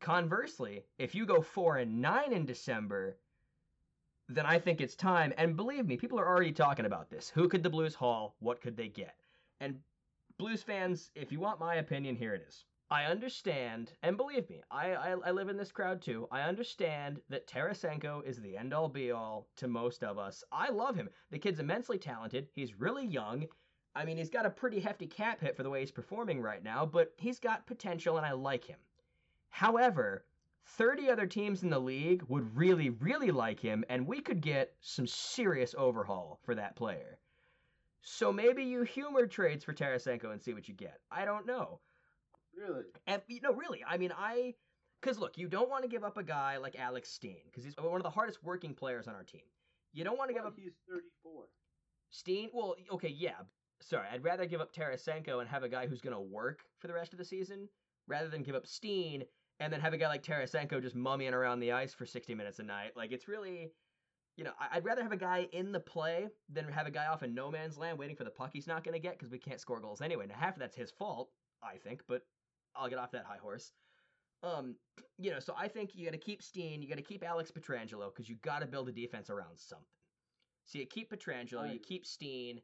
Conversely, 0.01 0.85
if 0.99 1.15
you 1.15 1.27
go 1.27 1.43
4 1.43 1.79
and 1.79 2.01
9 2.01 2.33
in 2.33 2.47
December, 2.47 3.17
then 4.29 4.47
I 4.47 4.59
think 4.59 4.81
it's 4.81 4.95
time. 4.95 5.33
And 5.37 5.57
believe 5.57 5.87
me, 5.87 5.97
people 5.97 6.21
are 6.21 6.29
already 6.29 6.53
talking 6.53 6.87
about 6.87 7.11
this. 7.11 7.31
Who 7.31 7.49
could 7.49 7.63
the 7.63 7.71
Blues 7.71 7.95
haul? 7.95 8.37
What 8.39 8.61
could 8.61 8.77
they 8.77 8.89
get? 8.89 9.17
And 9.61 9.81
Blues 10.37 10.63
fans, 10.63 11.11
if 11.15 11.33
you 11.33 11.41
want 11.41 11.59
my 11.59 11.77
opinion, 11.77 12.15
here 12.15 12.35
it 12.35 12.45
is. 12.47 12.65
I 12.91 13.05
understand, 13.05 13.93
and 14.03 14.17
believe 14.17 14.49
me, 14.49 14.63
I, 14.71 14.95
I, 14.95 15.11
I 15.11 15.31
live 15.33 15.49
in 15.49 15.59
this 15.59 15.73
crowd 15.73 16.01
too. 16.01 16.27
I 16.31 16.43
understand 16.43 17.21
that 17.29 17.47
Tarasenko 17.47 18.25
is 18.25 18.41
the 18.41 18.57
end 18.57 18.73
all 18.73 18.89
be 18.89 19.11
all 19.11 19.49
to 19.57 19.69
most 19.69 20.03
of 20.03 20.17
us. 20.17 20.43
I 20.53 20.71
love 20.71 20.97
him. 20.97 21.11
The 21.31 21.39
kid's 21.39 21.61
immensely 21.61 21.99
talented. 21.99 22.49
He's 22.55 22.79
really 22.79 23.07
young. 23.07 23.47
I 23.95 24.05
mean, 24.05 24.17
he's 24.17 24.31
got 24.31 24.47
a 24.47 24.51
pretty 24.51 24.81
hefty 24.81 25.07
cap 25.07 25.41
hit 25.41 25.57
for 25.57 25.65
the 25.65 25.71
way 25.71 25.81
he's 25.81 25.91
performing 25.91 26.41
right 26.41 26.63
now, 26.63 26.87
but 26.87 27.13
he's 27.19 27.39
got 27.39 27.67
potential 27.67 28.17
and 28.17 28.25
I 28.25 28.33
like 28.33 28.65
him. 28.65 28.79
However, 29.51 30.25
30 30.77 31.11
other 31.11 31.27
teams 31.27 31.63
in 31.63 31.71
the 31.71 31.79
league 31.79 32.23
would 32.29 32.57
really, 32.57 32.91
really 32.91 33.31
like 33.31 33.61
him, 33.61 33.85
and 33.89 34.07
we 34.07 34.21
could 34.21 34.41
get 34.41 34.75
some 34.81 35.07
serious 35.07 35.75
overhaul 35.77 36.39
for 36.45 36.55
that 36.55 36.77
player. 36.77 37.19
So 38.03 38.33
maybe 38.33 38.65
you 38.65 38.83
humor 38.83 39.27
trades 39.27 39.65
for 39.65 39.73
Tarasenko 39.73 40.33
and 40.33 40.43
see 40.43 40.55
what 40.55 40.69
you 40.69 40.75
get. 40.75 41.01
I 41.11 41.25
don't 41.25 41.47
know. 41.47 41.81
Really? 42.57 42.85
And 43.07 43.23
you 43.27 43.41
know, 43.41 43.53
really, 43.53 43.85
I 43.87 43.97
mean, 43.97 44.13
I 44.17 44.55
because 45.01 45.19
look, 45.19 45.39
you 45.39 45.49
don't 45.49 45.71
want 45.71 45.85
to 45.85 45.89
give 45.89 46.05
up 46.05 46.17
a 46.17 46.23
guy 46.23 46.57
like 46.57 46.79
Alex 46.79 47.11
Steen 47.11 47.43
because 47.47 47.65
he's 47.65 47.77
one 47.77 47.97
of 47.97 48.03
the 48.03 48.11
hardest 48.11 48.43
working 48.43 48.75
players 48.75 49.07
on 49.07 49.15
our 49.15 49.23
team. 49.23 49.43
You 49.93 50.05
don't 50.05 50.19
want 50.19 50.31
to 50.31 50.35
give 50.35 50.45
up 50.45 50.55
he's 50.57 50.73
thirty-four. 50.89 51.45
Steen. 52.11 52.51
Well, 52.53 52.77
okay, 52.93 53.15
yeah. 53.17 53.37
Sorry, 53.81 54.07
I'd 54.13 54.25
rather 54.25 54.47
give 54.47 54.61
up 54.61 54.75
Tarasenko 54.75 55.41
and 55.41 55.49
have 55.49 55.63
a 55.63 55.69
guy 55.69 55.87
who's 55.87 56.01
going 56.01 56.17
to 56.17 56.21
work 56.21 56.65
for 56.79 56.89
the 56.89 56.95
rest 56.95 57.13
of 57.13 57.19
the 57.19 57.25
season 57.25 57.69
rather 58.09 58.29
than 58.29 58.43
give 58.43 58.57
up 58.57 58.67
Steen 58.67 59.23
and 59.61 59.73
then 59.73 59.81
have 59.81 59.93
a 59.93 59.97
guy 59.97 60.09
like 60.09 60.23
Tarasenko 60.23 60.81
just 60.81 60.97
mummying 60.97 61.33
around 61.33 61.61
the 61.61 61.73
ice 61.73 61.93
for 61.93 62.07
60 62.07 62.35
minutes 62.35 62.59
a 62.59 62.63
night. 62.63 62.93
Like 62.97 63.13
it's 63.13 63.29
really, 63.29 63.71
you 64.37 64.45
know, 64.45 64.53
I'd 64.73 64.85
rather 64.85 65.03
have 65.03 65.13
a 65.13 65.17
guy 65.17 65.49
in 65.53 65.73
the 65.73 65.81
play 65.81 66.29
than 66.49 66.69
have 66.69 66.87
a 66.87 66.91
guy 66.91 67.07
off 67.07 67.23
in 67.23 67.35
no 67.35 67.51
man's 67.51 67.77
land 67.77 67.99
waiting 67.99 68.17
for 68.17 68.25
the 68.25 68.31
puck 68.31 68.51
he's 68.53 68.67
not 68.67 68.85
going 68.85 68.95
to 68.95 69.01
get 69.01 69.19
because 69.19 69.31
we 69.31 69.39
can't 69.39 69.61
score 69.61 69.81
goals 69.81 70.01
anyway. 70.01 70.27
Now 70.27 70.37
half 70.37 70.55
of 70.55 70.61
that's 70.61 70.77
his 70.77 70.91
fault, 70.91 71.31
I 71.63 71.77
think, 71.77 72.03
but 72.07 72.23
I'll 72.77 72.89
get 72.89 72.99
off 72.99 73.11
that 73.13 73.25
high 73.25 73.39
horse. 73.39 73.73
Um, 74.43 74.77
you 75.19 75.31
know, 75.31 75.41
so 75.41 75.55
I 75.59 75.69
think 75.69 75.91
you 75.95 76.05
got 76.05 76.13
to 76.13 76.19
keep 76.19 76.43
Steen, 76.43 76.81
you 76.81 76.89
got 76.89 76.97
to 76.97 77.03
keep 77.03 77.25
Alex 77.25 77.51
Pietrangelo 77.51 78.15
because 78.15 78.29
you 78.29 78.37
got 78.43 78.61
to 78.61 78.67
build 78.67 78.89
a 78.89 78.93
defense 78.93 79.31
around 79.31 79.57
something. 79.57 79.85
So 80.67 80.79
you 80.79 80.87
keep 80.87 81.11
Pietrangelo, 81.11 81.73
you 81.73 81.81
keep 81.81 82.07
Steen, 82.07 82.61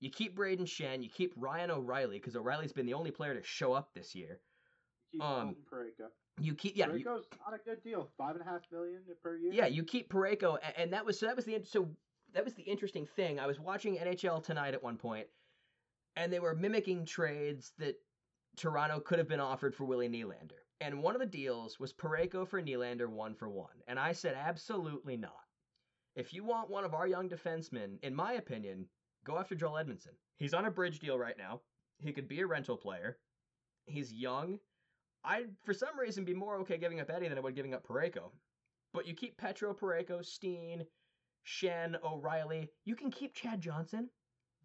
you 0.00 0.08
keep 0.10 0.36
Brayden 0.36 0.66
Schenn, 0.66 1.02
you 1.02 1.10
keep 1.10 1.34
Ryan 1.36 1.70
O'Reilly 1.70 2.18
because 2.18 2.36
O'Reilly's 2.36 2.72
been 2.72 2.86
the 2.86 2.94
only 2.94 3.10
player 3.10 3.34
to 3.34 3.42
show 3.42 3.72
up 3.72 3.90
this 3.92 4.14
year. 4.14 4.38
Keep 5.14 5.22
Um, 5.22 5.56
Parayko. 5.72 6.08
You 6.40 6.54
keep 6.54 6.76
yeah, 6.76 6.86
you, 6.92 7.04
Parayko's 7.04 7.26
on 7.46 7.54
a 7.54 7.58
good 7.58 7.82
deal. 7.82 8.08
Five 8.18 8.34
and 8.34 8.42
a 8.42 8.44
half 8.44 8.62
million 8.72 9.00
per 9.22 9.36
year. 9.36 9.52
yeah, 9.52 9.66
you 9.66 9.84
keep 9.84 10.10
Parayko, 10.12 10.58
a- 10.58 10.80
and 10.80 10.92
that 10.92 11.06
was 11.06 11.18
so 11.18 11.26
that 11.26 11.36
was 11.36 11.44
the 11.44 11.62
so 11.64 11.88
that 12.32 12.44
was 12.44 12.54
the 12.54 12.62
interesting 12.62 13.06
thing. 13.06 13.38
I 13.38 13.46
was 13.46 13.60
watching 13.60 13.96
NHL 13.96 14.42
tonight 14.42 14.74
at 14.74 14.82
one 14.82 14.96
point, 14.96 15.28
and 16.16 16.32
they 16.32 16.40
were 16.40 16.54
mimicking 16.54 17.06
trades 17.06 17.72
that 17.78 17.94
Toronto 18.56 18.98
could 18.98 19.18
have 19.18 19.28
been 19.28 19.38
offered 19.40 19.74
for 19.74 19.84
Willie 19.84 20.08
Nylander. 20.08 20.58
And 20.80 21.02
one 21.02 21.14
of 21.14 21.20
the 21.20 21.26
deals 21.26 21.78
was 21.78 21.92
Parayko 21.92 22.46
for 22.46 22.60
Nylander 22.60 23.08
one 23.08 23.34
for 23.34 23.48
one. 23.48 23.70
And 23.86 23.98
I 23.98 24.12
said, 24.12 24.34
absolutely 24.36 25.16
not. 25.16 25.32
If 26.16 26.34
you 26.34 26.44
want 26.44 26.68
one 26.68 26.84
of 26.84 26.94
our 26.94 27.06
young 27.06 27.28
defensemen, 27.28 27.98
in 28.02 28.14
my 28.14 28.34
opinion, 28.34 28.86
go 29.24 29.38
after 29.38 29.54
Joel 29.54 29.74
Edmundson. 29.84 30.14
He's 30.36 30.52
on 30.54 30.64
a 30.66 30.70
bridge 30.70 30.98
deal 30.98 31.16
right 31.18 31.38
now. 31.38 31.60
He 32.00 32.12
could 32.12 32.28
be 32.28 32.40
a 32.40 32.46
rental 32.46 32.76
player. 32.76 33.18
He's 33.86 34.12
young. 34.12 34.58
I'd, 35.24 35.50
for 35.64 35.72
some 35.72 35.98
reason, 35.98 36.24
be 36.24 36.34
more 36.34 36.56
okay 36.58 36.76
giving 36.76 37.00
up 37.00 37.10
Eddie 37.10 37.28
than 37.28 37.38
I 37.38 37.40
would 37.40 37.56
giving 37.56 37.74
up 37.74 37.86
Parayko. 37.86 38.30
But 38.92 39.06
you 39.06 39.14
keep 39.14 39.36
Petro, 39.38 39.74
Parayko, 39.74 40.24
Steen, 40.24 40.84
Schenn, 41.46 41.96
O'Reilly. 42.04 42.68
You 42.84 42.94
can 42.94 43.10
keep 43.10 43.34
Chad 43.34 43.60
Johnson. 43.60 44.08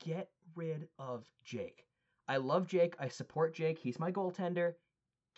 Get 0.03 0.30
rid 0.55 0.88
of 0.97 1.26
Jake. 1.43 1.86
I 2.28 2.38
love 2.38 2.68
Jake. 2.68 2.95
I 2.99 3.07
support 3.07 3.53
Jake. 3.55 3.80
He's 3.80 3.99
my 3.99 4.12
goaltender. 4.12 4.74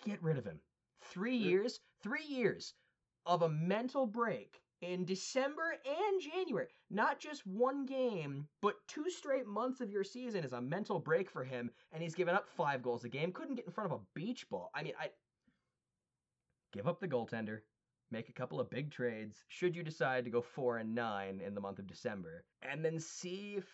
Get 0.06 0.22
rid 0.22 0.38
of 0.38 0.46
him. 0.46 0.60
Three 1.02 1.38
years, 1.38 1.80
three 2.04 2.26
years 2.26 2.74
of 3.26 3.44
a 3.44 3.50
mental 3.50 4.06
break 4.06 4.61
in 4.82 5.06
December 5.06 5.76
and 5.86 6.22
January. 6.22 6.68
Not 6.90 7.20
just 7.20 7.46
one 7.46 7.86
game, 7.86 8.48
but 8.62 8.76
two 8.88 9.10
straight 9.10 9.48
months 9.48 9.82
of 9.82 9.92
your 9.92 10.04
season 10.04 10.44
is 10.44 10.54
a 10.54 10.62
mental 10.62 11.00
break 11.00 11.30
for 11.30 11.44
him, 11.44 11.70
and 11.92 12.02
he's 12.02 12.16
given 12.16 12.36
up 12.36 12.48
five 12.50 12.82
goals 12.82 13.04
a 13.04 13.10
game. 13.10 13.32
Couldn't 13.32 13.56
get 13.56 13.66
in 13.66 13.72
front 13.72 13.92
of 13.92 14.00
a 14.00 14.04
beach 14.14 14.50
ball. 14.50 14.72
I 14.74 14.84
mean, 14.84 14.94
I 15.00 15.10
give 16.74 16.88
up 16.88 17.00
the 17.00 17.08
goaltender, 17.08 17.60
make 18.10 18.30
a 18.30 18.34
couple 18.34 18.60
of 18.60 18.70
big 18.70 18.92
trades. 18.92 19.44
Should 19.48 19.76
you 19.76 19.84
decide 19.84 20.26
to 20.26 20.32
go 20.32 20.42
four 20.42 20.78
and 20.78 20.96
nine 20.96 21.42
in 21.46 21.54
the 21.54 21.62
month 21.62 21.80
of 21.80 21.88
December, 21.88 22.44
and 22.62 22.84
then 22.84 23.00
see 23.00 23.56
if 23.58 23.66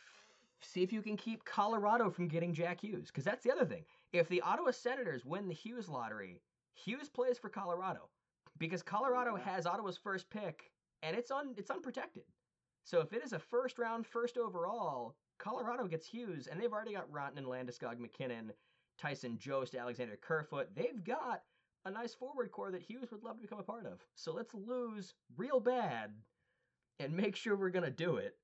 see 0.61 0.81
if 0.81 0.91
you 0.91 1.01
can 1.01 1.15
keep 1.15 1.45
Colorado 1.45 2.09
from 2.09 2.27
getting 2.27 2.53
Jack 2.53 2.81
Hughes, 2.81 3.07
because 3.07 3.23
that's 3.23 3.43
the 3.43 3.51
other 3.51 3.65
thing. 3.65 3.85
If 4.11 4.27
the 4.27 4.41
Ottawa 4.41 4.71
Senators 4.71 5.23
win 5.23 5.47
the 5.47 5.53
Hughes 5.53 5.87
lottery, 5.87 6.41
Hughes 6.73 7.09
plays 7.09 7.37
for 7.37 7.49
Colorado 7.49 8.09
because 8.57 8.81
Colorado 8.81 9.35
has 9.35 9.65
Ottawa's 9.65 9.97
first 9.97 10.29
pick 10.29 10.71
and 11.03 11.15
it's 11.15 11.31
un 11.31 11.53
it's 11.57 11.71
unprotected. 11.71 12.23
So 12.83 13.01
if 13.01 13.11
it 13.13 13.23
is 13.23 13.33
a 13.33 13.39
first 13.39 13.79
round, 13.79 14.05
first 14.05 14.37
overall, 14.37 15.15
Colorado 15.39 15.87
gets 15.87 16.07
Hughes, 16.07 16.47
and 16.47 16.59
they've 16.59 16.71
already 16.71 16.93
got 16.93 17.11
Rantanen, 17.11 17.45
Landeskog, 17.45 17.99
MacKinnon, 17.99 18.53
Tyson 18.97 19.37
Jost, 19.37 19.75
Alexander 19.75 20.17
Kerfoot. 20.21 20.69
They've 20.75 21.03
got 21.03 21.43
a 21.85 21.91
nice 21.91 22.13
forward 22.13 22.51
core 22.51 22.71
that 22.71 22.81
Hughes 22.81 23.11
would 23.11 23.23
love 23.23 23.35
to 23.35 23.41
become 23.41 23.59
a 23.59 23.63
part 23.63 23.85
of. 23.85 23.99
So 24.15 24.33
let's 24.33 24.53
lose 24.53 25.13
real 25.35 25.59
bad 25.59 26.11
and 26.99 27.13
make 27.13 27.35
sure 27.35 27.55
we're 27.55 27.69
gonna 27.69 27.91
do 27.91 28.17
it, 28.17 28.35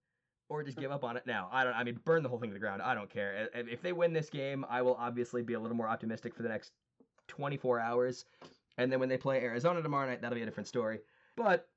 or 0.50 0.62
just 0.64 0.78
give 0.78 0.92
up 0.92 1.04
on 1.04 1.18
it 1.18 1.26
now. 1.26 1.50
I 1.52 1.64
don't. 1.64 1.74
I 1.74 1.84
mean, 1.84 2.00
burn 2.06 2.22
the 2.22 2.30
whole 2.30 2.38
thing 2.38 2.50
to 2.50 2.54
the 2.54 2.60
ground. 2.60 2.82
I 2.82 2.94
don't 2.94 3.10
care. 3.10 3.50
If 3.54 3.82
they 3.82 3.94
win 3.94 4.14
this 4.14 4.30
game, 4.30 4.66
I 4.70 4.82
will 4.82 4.96
obviously 4.96 5.42
be 5.42 5.54
a 5.54 5.60
little 5.60 5.78
more 5.78 5.88
optimistic 5.88 6.36
for 6.36 6.44
the 6.44 6.50
next 6.50 6.72
24 7.30 7.80
hours, 7.80 8.26
and 8.78 8.92
then 8.92 9.00
when 9.00 9.10
they 9.10 9.18
play 9.18 9.42
Arizona 9.42 9.82
tomorrow 9.82 10.08
night, 10.08 10.22
that'll 10.22 10.36
be 10.36 10.42
a 10.42 10.46
different 10.46 10.68
story. 10.68 11.00
But 11.36 11.68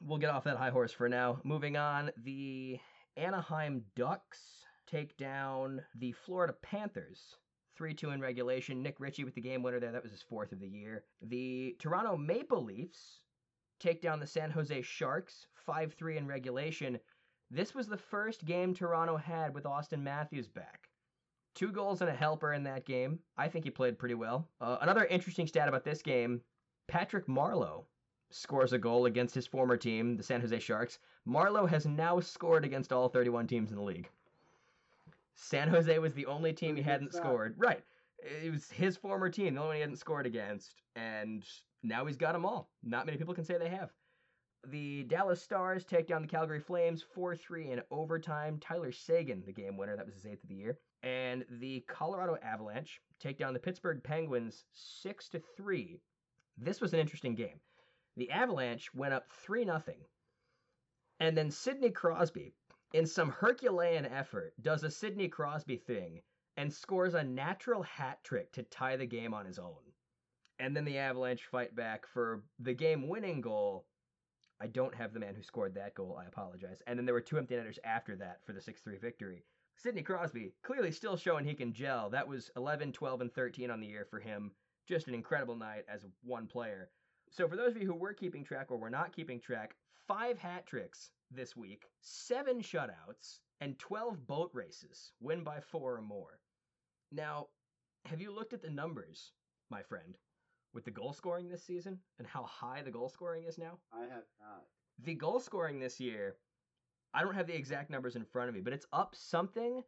we'll 0.00 0.18
get 0.18 0.30
off 0.30 0.44
that 0.44 0.56
high 0.56 0.70
horse 0.70 0.92
for 0.92 1.08
now. 1.08 1.38
Moving 1.44 1.76
on, 1.76 2.10
the 2.24 2.78
Anaheim 3.16 3.82
Ducks 3.94 4.38
take 4.86 5.16
down 5.16 5.82
the 5.94 6.12
Florida 6.12 6.54
Panthers. 6.62 7.36
3 7.76 7.92
2 7.92 8.10
in 8.10 8.20
regulation. 8.20 8.82
Nick 8.82 8.98
Ritchie 8.98 9.24
with 9.24 9.34
the 9.34 9.40
game 9.40 9.62
winner 9.62 9.80
there. 9.80 9.92
That 9.92 10.02
was 10.02 10.12
his 10.12 10.22
fourth 10.22 10.52
of 10.52 10.60
the 10.60 10.68
year. 10.68 11.04
The 11.20 11.76
Toronto 11.78 12.16
Maple 12.16 12.64
Leafs 12.64 13.20
take 13.80 14.00
down 14.00 14.18
the 14.18 14.26
San 14.26 14.50
Jose 14.50 14.82
Sharks 14.82 15.46
5 15.66 15.92
3 15.92 16.16
in 16.18 16.26
regulation. 16.26 16.98
This 17.50 17.74
was 17.74 17.86
the 17.86 17.98
first 17.98 18.44
game 18.44 18.74
Toronto 18.74 19.16
had 19.16 19.54
with 19.54 19.64
Auston 19.64 20.02
Matthews 20.02 20.48
back. 20.48 20.88
Two 21.54 21.70
goals 21.70 22.00
and 22.00 22.10
a 22.10 22.14
helper 22.14 22.52
in 22.52 22.64
that 22.64 22.84
game. 22.84 23.20
I 23.38 23.48
think 23.48 23.64
he 23.64 23.70
played 23.70 23.98
pretty 23.98 24.14
well. 24.14 24.48
Uh, 24.60 24.78
another 24.80 25.04
interesting 25.04 25.46
stat 25.46 25.68
about 25.68 25.84
this 25.84 26.02
game 26.02 26.40
Patrick 26.88 27.26
Marleau 27.26 27.84
scores 28.30 28.72
a 28.72 28.78
goal 28.78 29.06
against 29.06 29.34
his 29.34 29.46
former 29.46 29.76
team, 29.76 30.16
the 30.16 30.22
San 30.22 30.40
Jose 30.40 30.58
Sharks. 30.58 30.98
Marleau 31.26 31.68
has 31.68 31.86
now 31.86 32.20
scored 32.20 32.64
against 32.64 32.92
all 32.92 33.08
31 33.08 33.46
teams 33.46 33.70
in 33.70 33.76
the 33.76 33.82
league. 33.82 34.08
San 35.34 35.68
Jose 35.68 35.98
was 35.98 36.14
the 36.14 36.26
only 36.26 36.52
team 36.52 36.76
he 36.76 36.82
hadn't 36.82 37.14
scored. 37.14 37.54
Right. 37.58 37.82
It 38.18 38.50
was 38.50 38.70
his 38.70 38.96
former 38.96 39.28
team, 39.28 39.54
the 39.54 39.60
only 39.60 39.68
one 39.68 39.76
he 39.76 39.80
hadn't 39.82 39.98
scored 39.98 40.26
against, 40.26 40.82
and 40.96 41.44
now 41.82 42.06
he's 42.06 42.16
got 42.16 42.32
them 42.32 42.46
all. 42.46 42.70
Not 42.82 43.06
many 43.06 43.18
people 43.18 43.34
can 43.34 43.44
say 43.44 43.58
they 43.58 43.68
have. 43.68 43.92
The 44.68 45.04
Dallas 45.04 45.40
Stars 45.40 45.84
take 45.84 46.08
down 46.08 46.22
the 46.22 46.28
Calgary 46.28 46.58
Flames 46.58 47.04
4 47.14 47.36
3 47.36 47.70
in 47.70 47.82
overtime. 47.90 48.58
Tyler 48.58 48.90
Seguin, 48.90 49.44
the 49.46 49.52
game 49.52 49.76
winner, 49.76 49.96
that 49.96 50.06
was 50.06 50.14
his 50.14 50.26
eighth 50.26 50.42
of 50.42 50.48
the 50.48 50.56
year. 50.56 50.78
And 51.02 51.44
the 51.60 51.84
Colorado 51.86 52.36
Avalanche 52.42 53.00
take 53.20 53.38
down 53.38 53.52
the 53.52 53.60
Pittsburgh 53.60 54.02
Penguins 54.02 54.64
6 54.72 55.30
3. 55.56 56.00
This 56.58 56.80
was 56.80 56.94
an 56.94 56.98
interesting 56.98 57.34
game. 57.34 57.60
The 58.16 58.30
Avalanche 58.30 58.94
went 58.94 59.12
up 59.12 59.28
3 59.30 59.64
0. 59.64 59.82
And 61.20 61.36
then 61.36 61.50
Sidney 61.50 61.90
Crosby, 61.90 62.54
in 62.92 63.06
some 63.06 63.30
Herculean 63.30 64.06
effort, 64.06 64.54
does 64.60 64.82
a 64.84 64.90
Sidney 64.90 65.28
Crosby 65.28 65.76
thing 65.76 66.22
and 66.56 66.72
scores 66.72 67.14
a 67.14 67.22
natural 67.22 67.82
hat 67.82 68.24
trick 68.24 68.52
to 68.52 68.62
tie 68.62 68.96
the 68.96 69.06
game 69.06 69.34
on 69.34 69.44
his 69.44 69.58
own. 69.58 69.92
And 70.58 70.74
then 70.74 70.86
the 70.86 70.98
Avalanche 70.98 71.44
fight 71.44 71.76
back 71.76 72.06
for 72.06 72.42
the 72.58 72.72
game 72.72 73.08
winning 73.08 73.42
goal. 73.42 73.86
I 74.58 74.66
don't 74.66 74.94
have 74.94 75.12
the 75.12 75.20
man 75.20 75.34
who 75.34 75.42
scored 75.42 75.74
that 75.74 75.94
goal. 75.94 76.18
I 76.18 76.26
apologize. 76.26 76.82
And 76.86 76.98
then 76.98 77.04
there 77.04 77.14
were 77.14 77.20
two 77.20 77.36
empty 77.36 77.56
netters 77.56 77.78
after 77.84 78.16
that 78.16 78.40
for 78.46 78.54
the 78.54 78.62
6 78.62 78.80
3 78.80 78.96
victory. 78.96 79.44
Sidney 79.76 80.02
Crosby, 80.02 80.54
clearly 80.62 80.90
still 80.90 81.18
showing 81.18 81.44
he 81.44 81.54
can 81.54 81.74
gel. 81.74 82.08
That 82.08 82.26
was 82.26 82.50
11, 82.56 82.92
12, 82.92 83.20
and 83.20 83.32
13 83.34 83.70
on 83.70 83.80
the 83.80 83.86
year 83.86 84.06
for 84.08 84.18
him. 84.18 84.52
Just 84.88 85.06
an 85.08 85.14
incredible 85.14 85.56
night 85.56 85.84
as 85.86 86.06
one 86.22 86.46
player. 86.46 86.88
So 87.36 87.46
for 87.46 87.56
those 87.56 87.76
of 87.76 87.82
you 87.82 87.86
who 87.86 87.94
were 87.94 88.14
keeping 88.14 88.44
track 88.44 88.70
or 88.70 88.78
were 88.78 88.88
not 88.88 89.14
keeping 89.14 89.38
track, 89.38 89.76
five 90.08 90.38
hat 90.38 90.64
tricks 90.64 91.10
this 91.30 91.54
week, 91.54 91.82
seven 92.00 92.62
shutouts, 92.62 93.40
and 93.60 93.78
12 93.78 94.26
boat 94.26 94.50
races. 94.54 95.12
Win 95.20 95.44
by 95.44 95.60
four 95.60 95.96
or 95.96 96.00
more. 96.00 96.40
Now, 97.12 97.48
have 98.06 98.22
you 98.22 98.34
looked 98.34 98.54
at 98.54 98.62
the 98.62 98.70
numbers, 98.70 99.32
my 99.70 99.82
friend, 99.82 100.16
with 100.72 100.86
the 100.86 100.90
goal 100.90 101.12
scoring 101.12 101.50
this 101.50 101.62
season 101.62 101.98
and 102.18 102.26
how 102.26 102.44
high 102.44 102.80
the 102.80 102.90
goal 102.90 103.10
scoring 103.10 103.44
is 103.44 103.58
now? 103.58 103.78
I 103.92 104.04
have 104.04 104.24
not. 104.40 104.64
The 105.04 105.14
goal 105.14 105.38
scoring 105.38 105.78
this 105.78 106.00
year, 106.00 106.36
I 107.12 107.20
don't 107.20 107.34
have 107.34 107.46
the 107.46 107.54
exact 107.54 107.90
numbers 107.90 108.16
in 108.16 108.24
front 108.24 108.48
of 108.48 108.54
me, 108.54 108.62
but 108.62 108.72
it's 108.72 108.86
up 108.94 109.14
something 109.14 109.82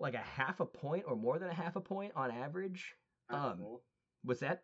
like 0.00 0.14
a 0.14 0.18
half 0.18 0.60
a 0.60 0.66
point 0.66 1.04
or 1.06 1.16
more 1.16 1.38
than 1.38 1.50
a 1.50 1.54
half 1.54 1.76
a 1.76 1.82
point 1.82 2.12
on 2.16 2.30
average. 2.30 2.94
Um, 3.28 3.60
a. 3.60 3.76
What's 4.22 4.40
that? 4.40 4.62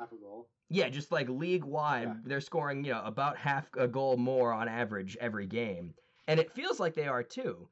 Half 0.00 0.12
a 0.12 0.16
goal. 0.16 0.48
Yeah, 0.70 0.88
just 0.88 1.12
like 1.12 1.28
league 1.28 1.64
wide, 1.64 2.08
Yeah. 2.08 2.14
they're 2.24 2.40
scoring, 2.40 2.84
you 2.84 2.92
know, 2.92 3.02
about 3.04 3.36
half 3.36 3.68
a 3.76 3.86
goal 3.86 4.16
more 4.16 4.50
on 4.52 4.66
average 4.66 5.16
every 5.20 5.46
game. 5.46 5.94
And 6.26 6.40
it 6.40 6.50
feels 6.52 6.80
like 6.80 6.94
they 6.94 7.06
are 7.06 7.22
too. 7.22 7.68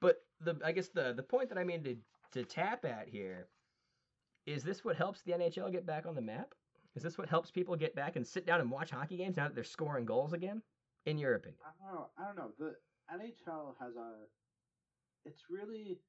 But 0.00 0.18
the 0.40 0.60
I 0.64 0.72
guess 0.72 0.88
the 0.88 1.14
the 1.14 1.22
point 1.22 1.48
that 1.48 1.56
I 1.58 1.64
mean 1.64 1.82
to 1.84 1.96
to 2.32 2.44
tap 2.44 2.84
at 2.84 3.08
here 3.08 3.48
is 4.44 4.62
this 4.62 4.84
what 4.84 4.96
helps 4.96 5.22
the 5.22 5.32
NHL 5.32 5.72
get 5.72 5.86
back 5.86 6.04
on 6.04 6.14
the 6.14 6.20
map? 6.20 6.54
Is 6.94 7.02
this 7.02 7.16
what 7.16 7.28
helps 7.28 7.50
people 7.50 7.74
get 7.76 7.94
back 7.94 8.16
and 8.16 8.26
sit 8.26 8.44
down 8.46 8.60
and 8.60 8.70
watch 8.70 8.90
hockey 8.90 9.16
games 9.16 9.36
now 9.36 9.44
that 9.44 9.54
they're 9.54 9.64
scoring 9.64 10.04
goals 10.04 10.32
again? 10.34 10.62
In 11.06 11.16
your 11.18 11.34
opinion? 11.36 11.58
I 11.64 11.86
don't 11.86 11.94
know. 11.94 12.06
I 12.18 12.24
don't 12.26 12.36
know. 12.36 12.50
The 12.58 12.74
NHL 13.14 13.74
has 13.80 13.96
a. 13.96 14.12
It's 15.24 15.44
really. 15.48 16.00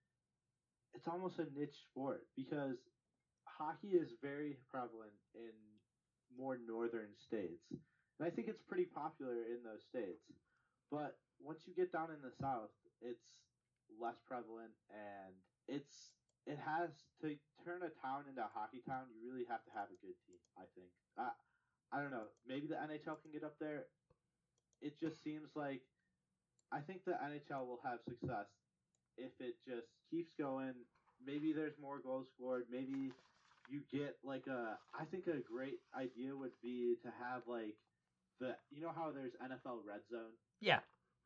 It's 0.93 1.07
almost 1.07 1.39
a 1.39 1.45
niche 1.57 1.77
sport 1.89 2.25
because 2.35 2.77
hockey 3.57 3.89
is 3.97 4.13
very 4.21 4.57
prevalent 4.69 5.15
in 5.35 5.53
more 6.37 6.57
northern 6.57 7.15
states, 7.15 7.65
and 7.71 8.27
I 8.27 8.29
think 8.29 8.47
it's 8.47 8.61
pretty 8.61 8.85
popular 8.85 9.33
in 9.33 9.63
those 9.63 9.83
states. 9.83 10.31
But 10.91 11.17
once 11.39 11.67
you 11.67 11.73
get 11.73 11.91
down 11.91 12.09
in 12.11 12.21
the 12.21 12.31
south, 12.31 12.71
it's 13.01 13.25
less 13.99 14.19
prevalent, 14.27 14.73
and 14.91 15.33
it's 15.67 16.11
it 16.45 16.57
has 16.59 16.91
to 17.21 17.35
turn 17.63 17.83
a 17.83 17.91
town 18.01 18.25
into 18.29 18.41
a 18.41 18.51
hockey 18.53 18.81
town. 18.87 19.07
You 19.11 19.19
really 19.31 19.45
have 19.49 19.63
to 19.65 19.71
have 19.75 19.89
a 19.91 19.99
good 20.05 20.15
team. 20.27 20.39
I 20.57 20.65
think. 20.75 20.89
I 21.17 21.31
I 21.91 22.01
don't 22.01 22.11
know. 22.11 22.27
Maybe 22.47 22.67
the 22.67 22.75
NHL 22.75 23.21
can 23.21 23.31
get 23.31 23.43
up 23.43 23.55
there 23.59 23.85
it 24.81 24.99
just 24.99 25.23
seems 25.23 25.49
like 25.55 25.81
I 26.71 26.79
think 26.81 27.05
the 27.05 27.13
NHL 27.13 27.65
will 27.65 27.79
have 27.83 27.99
success 28.01 28.47
if 29.17 29.31
it 29.39 29.55
just 29.65 29.87
keeps 30.09 30.33
going. 30.37 30.73
Maybe 31.25 31.53
there's 31.53 31.77
more 31.81 31.99
goals 31.99 32.27
scored. 32.29 32.65
Maybe 32.69 33.13
you 33.67 33.81
get 33.91 34.17
like 34.23 34.47
a. 34.47 34.77
I 34.95 35.05
think 35.05 35.27
a 35.27 35.39
great 35.43 35.79
idea 35.95 36.35
would 36.35 36.55
be 36.63 36.95
to 37.03 37.09
have 37.21 37.43
like 37.47 37.75
the. 38.39 38.55
You 38.71 38.81
know 38.81 38.91
how 38.95 39.11
there's 39.11 39.33
NFL 39.43 39.83
Red 39.85 40.01
Zone 40.11 40.33
Yeah. 40.61 40.79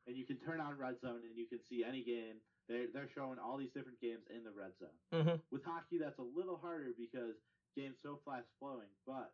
and 0.07 0.17
you 0.17 0.25
can 0.25 0.37
turn 0.37 0.59
on 0.59 0.77
Red 0.77 0.99
Zone 1.01 1.21
and 1.25 1.37
you 1.37 1.47
can 1.47 1.59
see 1.69 1.83
any 1.87 2.03
game. 2.03 2.41
They're 2.69 2.87
they're 2.93 3.09
showing 3.13 3.37
all 3.39 3.57
these 3.57 3.73
different 3.75 3.99
games 4.01 4.23
in 4.33 4.43
the 4.43 4.53
Red 4.53 4.73
Zone. 4.79 4.97
Mm-hmm. 5.13 5.37
With 5.51 5.63
hockey, 5.65 5.97
that's 5.99 6.19
a 6.19 6.25
little 6.37 6.57
harder 6.57 6.93
because 6.97 7.35
game's 7.75 7.99
so 8.01 8.19
fast 8.25 8.47
flowing. 8.59 8.89
But 9.05 9.33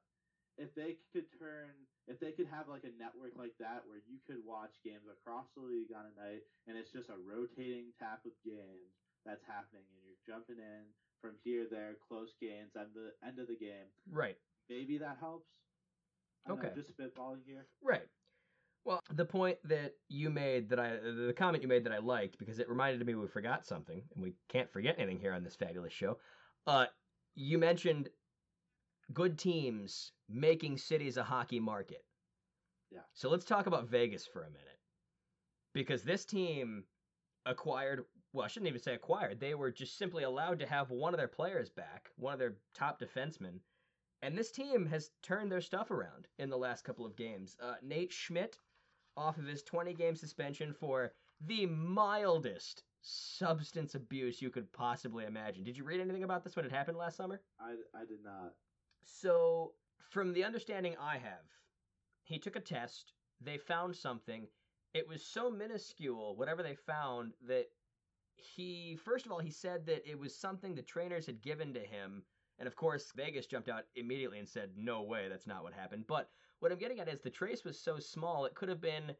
if 0.57 0.73
they 0.73 0.97
could 1.13 1.29
turn, 1.37 1.69
if 2.09 2.17
they 2.19 2.33
could 2.33 2.49
have 2.49 2.65
like 2.67 2.81
a 2.87 2.93
network 2.97 3.37
like 3.37 3.53
that 3.61 3.85
where 3.85 4.01
you 4.09 4.17
could 4.25 4.41
watch 4.41 4.73
games 4.81 5.05
across 5.05 5.45
the 5.53 5.61
league 5.61 5.93
on 5.93 6.09
a 6.09 6.13
night, 6.17 6.41
and 6.65 6.73
it's 6.75 6.89
just 6.89 7.13
a 7.13 7.19
rotating 7.19 7.93
tap 8.01 8.25
of 8.25 8.33
games, 8.41 8.89
that's 9.21 9.43
happening, 9.45 9.85
and 9.85 10.01
you're 10.01 10.23
jumping 10.25 10.57
in 10.57 10.83
from 11.21 11.31
here, 11.43 11.65
there, 11.69 11.95
close 12.07 12.29
games, 12.41 12.71
and 12.75 12.87
the 12.93 13.11
end 13.27 13.39
of 13.39 13.47
the 13.47 13.55
game. 13.55 13.87
Right. 14.11 14.37
Maybe 14.69 14.97
that 14.99 15.17
helps. 15.19 15.47
I 16.45 16.49
don't 16.49 16.61
know, 16.61 16.69
Okay. 16.69 16.75
just 16.75 16.97
spitballing 16.97 17.39
here. 17.45 17.65
Right. 17.81 18.07
Well, 18.85 19.01
the 19.13 19.25
point 19.25 19.57
that 19.65 19.95
you 20.07 20.29
made 20.29 20.69
that 20.69 20.79
I, 20.79 20.91
the 20.97 21.33
comment 21.35 21.61
you 21.61 21.67
made 21.67 21.83
that 21.83 21.91
I 21.91 21.97
liked 21.97 22.37
because 22.39 22.59
it 22.59 22.69
reminded 22.69 23.05
me 23.05 23.15
we 23.15 23.27
forgot 23.27 23.65
something, 23.65 24.01
and 24.13 24.23
we 24.23 24.33
can't 24.47 24.71
forget 24.71 24.95
anything 24.97 25.19
here 25.19 25.33
on 25.33 25.43
this 25.43 25.55
fabulous 25.55 25.91
show. 25.91 26.17
Uh, 26.65 26.85
you 27.35 27.57
mentioned 27.57 28.09
good 29.13 29.37
teams 29.37 30.11
making 30.29 30.77
cities 30.77 31.17
a 31.17 31.23
hockey 31.23 31.59
market. 31.59 32.03
Yeah. 32.91 32.99
So 33.13 33.29
let's 33.29 33.43
talk 33.45 33.67
about 33.67 33.89
Vegas 33.89 34.25
for 34.25 34.43
a 34.43 34.49
minute, 34.49 34.79
because 35.73 36.03
this 36.03 36.23
team 36.23 36.85
acquired. 37.45 38.05
Well, 38.33 38.45
I 38.45 38.47
shouldn't 38.47 38.69
even 38.69 38.81
say 38.81 38.93
acquired. 38.93 39.39
They 39.39 39.55
were 39.55 39.71
just 39.71 39.97
simply 39.97 40.23
allowed 40.23 40.59
to 40.59 40.67
have 40.67 40.91
one 40.91 41.13
of 41.13 41.17
their 41.17 41.27
players 41.27 41.69
back, 41.69 42.09
one 42.17 42.33
of 42.33 42.39
their 42.39 42.55
top 42.73 42.99
defensemen, 42.99 43.59
and 44.21 44.37
this 44.37 44.51
team 44.51 44.85
has 44.87 45.11
turned 45.21 45.51
their 45.51 45.61
stuff 45.61 45.91
around 45.91 46.27
in 46.39 46.49
the 46.49 46.57
last 46.57 46.83
couple 46.83 47.05
of 47.05 47.15
games. 47.15 47.55
Uh, 47.61 47.75
Nate 47.81 48.11
Schmidt, 48.11 48.59
off 49.15 49.37
of 49.37 49.45
his 49.45 49.63
20 49.63 49.93
game 49.93 50.15
suspension 50.15 50.73
for 50.73 51.11
the 51.45 51.65
mildest 51.65 52.83
substance 53.01 53.95
abuse 53.95 54.41
you 54.41 54.49
could 54.49 54.71
possibly 54.73 55.25
imagine. 55.25 55.63
Did 55.63 55.77
you 55.77 55.83
read 55.83 55.99
anything 55.99 56.23
about 56.23 56.43
this 56.43 56.55
when 56.55 56.65
it 56.65 56.71
happened 56.71 56.97
last 56.97 57.17
summer? 57.17 57.41
I, 57.59 57.75
I 57.95 58.05
did 58.05 58.23
not. 58.23 58.53
So, 59.03 59.73
from 60.09 60.33
the 60.33 60.43
understanding 60.43 60.95
I 60.99 61.17
have, 61.17 61.45
he 62.23 62.37
took 62.37 62.55
a 62.55 62.61
test, 62.61 63.13
they 63.41 63.57
found 63.57 63.95
something. 63.95 64.47
It 64.93 65.07
was 65.07 65.23
so 65.23 65.49
minuscule, 65.49 66.35
whatever 66.35 66.63
they 66.63 66.75
found, 66.75 67.33
that 67.47 67.67
he, 68.37 68.97
first 69.03 69.25
of 69.25 69.31
all, 69.31 69.39
he 69.39 69.51
said 69.51 69.85
that 69.85 70.09
it 70.09 70.17
was 70.17 70.35
something 70.35 70.75
the 70.75 70.81
trainers 70.81 71.25
had 71.25 71.41
given 71.41 71.73
to 71.73 71.79
him. 71.79 72.23
And 72.59 72.67
of 72.67 72.75
course, 72.75 73.11
Vegas 73.15 73.45
jumped 73.45 73.69
out 73.69 73.85
immediately 73.95 74.39
and 74.39 74.47
said, 74.47 74.71
no 74.77 75.03
way, 75.03 75.27
that's 75.29 75.47
not 75.47 75.63
what 75.63 75.73
happened. 75.73 76.05
But 76.07 76.29
what 76.59 76.71
I'm 76.71 76.77
getting 76.77 76.99
at 76.99 77.07
is 77.07 77.21
the 77.21 77.29
trace 77.29 77.63
was 77.63 77.79
so 77.79 77.99
small, 77.99 78.45
it 78.45 78.55
could 78.55 78.69
have 78.69 78.81
been. 78.81 79.13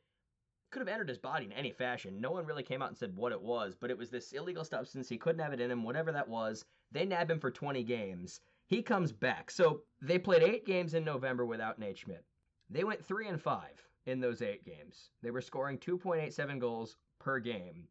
Could 0.69 0.81
have 0.81 0.89
entered 0.89 1.07
his 1.07 1.17
body 1.17 1.45
in 1.45 1.53
any 1.53 1.71
fashion. 1.71 2.19
No 2.19 2.31
one 2.31 2.45
really 2.45 2.63
came 2.63 2.81
out 2.81 2.89
and 2.89 2.97
said 2.97 3.15
what 3.15 3.31
it 3.31 3.41
was, 3.41 3.73
but 3.73 3.89
it 3.89 3.97
was 3.97 4.09
this 4.09 4.33
illegal 4.33 4.65
substance. 4.65 5.07
He 5.07 5.17
couldn't 5.17 5.41
have 5.41 5.53
it 5.53 5.61
in 5.61 5.71
him, 5.71 5.81
whatever 5.81 6.11
that 6.11 6.27
was. 6.27 6.65
They 6.91 7.05
nab 7.05 7.31
him 7.31 7.39
for 7.39 7.49
20 7.49 7.83
games. 7.83 8.41
He 8.65 8.81
comes 8.81 9.13
back. 9.13 9.49
So 9.49 9.83
they 10.01 10.19
played 10.19 10.43
eight 10.43 10.65
games 10.65 10.93
in 10.93 11.05
November 11.05 11.45
without 11.45 11.79
Nate 11.79 11.99
Schmidt. 11.99 12.25
They 12.69 12.83
went 12.83 13.05
three 13.05 13.29
and 13.29 13.41
five 13.41 13.81
in 14.07 14.19
those 14.19 14.41
eight 14.41 14.65
games. 14.65 15.09
They 15.21 15.31
were 15.31 15.41
scoring 15.41 15.77
2.87 15.77 16.59
goals 16.59 16.97
per 17.19 17.39
game. 17.39 17.87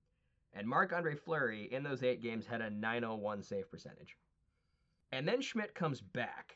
And 0.57 0.67
Marc 0.67 0.95
Andre 0.95 1.15
Fleury 1.15 1.69
in 1.71 1.83
those 1.83 2.03
eight 2.03 2.23
games 2.23 2.47
had 2.47 2.63
a 2.63 2.71
901 2.71 3.43
save 3.43 3.71
percentage. 3.71 4.17
And 5.13 5.29
then 5.29 5.43
Schmidt 5.43 5.75
comes 5.75 6.01
back. 6.01 6.55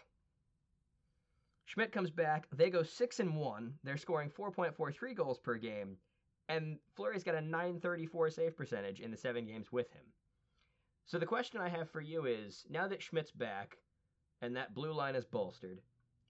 Schmidt 1.66 1.92
comes 1.92 2.10
back. 2.10 2.46
They 2.50 2.70
go 2.70 2.82
six 2.82 3.20
and 3.20 3.36
one. 3.36 3.74
They're 3.84 3.98
scoring 3.98 4.30
4.43 4.30 5.14
goals 5.14 5.38
per 5.38 5.56
game. 5.56 5.98
And 6.48 6.78
Fleury's 6.96 7.22
got 7.22 7.34
a 7.34 7.42
934 7.42 8.30
save 8.30 8.56
percentage 8.56 9.00
in 9.00 9.10
the 9.10 9.16
seven 9.16 9.46
games 9.46 9.70
with 9.70 9.92
him. 9.92 10.02
So 11.04 11.18
the 11.18 11.26
question 11.26 11.60
I 11.60 11.68
have 11.68 11.90
for 11.90 12.00
you 12.00 12.24
is 12.24 12.64
now 12.70 12.88
that 12.88 13.02
Schmidt's 13.02 13.30
back 13.30 13.76
and 14.40 14.56
that 14.56 14.74
blue 14.74 14.92
line 14.92 15.14
is 15.14 15.26
bolstered, 15.26 15.80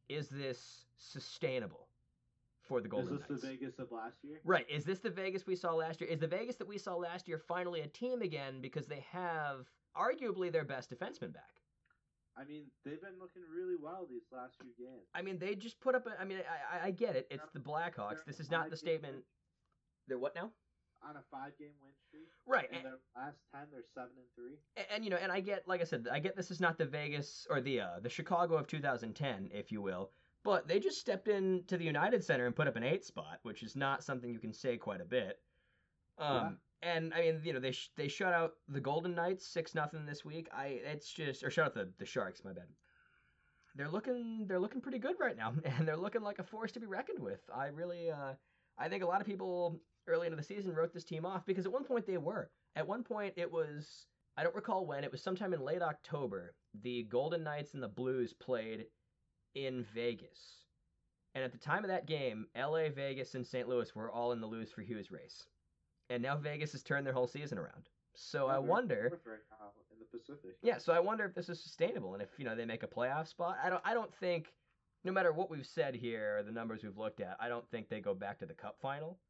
is 0.08 0.28
this 0.28 0.86
sustainable 0.98 1.86
for 2.70 2.80
the 2.80 2.88
Golden 2.88 3.14
Is 3.16 3.20
this 3.22 3.28
Knights? 3.30 3.42
the 3.42 3.48
Vegas 3.48 3.78
of 3.80 3.90
last 3.90 4.18
year? 4.22 4.40
Right. 4.44 4.64
Is 4.70 4.84
this 4.84 5.00
the 5.00 5.10
Vegas 5.10 5.44
we 5.44 5.56
saw 5.56 5.72
last 5.74 6.00
year? 6.00 6.08
Is 6.08 6.20
the 6.20 6.28
Vegas 6.28 6.54
that 6.56 6.68
we 6.68 6.78
saw 6.78 6.94
last 6.94 7.26
year 7.26 7.36
finally 7.36 7.80
a 7.80 7.88
team 7.88 8.22
again 8.22 8.60
because 8.62 8.86
they 8.86 9.04
have 9.10 9.66
arguably 9.96 10.52
their 10.52 10.64
best 10.64 10.88
defenseman 10.88 11.32
back? 11.34 11.50
I 12.38 12.44
mean, 12.44 12.66
they've 12.84 13.00
been 13.02 13.18
looking 13.20 13.42
really 13.52 13.74
well 13.82 14.06
these 14.08 14.22
last 14.32 14.54
few 14.62 14.70
games. 14.78 15.02
I 15.16 15.20
mean, 15.22 15.36
they 15.40 15.56
just 15.56 15.80
put 15.80 15.96
up. 15.96 16.06
A, 16.06 16.10
I 16.20 16.24
mean, 16.24 16.38
I, 16.38 16.78
I, 16.84 16.86
I 16.86 16.90
get 16.92 17.16
it. 17.16 17.26
It's 17.28 17.50
the 17.52 17.58
Blackhawks. 17.58 18.24
This 18.24 18.38
is 18.38 18.52
not 18.52 18.70
the 18.70 18.76
statement. 18.76 19.16
They're 20.06 20.16
what 20.16 20.36
now? 20.36 20.50
On 21.02 21.16
a 21.16 21.22
five-game 21.30 21.72
win 21.82 21.92
streak, 22.06 22.28
Right. 22.46 22.68
and 22.68 22.76
And, 22.76 22.84
their 22.84 22.98
last 23.16 23.38
ten, 23.52 23.62
they're 23.72 23.82
seven 23.94 24.10
and 24.16 24.26
three. 24.36 24.58
and, 24.94 25.02
you 25.02 25.08
know, 25.10 25.16
and 25.16 25.32
I 25.32 25.40
get, 25.40 25.66
like 25.66 25.80
I 25.80 25.84
said, 25.84 26.06
I 26.12 26.18
get 26.20 26.36
this 26.36 26.50
is 26.50 26.60
not 26.60 26.76
the 26.78 26.84
Vegas 26.84 27.46
or 27.50 27.60
the 27.62 27.80
uh, 27.80 28.00
the 28.02 28.10
Chicago 28.10 28.56
of 28.56 28.66
2010, 28.68 29.48
if 29.52 29.72
you 29.72 29.80
will. 29.82 30.10
But 30.43 30.66
they 30.66 30.78
just 30.80 30.99
stepped 30.99 31.28
into 31.28 31.76
the 31.76 31.84
United 31.84 32.24
Center 32.24 32.47
and 32.47 32.57
put 32.57 32.66
up 32.66 32.76
an 32.76 32.82
eight 32.82 33.05
spot, 33.05 33.41
which 33.43 33.62
is 33.62 33.76
not 33.76 34.03
something 34.03 34.32
you 34.32 34.38
can 34.38 34.55
say 34.55 34.76
quite 34.78 35.01
a 35.01 35.05
bit. 35.05 35.38
Um, 36.18 36.59
and 36.82 37.12
I 37.12 37.20
mean, 37.20 37.41
you 37.45 37.53
know, 37.53 37.61
they 37.61 37.72
sh- 37.72 37.91
they 37.97 38.09
shut 38.09 38.32
out 38.32 38.53
the 38.68 38.80
Golden 38.80 39.14
Knights 39.14 39.47
six 39.47 39.74
nothing 39.74 40.07
this 40.07 40.24
week. 40.24 40.49
I 40.57 40.80
it's 40.84 41.12
just 41.12 41.45
or 41.45 41.51
shut 41.51 41.66
out 41.66 41.74
the 41.74 41.88
the 41.99 42.07
Sharks. 42.07 42.43
My 42.45 42.53
bad. 42.53 42.68
They're 43.74 43.91
looking 43.91 44.47
they're 44.49 44.59
looking 44.59 44.80
pretty 44.80 44.99
good 44.99 45.16
right 45.20 45.36
now, 45.36 45.53
and 45.64 45.86
they're 45.86 45.97
looking 45.97 46.22
like 46.22 46.38
a 46.38 46.45
force 46.45 46.72
to 46.72 46.80
be 46.80 46.86
reckoned 46.86 47.20
with. 47.20 47.41
I 47.55 47.66
really 47.66 48.11
uh, 48.11 48.32
I 48.78 48.88
think 48.88 49.03
a 49.03 49.07
lot 49.07 49.20
of 49.20 49.26
people 49.26 49.80
early 50.07 50.26
into 50.26 50.36
the 50.36 50.43
season 50.43 50.74
wrote 50.74 50.93
this 50.93 51.05
team 51.05 51.26
off 51.26 51.45
because 51.45 51.66
at 51.66 51.72
one 51.72 51.84
point 51.84 52.07
they 52.07 52.18
were. 52.18 52.51
At 52.76 52.86
one 52.86 53.03
point 53.03 53.34
it 53.36 53.51
was 53.51 54.07
I 54.36 54.43
don't 54.43 54.55
recall 54.55 54.86
when 54.86 55.05
it 55.05 55.12
was 55.12 55.22
sometime 55.22 55.53
in 55.53 55.61
late 55.61 55.82
October. 55.82 56.55
The 56.82 57.03
Golden 57.05 57.45
Knights 57.45 57.74
and 57.74 57.82
the 57.82 57.88
Blues 57.88 58.32
played 58.32 58.86
in 59.55 59.84
Vegas. 59.84 60.64
And 61.34 61.44
at 61.44 61.53
the 61.53 61.59
time 61.59 61.84
of 61.84 61.88
that 61.88 62.07
game, 62.07 62.46
LA, 62.57 62.88
Vegas, 62.88 63.34
and 63.34 63.46
St. 63.46 63.68
Louis 63.68 63.94
were 63.94 64.11
all 64.11 64.32
in 64.32 64.40
the 64.40 64.46
lose 64.46 64.72
for 64.72 64.82
Hughes 64.82 65.11
race. 65.11 65.48
And 66.09 66.22
now 66.22 66.36
Vegas 66.36 66.72
has 66.72 66.82
turned 66.82 67.07
their 67.07 67.14
whole 67.14 67.28
season 67.28 67.59
around. 67.59 67.88
So 68.14 68.48
I 68.48 68.55
Yeah, 68.55 68.61
they're 68.61 68.61
wonder 68.68 69.20
right 69.24 69.40
in 69.92 69.98
the 70.01 70.05
Pacific. 70.07 70.57
yeah, 70.62 70.78
so 70.78 70.92
I 70.92 70.98
wonder 70.98 71.24
if 71.24 71.34
this 71.34 71.48
is 71.48 71.62
sustainable 71.62 72.14
and 72.14 72.22
if, 72.22 72.36
you 72.38 72.44
know, 72.44 72.57
they 72.57 72.64
make 72.64 72.82
a 72.82 72.88
playoff 72.88 73.28
spot. 73.28 73.59
I 73.62 73.70
don't 73.70 73.86
I 73.86 73.94
don't 73.94 74.12
think 74.12 74.53
no 75.05 75.12
matter 75.12 75.32
what 75.32 75.48
we've 75.51 75.66
said 75.66 75.94
here 75.94 76.38
or 76.38 76.42
the 76.42 76.51
numbers 76.51 76.82
we've 76.82 76.98
looked 76.98 77.20
at, 77.20 77.36
I 77.40 77.48
don't 77.48 77.68
think 77.70 77.88
they 77.88 78.01
go 78.01 78.14
back 78.14 78.38
to 78.40 78.46
the 78.46 78.55
cup 78.55 78.80
final. 78.80 79.20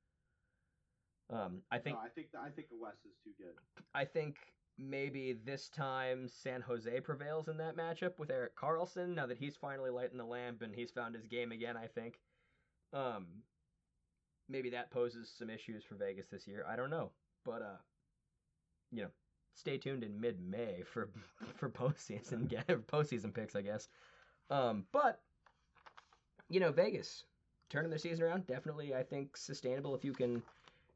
Um, 1.29 1.63
I 1.71 1.79
think 1.79 1.97
no, 1.97 2.03
I 2.03 2.09
think 2.09 2.33
the, 2.33 2.41
I 2.41 2.51
think 2.51 2.71
the 2.71 2.77
West 2.79 2.99
is 3.05 3.13
too 3.23 3.31
good. 3.39 3.55
I 3.95 4.05
think 4.05 4.37
maybe 4.81 5.37
this 5.45 5.69
time 5.69 6.29
San 6.29 6.61
Jose 6.63 7.01
prevails 7.01 7.49
in 7.49 7.57
that 7.59 7.77
matchup 7.77 8.19
with 8.19 8.31
Erik 8.31 8.57
Karlsson 8.57 9.15
now 9.15 9.27
that 9.27 9.39
he's 9.39 9.57
finally 9.57 9.91
lighting 9.91 10.17
the 10.19 10.25
lamp 10.25 10.63
and 10.63 10.75
he's 10.75 10.91
found 10.91 11.15
his 11.15 11.27
game 11.27 11.53
again, 11.53 11.77
I 11.77 11.87
think. 11.87 12.19
Um 12.93 13.27
maybe 14.49 14.71
that 14.71 14.91
poses 14.91 15.33
some 15.37 15.51
issues 15.51 15.85
for 15.85 15.95
Vegas 15.95 16.27
this 16.29 16.47
year. 16.49 16.65
I 16.69 16.77
don't 16.77 16.91
know. 16.91 17.11
But 17.45 17.63
uh 17.63 17.79
you 18.91 19.03
know, 19.03 19.11
stay 19.55 19.77
tuned 19.77 20.03
in 20.03 20.21
mid-May 20.21 20.83
for 20.83 21.11
for 21.57 21.69
postseason 21.69 22.49
postseason 22.87 23.35
picks, 23.35 23.55
I 23.55 23.63
guess. 23.63 23.89
Um 24.49 24.85
but 24.93 25.21
you 26.49 26.59
know, 26.59 26.73
Vegas 26.73 27.25
turning 27.69 27.91
their 27.91 27.99
season 27.99 28.25
around 28.25 28.47
definitely 28.47 28.95
I 28.95 29.03
think 29.03 29.37
sustainable 29.37 29.95
if 29.95 30.05
you 30.05 30.13
can 30.13 30.43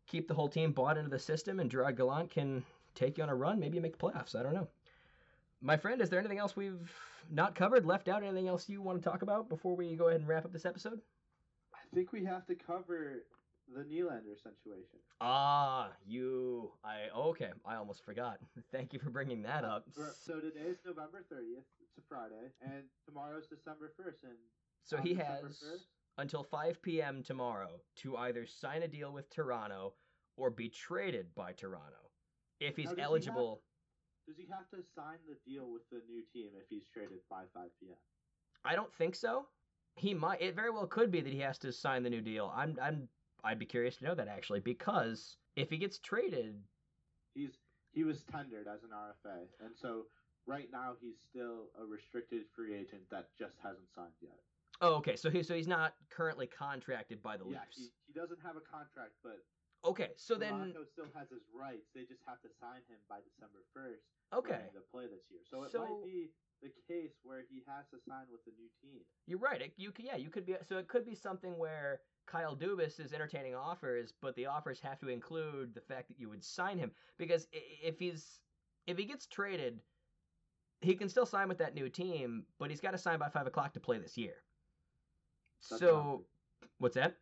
keep 0.06 0.26
the 0.26 0.34
whole 0.34 0.48
team 0.48 0.72
bought 0.72 0.96
into 0.96 1.10
the 1.10 1.18
system 1.18 1.60
and 1.60 1.70
Gerard 1.70 1.96
Gallant 1.96 2.30
can 2.30 2.64
take 2.94 3.18
you 3.18 3.24
on 3.24 3.30
a 3.30 3.34
run, 3.34 3.58
maybe 3.58 3.76
you 3.76 3.82
make 3.82 3.98
the 3.98 4.06
playoffs. 4.06 4.34
I 4.34 4.42
don't 4.42 4.54
know. 4.54 4.68
My 5.60 5.76
friend, 5.76 6.00
is 6.00 6.10
there 6.10 6.18
anything 6.18 6.38
else 6.38 6.56
we've 6.56 6.92
not 7.30 7.54
covered, 7.54 7.86
left 7.86 8.08
out? 8.08 8.22
Anything 8.22 8.48
else 8.48 8.68
you 8.68 8.82
want 8.82 9.02
to 9.02 9.08
talk 9.08 9.22
about 9.22 9.48
before 9.48 9.74
we 9.74 9.96
go 9.96 10.08
ahead 10.08 10.20
and 10.20 10.28
wrap 10.28 10.44
up 10.44 10.52
this 10.52 10.66
episode? 10.66 11.00
I 11.72 11.78
think 11.94 12.12
we 12.12 12.24
have 12.24 12.46
to 12.46 12.54
cover 12.54 13.24
the 13.74 13.82
Nylander 13.82 14.36
situation. 14.36 14.98
Ah, 15.20 15.90
you. 16.06 16.70
I 16.84 17.08
okay. 17.16 17.50
I 17.64 17.76
almost 17.76 18.04
forgot. 18.04 18.38
Thank 18.72 18.92
you 18.92 18.98
for 18.98 19.10
bringing 19.10 19.42
that 19.42 19.64
up. 19.64 19.86
So 20.22 20.40
today 20.40 20.68
is 20.68 20.78
November 20.84 21.24
30th. 21.32 21.64
It's 21.80 21.98
a 21.98 22.02
Friday, 22.08 22.50
and 22.62 22.82
tomorrow's 23.06 23.46
December 23.46 23.92
1st. 23.98 24.24
And 24.24 24.38
So 24.84 24.96
he 24.98 25.14
December 25.14 25.46
has 25.46 25.62
1st, 25.62 25.84
until 26.18 26.42
5 26.42 26.82
p.m. 26.82 27.22
tomorrow 27.22 27.80
to 28.02 28.16
either 28.18 28.46
sign 28.46 28.82
a 28.82 28.88
deal 28.88 29.12
with 29.12 29.30
Toronto 29.30 29.94
or 30.36 30.50
be 30.50 30.68
traded 30.68 31.34
by 31.34 31.52
Toronto. 31.52 32.03
If 32.66 32.76
he's 32.76 32.86
Now, 32.86 32.90
does 32.90 32.96
he 32.96 33.00
have- 33.02 33.10
eligible, 33.10 33.62
Does 34.26 34.36
he 34.38 34.46
have 34.46 34.68
to 34.70 34.82
sign 34.94 35.18
the 35.28 35.36
deal 35.44 35.70
with 35.70 35.82
the 35.90 36.00
new 36.08 36.22
team 36.32 36.52
if 36.56 36.66
he's 36.68 36.86
traded 36.94 37.20
by 37.28 37.44
5 37.52 37.68
p.m.? 37.78 37.96
I 38.64 38.74
don't 38.74 38.92
think 38.94 39.14
so. 39.14 39.46
He 39.96 40.14
might. 40.14 40.40
It 40.40 40.54
very 40.54 40.70
well 40.70 40.86
could 40.86 41.10
be 41.10 41.20
that 41.20 41.32
he 41.32 41.40
has 41.40 41.58
to 41.58 41.72
sign 41.72 42.02
the 42.02 42.10
new 42.10 42.22
deal. 42.22 42.50
I'm. 42.54 42.78
I'm. 42.80 43.08
I'd 43.44 43.58
be 43.58 43.66
curious 43.66 43.96
to 43.98 44.04
know 44.04 44.14
that 44.14 44.26
actually, 44.26 44.60
because 44.60 45.36
if 45.56 45.68
he 45.68 45.76
gets 45.76 45.98
traded, 45.98 46.64
He's 47.34 47.58
he 47.92 48.02
was 48.02 48.24
tendered 48.24 48.66
as 48.66 48.82
an 48.82 48.90
RFA, 48.90 49.46
and 49.60 49.76
so 49.76 50.06
right 50.46 50.68
now 50.72 50.94
he's 51.00 51.20
still 51.30 51.68
a 51.80 51.84
restricted 51.84 52.42
free 52.56 52.74
agent 52.74 53.02
that 53.10 53.28
just 53.38 53.56
hasn't 53.62 53.92
signed 53.94 54.14
yet. 54.22 54.40
oh, 54.80 54.94
okay. 54.94 55.14
So 55.16 55.30
he. 55.30 55.42
So 55.42 55.54
he's 55.54 55.68
not 55.68 55.94
currently 56.10 56.46
contracted 56.46 57.22
by 57.22 57.36
the 57.36 57.44
yeah, 57.44 57.60
Leafs. 57.60 57.76
he, 57.76 57.90
he 58.06 58.12
doesn't 58.18 58.40
have 58.42 58.56
a 58.56 58.60
contract, 58.60 59.12
but 59.22 59.44
Okay. 59.84 60.10
So 60.16 60.34
then. 60.34 60.52
Toronto 60.52 60.84
still 60.84 61.10
has 61.14 61.28
his 61.30 61.42
rights. 61.52 61.90
They 61.94 62.02
just 62.02 62.22
have 62.26 62.40
to 62.42 62.48
sign 62.60 62.80
him 62.88 62.98
by 63.08 63.18
December 63.20 63.60
1st. 63.76 64.04
Okay. 64.32 64.60
To 64.74 64.80
play 64.90 65.06
this 65.06 65.22
year, 65.30 65.40
so 65.44 65.62
it 65.62 65.70
So- 65.70 65.84
might 65.84 66.04
be 66.04 66.30
the 66.62 66.72
case 66.88 67.12
where 67.22 67.44
he 67.50 67.62
has 67.68 67.84
to 67.90 68.00
sign 68.08 68.24
with 68.32 68.42
the 68.44 68.52
new 68.52 68.68
team. 68.80 69.04
You're 69.26 69.38
right. 69.38 69.60
It, 69.60 69.74
you 69.76 69.92
could. 69.92 70.06
Yeah. 70.06 70.16
You 70.16 70.30
could 70.30 70.46
be. 70.46 70.56
So 70.66 70.78
it 70.78 70.88
could 70.88 71.04
be 71.04 71.14
something 71.14 71.56
where. 71.58 72.00
Kyle 72.26 72.56
Dubas 72.56 72.98
is 73.00 73.12
entertaining 73.12 73.54
offers, 73.54 74.14
but 74.22 74.34
the 74.34 74.46
offers 74.46 74.80
have 74.80 74.98
to 75.00 75.08
include 75.08 75.74
the 75.74 75.80
fact 75.82 76.08
that 76.08 76.18
you 76.18 76.30
would 76.30 76.42
sign 76.42 76.78
him. 76.78 76.90
Because 77.18 77.46
if 77.52 77.98
he's 77.98 78.40
if 78.86 78.96
he 78.96 79.04
gets 79.04 79.26
traded, 79.26 79.78
he 80.80 80.94
can 80.94 81.08
still 81.08 81.26
sign 81.26 81.48
with 81.48 81.58
that 81.58 81.74
new 81.74 81.88
team, 81.88 82.44
but 82.58 82.70
he's 82.70 82.80
got 82.80 82.92
to 82.92 82.98
sign 82.98 83.18
by 83.18 83.28
five 83.28 83.46
o'clock 83.46 83.72
to 83.74 83.80
play 83.80 83.98
this 83.98 84.16
year. 84.16 84.36
That's 85.70 85.82
what 85.82 85.90
so, 85.90 86.24
what's 86.78 86.94
that? 86.94 87.16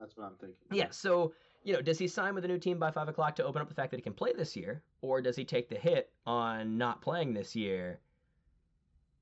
That's 0.00 0.16
what 0.16 0.26
I'm 0.26 0.36
thinking. 0.36 0.56
Yeah. 0.70 0.90
So, 0.90 1.32
you 1.64 1.72
know, 1.72 1.82
does 1.82 1.98
he 1.98 2.08
sign 2.08 2.34
with 2.34 2.44
a 2.44 2.48
new 2.48 2.58
team 2.58 2.78
by 2.78 2.90
five 2.90 3.08
o'clock 3.08 3.36
to 3.36 3.44
open 3.44 3.62
up 3.62 3.68
the 3.68 3.74
fact 3.74 3.90
that 3.90 3.96
he 3.98 4.02
can 4.02 4.14
play 4.14 4.32
this 4.32 4.56
year, 4.56 4.82
or 5.00 5.20
does 5.22 5.36
he 5.36 5.44
take 5.44 5.68
the 5.68 5.76
hit 5.76 6.10
on 6.26 6.76
not 6.78 7.00
playing 7.00 7.34
this 7.34 7.54
year 7.54 8.00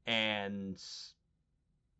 and 0.07 0.83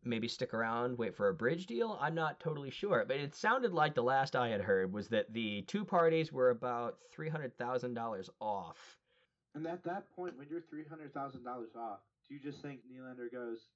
maybe 0.03 0.27
stick 0.27 0.53
around, 0.53 0.97
wait 0.97 1.15
for 1.15 1.29
a 1.29 1.33
bridge 1.33 1.67
deal? 1.67 1.97
I'm 2.01 2.15
not 2.15 2.39
totally 2.39 2.71
sure, 2.71 3.05
but 3.07 3.17
it 3.17 3.35
sounded 3.35 3.73
like 3.73 3.93
the 3.93 4.03
last 4.03 4.35
I 4.35 4.49
had 4.49 4.61
heard 4.61 4.91
was 4.91 5.07
that 5.09 5.31
the 5.31 5.61
two 5.63 5.85
parties 5.85 6.31
were 6.31 6.49
about 6.49 6.97
three 7.11 7.29
hundred 7.29 7.55
thousand 7.57 7.93
dollars 7.93 8.29
off. 8.39 8.97
And 9.53 9.67
at 9.67 9.83
that 9.83 10.09
point, 10.15 10.37
when 10.37 10.47
you're 10.49 10.61
three 10.61 10.85
hundred 10.89 11.13
thousand 11.13 11.43
dollars 11.43 11.75
off, 11.75 11.99
do 12.27 12.33
you 12.33 12.39
just 12.39 12.61
think 12.61 12.79
Nylander 12.91 13.31
goes, 13.31 13.67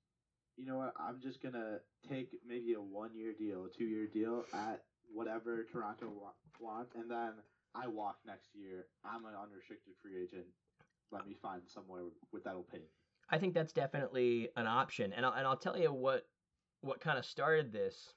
you 0.57 0.66
know 0.66 0.78
what? 0.78 0.93
I'm 0.99 1.20
just 1.22 1.43
gonna 1.43 1.80
take 2.09 2.30
maybe 2.47 2.74
a 2.74 2.82
one-year 2.82 3.34
deal, 3.38 3.66
a 3.66 3.70
two-year 3.70 4.07
deal 4.07 4.45
at 4.53 4.84
whatever 5.14 5.66
Toronto 5.72 6.08
wa- 6.10 6.32
wants, 6.60 6.95
and 6.95 7.10
then 7.10 7.32
I 7.74 7.88
walk 7.88 8.18
next 8.26 8.49
year. 8.53 8.86
I'm 9.03 9.26
an 9.26 9.34
unrestricted 9.41 9.93
free 10.01 10.24
agent. 10.24 10.45
Let 11.12 11.28
me 11.28 11.36
find 11.41 11.62
somewhere 11.68 12.01
with 12.32 12.43
that'll 12.43 12.64
pay. 12.64 12.84
I 13.30 13.38
think 13.38 13.53
that's 13.53 13.74
definitely 13.74 14.49
an 14.56 14.68
option, 14.68 15.14
and 15.14 15.26
I'll, 15.26 15.34
and 15.34 15.47
I'll 15.47 15.58
tell 15.58 15.78
you 15.78 15.91
what 15.91 16.28
what 16.82 16.99
kind 16.99 17.18
of 17.18 17.26
started 17.26 17.72
this. 17.72 18.14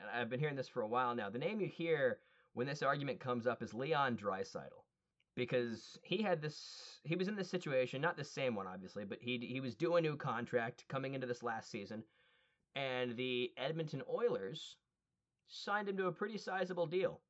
And 0.00 0.08
I've 0.10 0.28
been 0.30 0.40
hearing 0.40 0.56
this 0.56 0.68
for 0.68 0.82
a 0.82 0.88
while 0.88 1.14
now. 1.14 1.30
The 1.30 1.38
name 1.38 1.60
you 1.60 1.68
hear 1.68 2.18
when 2.52 2.66
this 2.66 2.82
argument 2.82 3.20
comes 3.20 3.46
up 3.46 3.62
is 3.62 3.74
Leon 3.74 4.16
Draisaitl, 4.16 4.82
because 5.36 5.98
he 6.02 6.22
had 6.22 6.42
this. 6.42 7.00
He 7.04 7.16
was 7.16 7.28
in 7.28 7.36
this 7.36 7.50
situation, 7.50 8.00
not 8.00 8.16
the 8.16 8.24
same 8.24 8.54
one, 8.54 8.66
obviously, 8.66 9.04
but 9.04 9.18
he 9.20 9.38
he 9.38 9.60
was 9.60 9.74
due 9.74 9.96
a 9.96 10.00
new 10.00 10.16
contract 10.16 10.84
coming 10.88 11.14
into 11.14 11.26
this 11.26 11.42
last 11.42 11.70
season, 11.70 12.02
and 12.74 13.16
the 13.16 13.52
Edmonton 13.56 14.02
Oilers 14.12 14.76
signed 15.48 15.88
him 15.88 15.96
to 15.96 16.06
a 16.06 16.12
pretty 16.12 16.38
sizable 16.38 16.86
deal. 16.86 17.20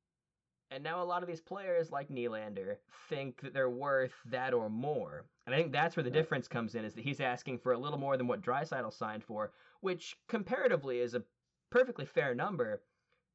And 0.70 0.82
now 0.82 1.02
a 1.02 1.04
lot 1.04 1.22
of 1.22 1.28
these 1.28 1.40
players 1.42 1.92
like 1.92 2.08
Nylander 2.08 2.76
think 3.08 3.40
that 3.42 3.52
they're 3.52 3.70
worth 3.70 4.14
that 4.26 4.54
or 4.54 4.68
more. 4.70 5.26
And 5.46 5.54
I 5.54 5.58
think 5.58 5.72
that's 5.72 5.94
where 5.96 6.02
the 6.02 6.10
difference 6.10 6.48
comes 6.48 6.74
in 6.74 6.84
is 6.84 6.94
that 6.94 7.04
he's 7.04 7.20
asking 7.20 7.58
for 7.58 7.72
a 7.72 7.78
little 7.78 7.98
more 7.98 8.16
than 8.16 8.26
what 8.26 8.42
Draisaitl 8.42 8.92
signed 8.92 9.22
for, 9.22 9.52
which 9.82 10.16
comparatively 10.28 11.00
is 11.00 11.14
a 11.14 11.22
perfectly 11.70 12.06
fair 12.06 12.34
number, 12.34 12.82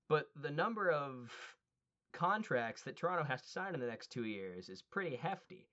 but 0.09 0.31
the 0.35 0.49
number 0.49 0.89
of 0.89 1.31
contracts 2.13 2.81
that 2.83 2.97
Toronto 2.97 3.23
has 3.23 3.43
to 3.43 3.47
sign 3.49 3.75
in 3.75 3.79
the 3.79 3.85
next 3.85 4.11
2 4.11 4.23
years 4.23 4.67
is 4.67 4.81
pretty 4.81 5.15
hefty. 5.15 5.69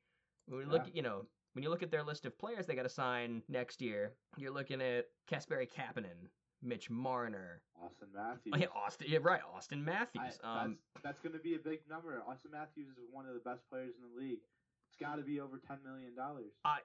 When 0.47 0.59
we 0.59 0.67
look, 0.67 0.83
Yeah. 0.83 0.89
at, 0.89 0.97
you 0.97 1.03
know, 1.03 1.27
when 1.55 1.63
you 1.63 1.71
look 1.71 1.83
at 1.83 1.91
their 1.91 2.03
list 2.03 2.27
of 2.27 2.37
players 2.39 2.67
they 2.67 2.75
got 2.75 2.83
to 2.83 2.89
sign 2.91 3.43
next 3.49 3.81
year, 3.81 4.13
you're 4.37 4.53
looking 4.53 4.83
at 4.83 5.07
Kasperi 5.27 5.67
Kapanen, 5.73 6.29
Mitch 6.67 6.91
Marner, 6.91 7.63
Auston 7.83 8.13
Matthews. 8.15 8.53
oh, 8.55 8.59
yeah, 8.59 8.67
Auston, 8.77 9.09
yeah, 9.09 9.19
right, 9.23 9.41
Auston 9.57 9.79
I, 9.79 9.91
Matthews. 9.93 10.39
um, 10.45 10.77
that's 10.95 11.05
that's 11.05 11.21
going 11.21 11.33
to 11.35 11.39
be 11.39 11.55
a 11.55 11.59
big 11.59 11.81
number. 11.89 12.23
Auston 12.29 12.53
Matthews 12.53 12.89
is 12.89 13.05
one 13.11 13.27
of 13.27 13.35
the 13.35 13.41
best 13.41 13.63
players 13.71 13.93
in 13.97 14.03
the 14.11 14.21
league. 14.21 14.41
It's 14.89 14.97
got 15.01 15.17
to 15.17 15.23
be 15.23 15.41
over 15.41 15.59
ten 15.67 15.79
million 15.85 16.15
dollars. 16.15 16.53
I 16.65 16.79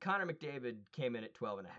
Connor 0.00 0.26
McDavid 0.26 0.76
came 0.92 1.14
in 1.16 1.24
at 1.24 1.34
12 1.34 1.58
and 1.60 1.68
a. 1.68 1.70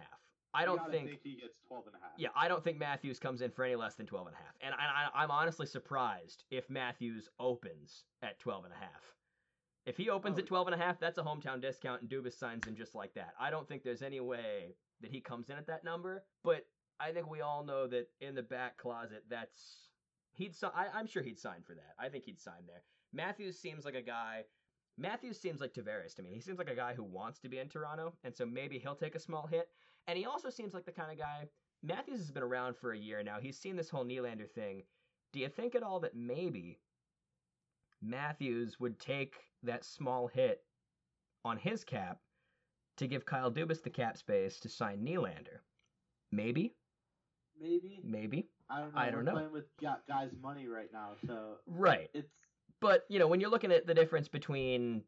I 0.53 0.65
don't 0.65 0.91
think, 0.91 1.19
he 1.23 1.35
gets 1.35 1.55
twelve 1.65 1.85
and 1.87 1.95
a 1.95 1.99
half. 1.99 2.11
yeah, 2.17 2.27
I 2.35 2.49
don't 2.49 2.61
think 2.61 2.77
Matthews 2.77 3.19
comes 3.19 3.41
in 3.41 3.51
for 3.51 3.63
any 3.63 3.75
less 3.75 3.95
than 3.95 4.05
12 4.05 4.27
and 4.27 4.35
a 4.35 4.37
half. 4.37 4.53
And 4.59 4.73
I, 4.75 5.07
I, 5.17 5.23
I'm 5.23 5.31
honestly 5.31 5.65
surprised 5.65 6.43
if 6.51 6.69
Matthews 6.69 7.29
opens 7.39 8.03
at 8.21 8.37
12 8.39 8.65
and 8.65 8.73
a 8.73 8.77
half. 8.77 9.15
If 9.85 9.95
he 9.97 10.09
opens 10.09 10.37
Oh. 10.37 10.41
at 10.41 10.47
12 10.47 10.67
and 10.67 10.75
a 10.75 10.77
half, 10.77 10.99
that's 10.99 11.17
a 11.17 11.23
hometown 11.23 11.61
discount 11.61 12.01
and 12.01 12.09
Dubas 12.11 12.33
signs 12.37 12.67
him 12.67 12.75
just 12.75 12.93
like 12.95 13.13
that. 13.13 13.33
I 13.39 13.49
don't 13.49 13.65
think 13.67 13.83
there's 13.83 14.01
any 14.01 14.19
way 14.19 14.75
that 15.01 15.11
he 15.11 15.21
comes 15.21 15.49
in 15.49 15.57
at 15.57 15.67
that 15.67 15.83
number, 15.83 16.23
but 16.43 16.65
I 16.99 17.11
think 17.11 17.29
we 17.29 17.41
all 17.41 17.63
know 17.63 17.87
that 17.87 18.07
in 18.19 18.35
the 18.35 18.43
back 18.43 18.77
closet, 18.77 19.23
that's 19.29 19.89
he'd. 20.33 20.55
I, 20.63 20.87
I'm 20.93 21.07
sure 21.07 21.23
he'd 21.23 21.39
sign 21.39 21.61
for 21.65 21.73
that. 21.73 21.95
I 21.99 22.09
think 22.09 22.25
he'd 22.25 22.39
sign 22.39 22.65
there. 22.67 22.83
Matthews 23.13 23.57
seems 23.57 23.85
like 23.85 23.95
a 23.95 24.01
guy. 24.01 24.43
Matthews 24.97 25.39
seems 25.39 25.61
like 25.61 25.73
Tavares 25.73 26.13
to 26.15 26.21
me. 26.21 26.31
He 26.33 26.41
seems 26.41 26.59
like 26.59 26.69
a 26.69 26.75
guy 26.75 26.93
who 26.93 27.03
wants 27.03 27.39
to 27.39 27.49
be 27.49 27.59
in 27.59 27.69
Toronto, 27.69 28.13
and 28.23 28.35
so 28.35 28.45
maybe 28.45 28.77
he'll 28.77 28.95
take 28.95 29.15
a 29.15 29.19
small 29.19 29.47
hit. 29.47 29.69
And 30.07 30.17
he 30.17 30.25
also 30.25 30.49
seems 30.49 30.73
like 30.73 30.85
the 30.85 30.91
kind 30.91 31.11
of 31.11 31.17
guy. 31.17 31.47
Matthews 31.83 32.19
has 32.19 32.31
been 32.31 32.43
around 32.43 32.77
for 32.77 32.91
a 32.91 32.97
year 32.97 33.23
now. 33.23 33.39
He's 33.39 33.57
seen 33.57 33.75
this 33.75 33.89
whole 33.89 34.05
Nylander 34.05 34.49
thing. 34.49 34.83
Do 35.33 35.39
you 35.39 35.49
think 35.49 35.73
at 35.73 35.81
all 35.81 35.99
that 36.01 36.15
maybe 36.15 36.79
Matthews 38.01 38.79
would 38.79 38.99
take 38.99 39.35
that 39.63 39.83
small 39.83 40.27
hit 40.27 40.61
on 41.43 41.57
his 41.57 41.83
cap 41.83 42.19
to 43.01 43.07
give 43.07 43.25
Kyle 43.25 43.51
Dubas 43.51 43.83
the 43.83 43.89
cap 43.89 44.17
space 44.17 44.59
to 44.61 44.69
sign 44.69 45.03
Nylander? 45.05 45.59
Maybe, 46.31 46.73
maybe. 47.59 47.99
maybe. 48.03 48.47
I 48.69 48.79
don't 48.79 48.93
know. 48.95 49.01
I 49.01 49.05
don't 49.09 49.15
We're 49.17 49.23
know. 49.23 49.31
playing 49.33 49.51
with 49.51 49.65
guys' 50.07 50.31
money 50.41 50.67
right 50.67 50.89
now, 50.93 51.09
so 51.27 51.57
Right. 51.67 52.09
it's 52.13 52.31
but 52.79 53.05
you 53.09 53.19
know 53.19 53.27
when 53.27 53.39
you're 53.41 53.49
looking 53.49 53.71
at 53.71 53.85
the 53.85 53.93
difference 53.93 54.27
between 54.27 55.03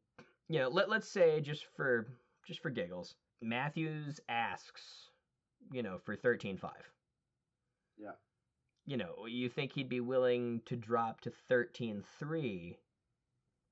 you 0.50 0.60
know 0.60 0.68
let, 0.70 0.90
let's 0.90 1.08
say 1.08 1.40
just 1.42 1.66
for 1.76 2.08
just 2.46 2.62
for 2.62 2.70
giggles 2.70 3.16
matthews 3.42 4.20
asks 4.30 5.10
you 5.72 5.82
know 5.82 5.98
for 6.06 6.16
13.5 6.16 6.70
Yeah. 7.98 8.12
you 8.86 8.98
know 8.98 9.26
you 9.28 9.50
think 9.50 9.72
he'd 9.72 9.90
be 9.90 10.02
willing 10.02 10.62
to 10.66 10.76
drop 10.76 11.22
to 11.22 11.32
13.3 11.50 12.76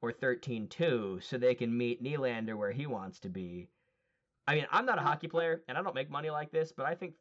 or 0.01 0.11
13.2 0.11 1.21
so 1.23 1.37
they 1.37 1.53
can 1.53 1.77
meet 1.77 2.01
Nylander 2.01 2.57
where 2.57 2.71
he 2.71 2.87
wants 2.87 3.19
to 3.19 3.29
be 3.29 3.67
i 4.47 4.55
mean 4.55 4.65
i'm 4.71 4.85
not 4.85 4.97
a 4.97 5.01
hockey 5.01 5.27
player 5.27 5.61
and 5.67 5.77
i 5.77 5.81
don't 5.81 5.95
make 5.95 6.09
money 6.09 6.29
like 6.29 6.51
this 6.51 6.71
but 6.71 6.85
i 6.85 6.95
think 6.95 7.13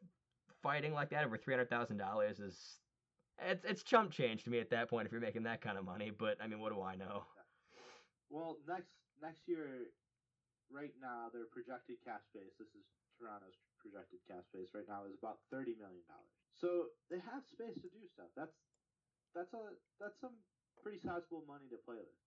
fighting 0.61 0.93
like 0.93 1.09
that 1.09 1.25
over 1.25 1.37
$300000 1.37 2.39
is 2.39 2.77
it's, 3.43 3.65
it's 3.65 3.83
chump 3.83 4.11
change 4.11 4.43
to 4.43 4.51
me 4.51 4.59
at 4.59 4.69
that 4.69 4.89
point 4.89 5.07
if 5.07 5.11
you're 5.11 5.21
making 5.21 5.43
that 5.43 5.61
kind 5.61 5.77
of 5.77 5.85
money 5.85 6.11
but 6.17 6.37
i 6.43 6.47
mean 6.47 6.59
what 6.59 6.71
do 6.73 6.81
i 6.81 6.95
know 6.95 7.23
well 8.29 8.57
next 8.67 8.93
next 9.21 9.47
year. 9.47 9.93
Right 10.71 10.95
now, 11.03 11.27
their 11.29 11.51
projected 11.51 11.99
cap 12.01 12.23
space. 12.25 12.55
This 12.57 12.71
is 12.73 12.87
Toronto's 13.19 13.59
projected 13.77 14.23
cap 14.23 14.47
space 14.47 14.71
right 14.73 14.87
now 14.87 15.03
is 15.05 15.19
about 15.19 15.43
thirty 15.53 15.75
million 15.77 16.01
dollars. 16.09 16.31
So 16.57 16.95
they 17.11 17.19
have 17.21 17.45
space 17.45 17.77
to 17.83 17.91
do 17.91 18.03
stuff. 18.09 18.31
That's 18.35 18.55
that's 19.35 19.53
a 19.53 19.77
that's 19.99 20.17
some 20.19 20.33
pretty 20.81 20.99
sizable 20.99 21.43
money 21.47 21.69
to 21.69 21.79
play 21.85 21.99
with. 21.99 22.17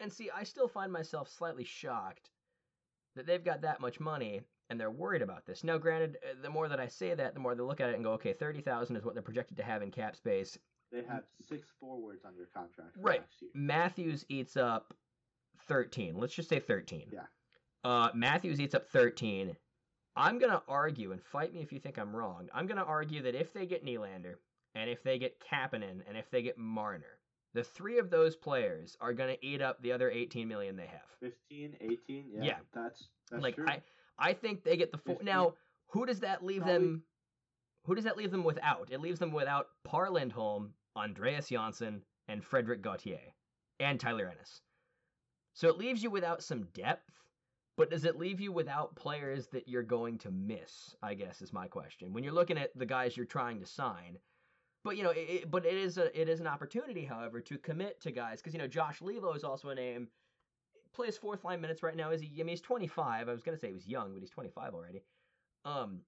And 0.00 0.10
see, 0.10 0.32
I 0.32 0.42
still 0.42 0.68
find 0.68 0.90
myself 0.90 1.28
slightly 1.28 1.64
shocked 1.64 2.32
that 3.16 3.26
they've 3.26 3.44
got 3.44 3.62
that 3.62 3.80
much 3.80 4.00
money 4.00 4.40
and 4.68 4.78
they're 4.80 4.90
worried 4.90 5.22
about 5.22 5.46
this. 5.46 5.64
Now, 5.64 5.78
granted, 5.78 6.18
uh, 6.24 6.34
the 6.42 6.50
more 6.50 6.68
that 6.68 6.78
I 6.80 6.86
say 6.86 7.14
that, 7.14 7.34
the 7.34 7.40
more 7.40 7.54
they 7.54 7.62
look 7.62 7.80
at 7.80 7.90
it 7.90 7.96
and 7.96 8.04
go, 8.04 8.12
okay, 8.12 8.32
thirty 8.32 8.60
thousand 8.60 8.96
is 8.96 9.04
what 9.04 9.14
they're 9.14 9.22
projected 9.22 9.56
to 9.56 9.62
have 9.64 9.82
in 9.82 9.90
cap 9.90 10.14
space. 10.16 10.58
They 10.92 11.02
have 11.08 11.24
six 11.48 11.68
forwards 11.78 12.24
under 12.24 12.46
contract 12.54 12.94
for 12.94 13.00
Right. 13.00 13.20
next 13.20 13.42
year. 13.42 13.50
Matthews 13.54 14.24
eats 14.28 14.56
up 14.56 14.94
thirteen. 15.66 16.16
Let's 16.18 16.34
just 16.34 16.48
say 16.48 16.60
thirteen. 16.60 17.08
Yeah. 17.12 17.26
Uh, 17.84 18.10
Matthews 18.14 18.60
eats 18.60 18.74
up 18.74 18.88
thirteen. 18.88 19.56
I'm 20.16 20.38
gonna 20.38 20.62
argue, 20.68 21.12
and 21.12 21.22
fight 21.22 21.54
me 21.54 21.62
if 21.62 21.72
you 21.72 21.78
think 21.78 21.98
I'm 21.98 22.14
wrong. 22.14 22.48
I'm 22.52 22.66
gonna 22.66 22.82
argue 22.84 23.22
that 23.22 23.34
if 23.34 23.52
they 23.52 23.66
get 23.66 23.84
Nylander, 23.84 24.34
and 24.74 24.90
if 24.90 25.02
they 25.02 25.18
get 25.18 25.40
Kapanen, 25.40 26.02
and 26.08 26.16
if 26.16 26.28
they 26.30 26.42
get 26.42 26.58
Marner, 26.58 27.19
the 27.54 27.64
three 27.64 27.98
of 27.98 28.10
those 28.10 28.36
players 28.36 28.96
are 29.00 29.12
gonna 29.12 29.36
eat 29.42 29.60
up 29.60 29.80
the 29.82 29.92
other 29.92 30.10
18 30.10 30.46
million 30.48 30.76
they 30.76 30.86
have. 30.86 31.02
15, 31.20 31.76
18, 31.80 32.24
yeah, 32.32 32.42
Yeah. 32.42 32.56
that's 32.74 33.08
that's 33.30 33.42
like 33.42 33.56
true. 33.56 33.66
I, 33.68 33.82
I 34.18 34.32
think 34.34 34.64
they 34.64 34.76
get 34.76 34.92
the 34.92 34.98
full. 34.98 35.16
15. 35.16 35.24
Now, 35.26 35.54
who 35.88 36.06
does 36.06 36.20
that 36.20 36.44
leave 36.44 36.62
Probably- 36.62 36.78
them? 36.78 37.02
Who 37.86 37.94
does 37.94 38.04
that 38.04 38.16
leave 38.18 38.30
them 38.30 38.44
without? 38.44 38.88
It 38.92 39.00
leaves 39.00 39.18
them 39.18 39.32
without 39.32 39.68
Par 39.84 40.10
Lindholm, 40.10 40.74
Andreas 40.96 41.48
Johnsson, 41.48 42.02
and 42.28 42.44
Frederik 42.44 42.82
Gauthier, 42.82 43.18
and 43.80 43.98
Tyler 43.98 44.28
Ennis. 44.28 44.60
So 45.54 45.68
it 45.68 45.78
leaves 45.78 46.02
you 46.02 46.10
without 46.10 46.42
some 46.42 46.64
depth, 46.74 47.10
but 47.76 47.90
does 47.90 48.04
it 48.04 48.18
leave 48.18 48.38
you 48.40 48.52
without 48.52 48.94
players 48.96 49.48
that 49.48 49.66
you're 49.66 49.82
going 49.82 50.18
to 50.18 50.30
miss? 50.30 50.94
I 51.02 51.14
guess 51.14 51.40
is 51.40 51.52
my 51.54 51.68
question. 51.68 52.12
When 52.12 52.22
you're 52.22 52.34
looking 52.34 52.58
at 52.58 52.70
the 52.78 52.86
guys 52.86 53.16
you're 53.16 53.24
trying 53.26 53.58
to 53.60 53.66
sign, 53.66 54.18
but 54.84 54.96
you 54.96 55.02
know, 55.02 55.12
it, 55.14 55.50
but 55.50 55.66
it 55.66 55.74
is 55.74 55.98
a 55.98 56.18
it 56.18 56.28
is 56.28 56.40
an 56.40 56.46
opportunity, 56.46 57.04
however, 57.04 57.40
to 57.40 57.58
commit 57.58 58.00
to 58.02 58.10
guys 58.10 58.40
because 58.40 58.54
you 58.54 58.58
know 58.58 58.66
Josh 58.68 59.00
Leivo 59.00 59.34
is 59.36 59.44
also 59.44 59.68
a 59.68 59.74
name 59.74 60.08
plays 60.92 61.16
fourth 61.16 61.44
line 61.44 61.60
minutes 61.60 61.82
right 61.82 61.96
now. 61.96 62.10
Is 62.10 62.20
he? 62.20 62.28
I 62.34 62.38
mean, 62.38 62.48
he's 62.48 62.60
25. 62.60 63.28
I 63.28 63.32
was 63.32 63.42
gonna 63.42 63.58
say 63.58 63.68
he 63.68 63.74
was 63.74 63.86
young, 63.86 64.12
but 64.12 64.20
he's 64.20 64.30
25 64.30 64.74
already. 64.74 65.02
Um, 65.64 66.00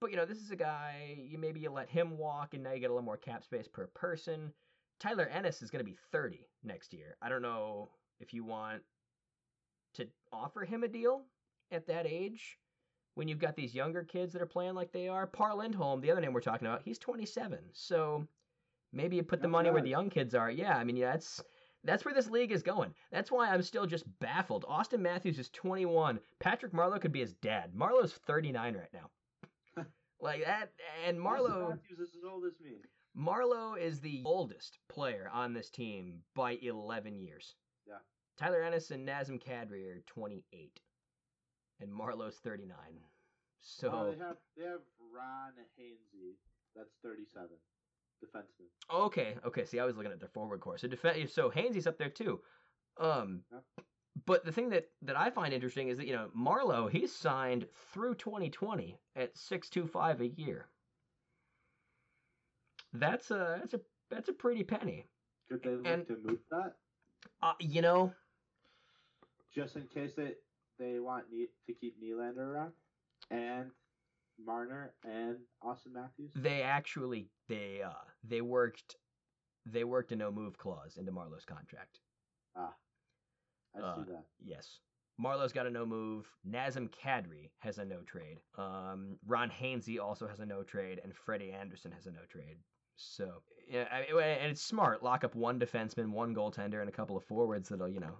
but 0.00 0.10
you 0.10 0.16
know, 0.16 0.24
this 0.24 0.38
is 0.38 0.50
a 0.50 0.56
guy. 0.56 1.16
You 1.18 1.38
maybe 1.38 1.60
you 1.60 1.70
let 1.70 1.88
him 1.88 2.18
walk, 2.18 2.54
and 2.54 2.62
now 2.62 2.72
you 2.72 2.80
get 2.80 2.90
a 2.90 2.94
little 2.94 3.04
more 3.04 3.16
cap 3.16 3.44
space 3.44 3.68
per 3.68 3.86
person. 3.88 4.52
Tyler 5.00 5.26
Ennis 5.26 5.62
is 5.62 5.70
gonna 5.70 5.84
be 5.84 5.96
30 6.12 6.46
next 6.62 6.92
year. 6.92 7.16
I 7.20 7.28
don't 7.28 7.42
know 7.42 7.88
if 8.20 8.32
you 8.32 8.44
want 8.44 8.82
to 9.94 10.06
offer 10.32 10.64
him 10.64 10.82
a 10.82 10.88
deal 10.88 11.22
at 11.70 11.86
that 11.86 12.06
age 12.06 12.58
when 13.14 13.28
you've 13.28 13.38
got 13.38 13.56
these 13.56 13.74
younger 13.74 14.02
kids 14.02 14.32
that 14.32 14.42
are 14.42 14.46
playing 14.46 14.74
like 14.74 14.92
they 14.92 15.08
are. 15.08 15.26
Par 15.26 15.54
Lindholm, 15.54 16.00
the 16.00 16.10
other 16.10 16.20
name 16.20 16.32
we're 16.32 16.40
talking 16.40 16.66
about, 16.66 16.82
he's 16.84 16.98
27. 16.98 17.58
So 17.72 18.26
maybe 18.92 19.16
you 19.16 19.22
put 19.22 19.42
the 19.42 19.48
money 19.48 19.70
where 19.70 19.82
the 19.82 19.90
young 19.90 20.10
kids 20.10 20.34
are. 20.34 20.50
Yeah, 20.50 20.76
I 20.76 20.84
mean, 20.84 20.96
yeah, 20.96 21.12
that's 21.12 21.42
That's 21.84 22.04
where 22.04 22.14
this 22.14 22.30
league 22.30 22.52
is 22.52 22.62
going. 22.62 22.94
That's 23.12 23.30
why 23.30 23.50
I'm 23.50 23.62
still 23.62 23.86
just 23.86 24.04
baffled. 24.18 24.64
Auston 24.68 25.00
Matthews 25.00 25.38
is 25.38 25.50
21. 25.50 26.18
Patrick 26.40 26.72
Marleau 26.72 27.00
could 27.00 27.12
be 27.12 27.20
his 27.20 27.34
dad. 27.34 27.72
Marleau's 27.76 28.14
39 28.26 28.74
right 28.74 28.92
now. 28.92 29.84
like 30.20 30.44
that, 30.44 30.70
and 31.06 31.18
Marleau. 31.18 31.70
Matthews 31.70 31.98
is 32.00 32.16
as 32.16 32.24
old 32.28 32.44
as 32.46 32.58
me. 32.60 32.78
Marleau 33.16 33.78
is 33.78 34.00
the 34.00 34.22
oldest 34.24 34.78
player 34.88 35.30
on 35.32 35.52
this 35.52 35.70
team 35.70 36.20
by 36.34 36.58
11 36.62 37.20
years. 37.20 37.54
Yeah. 37.86 37.98
Tyler 38.36 38.62
Ennis 38.62 38.90
and 38.90 39.06
Nazem 39.06 39.40
Kadri 39.40 39.86
are 39.86 40.02
28, 40.06 40.80
and 41.80 41.90
Marleau's 41.90 42.36
39. 42.42 42.76
So 43.60 43.90
Oh, 43.92 44.10
they 44.10 44.18
have 44.18 44.36
they 44.56 44.64
have 44.64 44.80
Ron 45.14 45.52
Hainsey. 45.78 46.36
That's 46.76 46.90
37, 47.02 47.48
defenseman. 48.22 48.68
okay, 49.06 49.36
okay. 49.46 49.64
See, 49.64 49.78
I 49.78 49.84
was 49.84 49.96
looking 49.96 50.12
at 50.12 50.18
their 50.20 50.28
forward 50.28 50.60
core. 50.60 50.76
So 50.76 50.88
def- 50.88 51.30
so 51.30 51.50
Hainsey's 51.50 51.86
up 51.86 51.98
there 51.98 52.08
too. 52.10 52.40
Um, 52.98 53.44
Yep. 53.52 53.64
but 54.26 54.44
the 54.44 54.52
thing 54.52 54.68
that 54.70 54.90
that 55.02 55.16
I 55.16 55.30
find 55.30 55.54
interesting 55.54 55.88
is 55.88 55.98
that 55.98 56.06
you 56.06 56.12
know 56.14 56.30
Marleau 56.36 56.90
he's 56.90 57.14
signed 57.14 57.66
through 57.92 58.16
2020 58.16 58.98
at 59.16 59.34
6.25 59.36 60.20
a 60.20 60.28
year. 60.28 60.68
That's 62.92 63.30
a 63.30 63.56
that's 63.60 63.74
a 63.74 63.80
that's 64.10 64.28
a 64.28 64.32
pretty 64.32 64.62
penny. 64.62 65.06
Could 65.48 65.62
they 65.62 65.70
look 65.76 65.86
And- 65.86 66.06
to 66.08 66.16
move 66.22 66.40
that 66.50 66.76
Uh, 67.42 67.54
you 67.60 67.82
know, 67.82 68.12
just 69.52 69.76
in 69.76 69.86
case 69.88 70.12
they 70.14 70.34
they 70.78 70.98
want 70.98 71.24
ne- 71.32 71.48
to 71.66 71.72
keep 71.72 71.96
Nylander 72.02 72.38
around 72.38 72.72
and 73.30 73.70
Marner 74.44 74.92
and 75.04 75.36
Auston 75.62 75.92
Matthews? 75.92 76.30
they 76.34 76.62
actually 76.62 77.28
they 77.48 77.80
uh 77.84 77.92
they 78.22 78.40
worked 78.40 78.96
they 79.66 79.84
worked 79.84 80.12
a 80.12 80.16
no 80.16 80.30
move 80.30 80.58
clause 80.58 80.96
into 80.98 81.12
Marleau's 81.12 81.44
contract. 81.44 82.00
Ah, 82.56 82.74
I 83.76 83.80
uh, 83.80 83.96
see 83.96 84.10
that. 84.12 84.24
Yes. 84.44 84.78
Marleau's 85.16 85.52
got 85.52 85.66
a 85.66 85.70
no 85.70 85.86
move. 85.86 86.26
Nazem 86.48 86.90
Kadri 86.90 87.50
has 87.58 87.78
a 87.78 87.84
no 87.84 88.00
trade. 88.00 88.38
Um, 88.58 89.16
Ron 89.26 89.48
Hainsey 89.48 90.00
also 90.00 90.26
has 90.26 90.40
a 90.40 90.46
no 90.46 90.64
trade, 90.64 91.00
and 91.02 91.14
Freddie 91.14 91.52
Andersen 91.52 91.92
has 91.92 92.06
a 92.06 92.10
no 92.10 92.20
trade. 92.28 92.56
So 92.96 93.42
yeah, 93.68 93.86
I 93.90 94.00
and 94.00 94.50
it's 94.50 94.62
smart. 94.62 95.02
Lock 95.02 95.24
up 95.24 95.34
one 95.34 95.58
defenseman, 95.58 96.10
one 96.10 96.34
goaltender, 96.34 96.80
and 96.80 96.88
a 96.88 96.92
couple 96.92 97.16
of 97.16 97.24
forwards 97.24 97.68
that'll 97.68 97.88
you 97.88 98.00
know. 98.00 98.18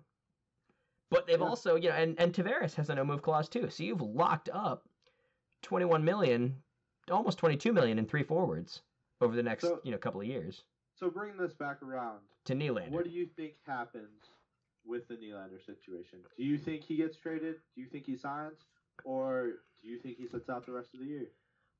But 1.11 1.27
they've 1.27 1.39
Yeah. 1.41 1.47
also 1.47 1.77
you 1.77 1.89
know, 1.91 1.95
and 1.95 2.19
and 2.19 2.33
Tavares 2.33 2.75
has 2.75 2.91
a 2.91 2.95
no 2.95 3.05
move 3.05 3.23
clause 3.23 3.49
too. 3.49 3.69
So 3.71 3.83
you've 3.83 4.01
locked 4.01 4.49
up 4.53 4.89
twenty 5.63 5.85
one 5.85 6.05
million, 6.05 6.63
almost 7.11 7.39
twenty 7.39 7.57
two 7.57 7.73
million 7.73 7.99
in 7.99 8.07
three 8.07 8.23
forwards 8.23 8.83
over 9.21 9.37
the 9.37 9.43
next 9.43 9.63
So- 9.65 9.81
you 9.85 9.91
know 9.93 9.99
couple 9.99 10.21
of 10.21 10.27
years 10.27 10.65
So 10.95 11.11
bring 11.11 11.37
this 11.37 11.53
back 11.55 11.83
around, 11.83 12.21
to 12.45 12.55
Nylander. 12.55 12.91
what 12.91 13.05
do 13.05 13.11
you 13.11 13.27
think 13.27 13.55
happens 13.67 14.31
with 14.85 15.09
the 15.09 15.17
Nylander 15.17 15.65
situation? 15.65 16.21
Do 16.37 16.45
you 16.45 16.59
think 16.59 16.85
he 16.85 16.97
gets 16.97 17.17
traded? 17.17 17.57
Do 17.75 17.81
you 17.81 17.87
think 17.89 18.07
he 18.07 18.17
signs? 18.17 18.65
Or 19.05 19.53
do 19.83 19.89
you 19.89 19.99
think 19.99 20.19
he 20.19 20.27
sits 20.29 20.49
out 20.49 20.65
the 20.67 20.73
rest 20.73 20.95
of 20.95 21.01
the 21.01 21.07
year? 21.07 21.27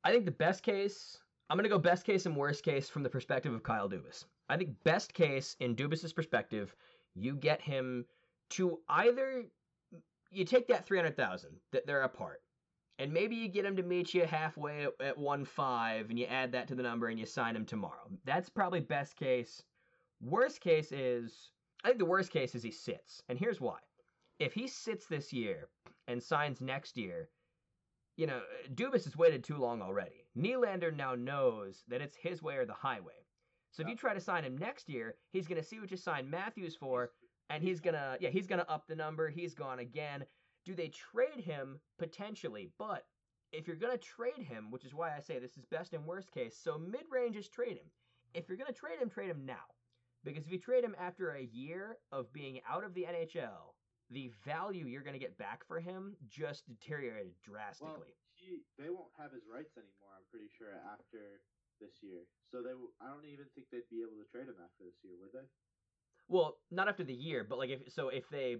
I 0.03 0.11
think 0.11 0.25
the 0.25 0.31
best 0.33 0.62
case, 0.62 1.22
I'm 1.49 1.57
going 1.57 1.62
to 1.64 1.68
go 1.68 1.79
best 1.79 2.05
case 2.05 2.27
and 2.27 2.37
worst 2.37 2.64
case 2.64 2.89
from 2.89 3.03
the 3.05 3.09
perspective 3.11 3.53
of 3.55 3.62
Kyle 3.62 3.89
Dubas. 3.89 4.25
I 4.49 4.57
think 4.57 4.83
best 4.85 5.14
case 5.14 5.55
in 5.61 5.77
Dubas's 5.77 6.12
perspective, 6.12 6.75
you 7.14 7.37
get 7.37 7.61
him 7.61 8.05
to 8.55 8.78
either 8.88 9.44
you 10.30 10.44
take 10.44 10.68
that 10.68 10.86
300,000 10.86 11.50
that 11.72 11.86
they're 11.86 12.02
apart. 12.02 12.42
And 12.98 13.12
maybe 13.12 13.34
you 13.34 13.48
get 13.48 13.64
him 13.64 13.76
to 13.76 13.82
meet 13.82 14.14
you 14.14 14.24
halfway 14.24 14.84
at, 14.84 14.92
at 15.00 15.18
1.5 15.18 16.11
and 16.11 16.18
you 16.18 16.26
add 16.26 16.52
that 16.52 16.68
to 16.68 16.74
the 16.74 16.82
number 16.82 17.09
and 17.09 17.18
you 17.18 17.26
sign 17.26 17.57
him 17.57 17.64
tomorrow. 17.64 18.09
That's 18.24 18.48
probably 18.48 18.80
best 18.80 19.16
case. 19.16 19.62
Worst 20.20 20.61
case 20.61 20.92
is 20.92 21.50
I 21.84 21.88
think 21.88 21.98
the 21.98 22.05
worst 22.05 22.30
case 22.30 22.55
is 22.55 22.62
he 22.62 22.70
sits. 22.70 23.22
And 23.28 23.38
here's 23.38 23.61
why. 23.61 23.78
If 24.38 24.55
he 24.55 24.66
sits 24.66 25.07
this 25.07 25.32
year 25.32 25.68
and 26.09 26.22
signs 26.22 26.61
next 26.61 26.96
year, 26.96 27.28
you 28.16 28.26
know, 28.26 28.40
Dubas 28.74 29.05
has 29.05 29.16
waited 29.16 29.42
too 29.42 29.57
long 29.57 29.82
already. 29.82 30.24
Nylander 30.38 30.94
now 30.94 31.14
knows 31.14 31.82
that 31.88 32.00
it's 32.00 32.16
his 32.16 32.42
way 32.42 32.57
or 32.57 32.64
the 32.64 32.72
highway. 32.72 33.12
So 33.72 33.82
if 33.82 33.88
you 33.88 33.96
try 33.96 34.14
to 34.14 34.20
sign 34.20 34.44
him 34.44 34.57
next 34.57 34.88
year, 34.88 35.16
he's 35.32 35.48
going 35.48 35.61
to 35.61 35.66
see 35.66 35.80
what 35.80 35.90
you 35.90 35.96
signed 35.96 36.30
Matthews 36.30 36.76
for, 36.76 37.11
and 37.51 37.62
he's 37.62 37.80
going 37.80 37.95
to, 37.95 38.16
yeah, 38.20 38.30
he's 38.30 38.47
to 38.47 38.70
up 38.70 38.86
the 38.86 38.97
number. 38.97 39.28
He's 39.28 39.55
gone 39.55 39.78
again. 39.78 40.24
Do 40.64 40.74
they 40.74 40.88
trade 40.88 41.45
him? 41.45 41.80
Potentially. 41.99 42.70
But 42.78 43.05
if 43.53 43.66
you're 43.66 43.76
going 43.76 43.97
to 43.97 43.99
trade 43.99 44.47
him, 44.47 44.70
which 44.70 44.84
is 44.84 44.95
why 44.95 45.14
I 45.16 45.20
say 45.20 45.38
this 45.38 45.57
is 45.57 45.64
best 45.70 45.92
and 45.92 46.05
worst 46.05 46.32
case, 46.32 46.57
so 46.62 46.78
mid 46.78 47.05
range 47.11 47.36
is 47.36 47.49
trade 47.49 47.76
him. 47.76 47.90
If 48.32 48.49
you're 48.49 48.59
going 48.59 48.72
to 48.72 48.78
trade 48.78 48.99
him, 49.01 49.11
trade 49.11 49.30
him 49.30 49.47
now. 49.47 49.66
Because 50.24 50.45
if 50.47 50.53
you 50.53 50.59
trade 50.59 50.82
him 50.82 50.97
after 50.99 51.32
a 51.32 51.42
year 51.42 51.99
of 52.11 52.32
being 52.32 52.61
out 52.68 52.82
of 52.82 52.95
the 52.95 53.05
NHL, 53.05 53.76
the 54.11 54.32
value 54.45 54.86
you're 54.86 55.05
going 55.05 55.16
to 55.16 55.22
get 55.22 55.36
back 55.36 55.64
for 55.68 55.80
him 55.80 56.16
just 56.28 56.66
deteriorated 56.66 57.36
drastically. 57.45 57.92
Well, 57.92 58.16
he 58.32 58.64
they 58.80 58.88
won't 58.88 59.12
have 59.20 59.32
his 59.32 59.45
rights 59.45 59.76
anymore. 59.76 60.12
I'm 60.16 60.26
pretty 60.32 60.49
sure 60.49 60.72
after 60.88 61.45
this 61.80 62.01
year. 62.01 62.24
So 62.49 62.64
they 62.64 62.72
I 63.01 63.12
don't 63.12 63.28
even 63.28 63.49
think 63.53 63.68
they'd 63.68 63.88
be 63.92 64.01
able 64.01 64.16
to 64.16 64.28
trade 64.28 64.49
him 64.49 64.59
after 64.61 64.84
this 64.84 64.97
year, 65.05 65.16
would 65.20 65.32
they? 65.32 65.47
Well, 66.29 66.57
not 66.70 66.89
after 66.89 67.05
the 67.05 67.14
year, 67.14 67.45
but 67.49 67.59
like 67.59 67.70
if 67.70 67.93
so, 67.93 68.09
if 68.09 68.29
they 68.31 68.57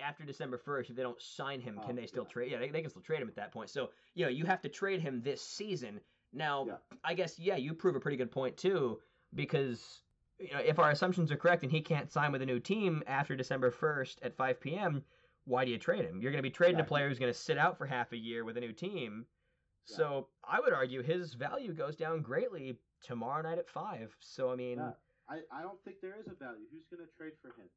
after 0.00 0.24
December 0.24 0.58
first, 0.58 0.90
if 0.90 0.96
they 0.96 1.02
don't 1.02 1.20
sign 1.20 1.60
him, 1.60 1.78
Oh, 1.82 1.86
can 1.86 1.94
they 1.96 2.06
still 2.06 2.24
yeah. 2.24 2.32
trade? 2.32 2.52
Yeah, 2.52 2.58
they, 2.58 2.70
they 2.70 2.80
can 2.80 2.90
still 2.90 3.02
trade 3.02 3.20
him 3.22 3.28
at 3.28 3.36
that 3.36 3.52
point. 3.52 3.70
So 3.70 3.90
you 4.14 4.24
know, 4.24 4.30
you 4.30 4.44
have 4.46 4.62
to 4.62 4.68
trade 4.68 5.00
him 5.00 5.20
this 5.22 5.42
season. 5.42 6.00
Now, 6.32 6.66
Yeah. 6.66 6.76
I 7.04 7.14
guess 7.14 7.38
yeah, 7.38 7.56
you 7.56 7.74
prove 7.74 7.96
a 7.96 8.00
pretty 8.00 8.16
good 8.16 8.30
point 8.30 8.56
too, 8.56 9.00
because 9.34 10.02
you 10.38 10.52
know 10.52 10.60
if 10.60 10.78
our 10.78 10.90
assumptions 10.90 11.30
are 11.30 11.36
correct 11.36 11.62
and 11.62 11.70
he 11.70 11.80
can't 11.80 12.10
sign 12.10 12.32
with 12.32 12.42
a 12.42 12.46
new 12.46 12.58
team 12.58 13.02
after 13.06 13.36
December 13.36 13.70
first 13.70 14.18
at 14.22 14.34
5 14.36 14.60
p.m., 14.60 15.04
why 15.44 15.64
do 15.64 15.70
you 15.70 15.78
trade 15.78 16.04
him? 16.04 16.20
You're 16.20 16.32
going 16.32 16.42
to 16.42 16.48
be 16.48 16.50
trading 16.50 16.78
Yeah, 16.78 16.84
a 16.84 16.88
player 16.88 17.08
who's 17.08 17.18
going 17.18 17.32
to 17.32 17.38
sit 17.38 17.58
out 17.58 17.76
for 17.76 17.86
half 17.86 18.12
a 18.12 18.16
year 18.16 18.44
with 18.44 18.56
a 18.56 18.60
new 18.60 18.72
team. 18.72 19.26
So 19.84 20.28
I 20.48 20.60
would 20.60 20.72
argue 20.72 21.02
his 21.02 21.34
value 21.34 21.72
goes 21.74 21.96
down 21.96 22.22
greatly 22.22 22.78
tomorrow 23.02 23.42
night 23.42 23.58
at 23.58 23.68
five. 23.68 24.16
So 24.20 24.50
I 24.50 24.56
mean. 24.56 24.78
Yeah. 24.78 24.92
I, 25.28 25.38
I 25.52 25.62
don't 25.62 25.82
think 25.84 25.96
there 26.02 26.16
is 26.20 26.26
a 26.26 26.34
value. 26.34 26.64
Who's 26.72 26.84
going 26.90 27.06
to 27.06 27.12
trade 27.16 27.32
for 27.40 27.48
him? 27.48 27.68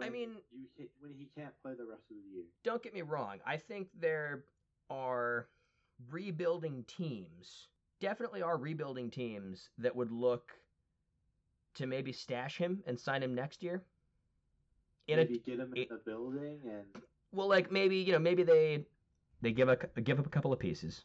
I 0.00 0.08
mean- 0.08 0.36
you 0.52 0.66
hit, 0.78 0.90
when 1.00 1.12
he 1.12 1.28
can't 1.36 1.52
play 1.62 1.72
the 1.76 1.84
rest 1.84 2.02
of 2.10 2.16
the 2.16 2.34
year. 2.34 2.44
don't 2.64 2.82
get 2.82 2.94
me 2.94 3.02
wrong. 3.02 3.38
I 3.46 3.56
think 3.56 3.88
there 4.00 4.44
are 4.90 5.48
rebuilding 6.10 6.84
teams. 6.86 7.68
Definitely 8.00 8.42
are 8.42 8.56
rebuilding 8.56 9.10
teams 9.10 9.68
that 9.78 9.94
would 9.94 10.10
look 10.10 10.52
to 11.74 11.86
maybe 11.86 12.12
stash 12.12 12.56
him 12.58 12.82
and 12.86 12.98
sign 12.98 13.22
him 13.22 13.34
next 13.34 13.62
year. 13.62 13.82
In 15.08 15.18
a, 15.18 15.22
Maybe 15.22 15.42
get 15.44 15.58
him 15.60 15.72
in 15.74 15.82
it- 15.82 15.88
the 15.88 16.00
building 16.04 16.60
and 16.64 16.84
well, 17.32 17.48
like 17.48 17.70
maybe 17.72 17.96
you 17.96 18.12
know 18.12 18.18
maybe 18.18 18.42
they 18.42 18.84
they 19.40 19.52
give 19.52 19.68
a 19.68 19.76
give 20.02 20.18
up 20.20 20.26
a 20.26 20.30
couple 20.30 20.52
of 20.52 20.58
pieces, 20.58 21.04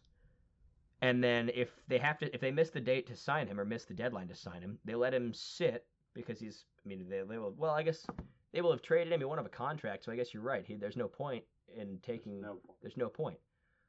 and 1.01 1.23
then 1.23 1.49
if 1.53 1.69
they 1.87 1.97
have 1.97 2.17
to 2.19 2.33
if 2.33 2.41
they 2.41 2.51
miss 2.51 2.69
the 2.69 2.81
date 2.81 3.07
to 3.07 3.15
sign 3.15 3.47
him 3.47 3.59
or 3.59 3.65
miss 3.65 3.85
the 3.85 3.93
deadline 3.93 4.27
to 4.29 4.35
sign 4.35 4.61
him, 4.61 4.79
they 4.85 4.95
let 4.95 5.13
him 5.13 5.33
sit 5.33 5.85
because 6.13 6.39
he's. 6.39 6.65
I 6.85 6.89
mean, 6.89 7.05
they, 7.09 7.21
they 7.27 7.37
will. 7.37 7.53
Well, 7.57 7.71
I 7.71 7.83
guess 7.83 8.05
they 8.53 8.61
will 8.61 8.71
have 8.71 8.81
traded 8.81 9.13
him. 9.13 9.19
He 9.19 9.25
won't 9.25 9.39
have 9.39 9.45
a 9.45 9.49
contract, 9.49 10.05
so 10.05 10.11
I 10.11 10.15
guess 10.15 10.33
you're 10.33 10.43
right. 10.43 10.65
He, 10.65 10.75
there's 10.75 10.97
no 10.97 11.07
point 11.07 11.43
in 11.75 11.99
taking. 12.01 12.41
no 12.41 12.53
point. 12.53 12.77
There's 12.81 12.97
no 12.97 13.09
point. 13.09 13.37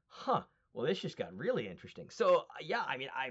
Huh. 0.09 0.43
Well, 0.75 0.87
this 0.87 0.99
just 1.01 1.17
got 1.17 1.35
really 1.35 1.67
interesting. 1.67 2.09
So, 2.11 2.45
yeah, 2.61 2.83
I 2.87 2.99
mean, 2.99 3.09
I 3.17 3.31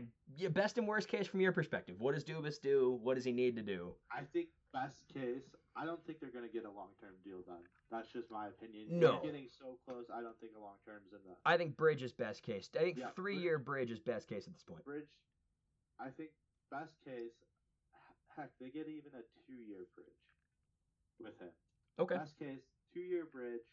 best 0.50 0.78
and 0.78 0.88
worst 0.88 1.08
case 1.08 1.28
from 1.28 1.40
your 1.40 1.52
perspective. 1.52 1.96
What 2.00 2.16
does 2.16 2.24
Dubas 2.24 2.60
do? 2.60 3.00
What 3.02 3.16
does 3.16 3.24
he 3.24 3.32
need 3.32 3.56
to 3.56 3.62
do? 3.62 3.94
I 4.12 4.22
think 4.34 4.48
best 4.74 5.04
case, 5.14 5.46
I 5.76 5.86
don't 5.86 6.04
think 6.06 6.20
they're 6.20 6.34
going 6.34 6.48
to 6.48 6.52
get 6.52 6.66
a 6.66 6.72
long 6.72 6.90
term 7.00 7.14
deal 7.24 7.42
done. 7.46 7.64
That's 7.92 8.10
just 8.12 8.30
my 8.32 8.48
opinion. 8.48 9.00
No. 9.00 9.20
They're 9.22 9.32
getting 9.32 9.48
so 9.48 9.78
close. 9.86 10.06
I 10.14 10.22
don't 10.22 10.38
think 10.40 10.54
a 10.58 10.62
long 10.62 10.78
term's 10.86 11.12
in 11.14 11.20
the 11.26 11.36
I 11.46 11.58
think 11.58 11.78
Bridge 11.78 12.04
is 12.04 12.12
best 12.12 12.44
case. 12.44 12.70
I 12.76 12.80
think 12.92 12.98
Yeah, 12.98 13.12
three 13.16 13.38
year 13.38 13.58
Bridge 13.60 13.92
is 13.92 14.00
best 14.00 14.28
case 14.28 14.48
at 14.48 14.54
this 14.54 14.64
point. 14.64 14.84
bridge. 14.84 15.08
I 16.00 16.10
think 16.10 16.30
best 16.70 16.94
case, 17.06 17.34
h- 17.94 18.18
heck, 18.36 18.52
they 18.60 18.70
get 18.70 18.88
even 18.88 19.12
a 19.18 19.24
two 19.48 19.58
year 19.66 19.88
bridge 19.96 20.22
with 21.20 21.38
him. 21.40 21.50
Okay. 22.00 22.16
Best 22.18 22.38
case, 22.38 22.62
two 22.94 23.02
year 23.02 23.26
bridge. 23.32 23.66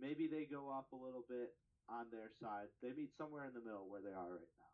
Maybe 0.00 0.26
they 0.28 0.44
go 0.44 0.70
up 0.70 0.86
a 0.92 0.96
little 0.96 1.24
bit 1.28 1.52
on 1.90 2.06
their 2.12 2.30
side. 2.40 2.68
They 2.80 2.92
meet 2.96 3.10
somewhere 3.18 3.44
in 3.44 3.52
the 3.52 3.60
middle 3.60 3.88
where 3.90 4.00
they 4.00 4.14
are 4.14 4.30
right 4.38 4.52
now. 4.56 4.72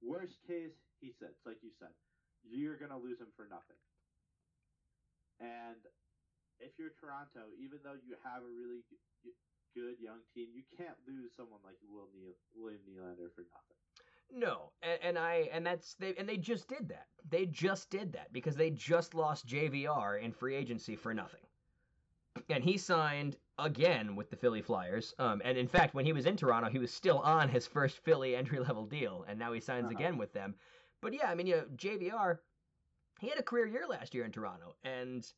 Worst 0.00 0.38
case, 0.46 0.72
he 1.00 1.10
sits, 1.12 1.44
like 1.44 1.58
you 1.62 1.70
said. 1.78 1.92
You're 2.46 2.76
going 2.78 2.92
to 2.92 2.96
lose 2.96 3.18
him 3.20 3.28
for 3.36 3.44
nothing. 3.50 3.76
And 5.40 5.80
if 6.60 6.72
you're 6.78 6.92
Toronto, 7.00 7.48
even 7.58 7.78
though 7.82 7.96
you 8.06 8.16
have 8.24 8.42
a 8.42 8.52
really 8.52 8.84
good 9.74 9.96
young 10.00 10.20
team, 10.34 10.48
you 10.54 10.62
can't 10.76 10.96
lose 11.08 11.32
someone 11.36 11.60
like 11.64 11.76
Will 11.88 12.08
Neal- 12.14 12.36
William 12.54 12.80
Nylander 12.88 13.32
for 13.34 13.42
nothing. 13.48 13.76
No, 14.32 14.70
and, 14.82 14.98
and 15.02 15.18
I 15.18 15.48
and 15.52 15.66
that's 15.66 15.94
they 15.94 16.14
and 16.16 16.28
they 16.28 16.36
just 16.36 16.68
did 16.68 16.88
that. 16.88 17.06
They 17.28 17.46
just 17.46 17.90
did 17.90 18.12
that 18.12 18.32
because 18.32 18.54
they 18.56 18.70
just 18.70 19.14
lost 19.14 19.46
JVR 19.46 20.22
in 20.22 20.32
free 20.32 20.54
agency 20.54 20.94
for 20.94 21.12
nothing, 21.12 21.40
and 22.48 22.62
he 22.62 22.76
signed 22.78 23.36
again 23.58 24.14
with 24.14 24.30
the 24.30 24.36
Philly 24.36 24.62
Flyers. 24.62 25.14
Um, 25.18 25.42
and 25.44 25.58
in 25.58 25.66
fact, 25.66 25.94
when 25.94 26.04
he 26.04 26.12
was 26.12 26.26
in 26.26 26.36
Toronto, 26.36 26.70
he 26.70 26.78
was 26.78 26.92
still 26.92 27.18
on 27.18 27.48
his 27.48 27.66
first 27.66 27.98
Philly 28.04 28.36
entry 28.36 28.58
level 28.60 28.86
deal, 28.86 29.24
and 29.28 29.38
now 29.38 29.52
he 29.52 29.60
signs 29.60 29.86
Uh-huh. 29.86 29.94
again 29.96 30.16
with 30.16 30.32
them. 30.32 30.54
But 31.00 31.12
yeah, 31.12 31.28
I 31.30 31.34
mean, 31.34 31.46
you 31.48 31.56
know, 31.56 31.64
JVR, 31.76 32.38
he 33.20 33.28
had 33.28 33.38
a 33.38 33.42
career 33.42 33.66
year 33.66 33.86
last 33.88 34.14
year 34.14 34.24
in 34.24 34.32
Toronto, 34.32 34.74
and 34.82 35.30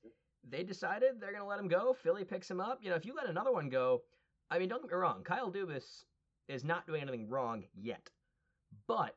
they 0.48 0.62
decided 0.62 1.20
they're 1.20 1.32
going 1.32 1.42
to 1.42 1.48
let 1.48 1.58
him 1.58 1.68
go. 1.68 1.92
Philly 1.92 2.24
picks 2.24 2.50
him 2.50 2.60
up. 2.60 2.78
You 2.80 2.90
know, 2.90 2.96
if 2.96 3.04
you 3.04 3.14
let 3.14 3.28
another 3.28 3.52
one 3.52 3.68
go, 3.68 4.02
I 4.50 4.58
mean, 4.58 4.68
don't 4.68 4.82
get 4.82 4.90
me 4.90 4.96
wrong, 4.96 5.22
Kyle 5.24 5.50
Dubas 5.50 6.04
is 6.48 6.64
not 6.64 6.86
doing 6.86 7.02
anything 7.02 7.28
wrong 7.28 7.64
yet. 7.74 8.10
But 8.86 9.16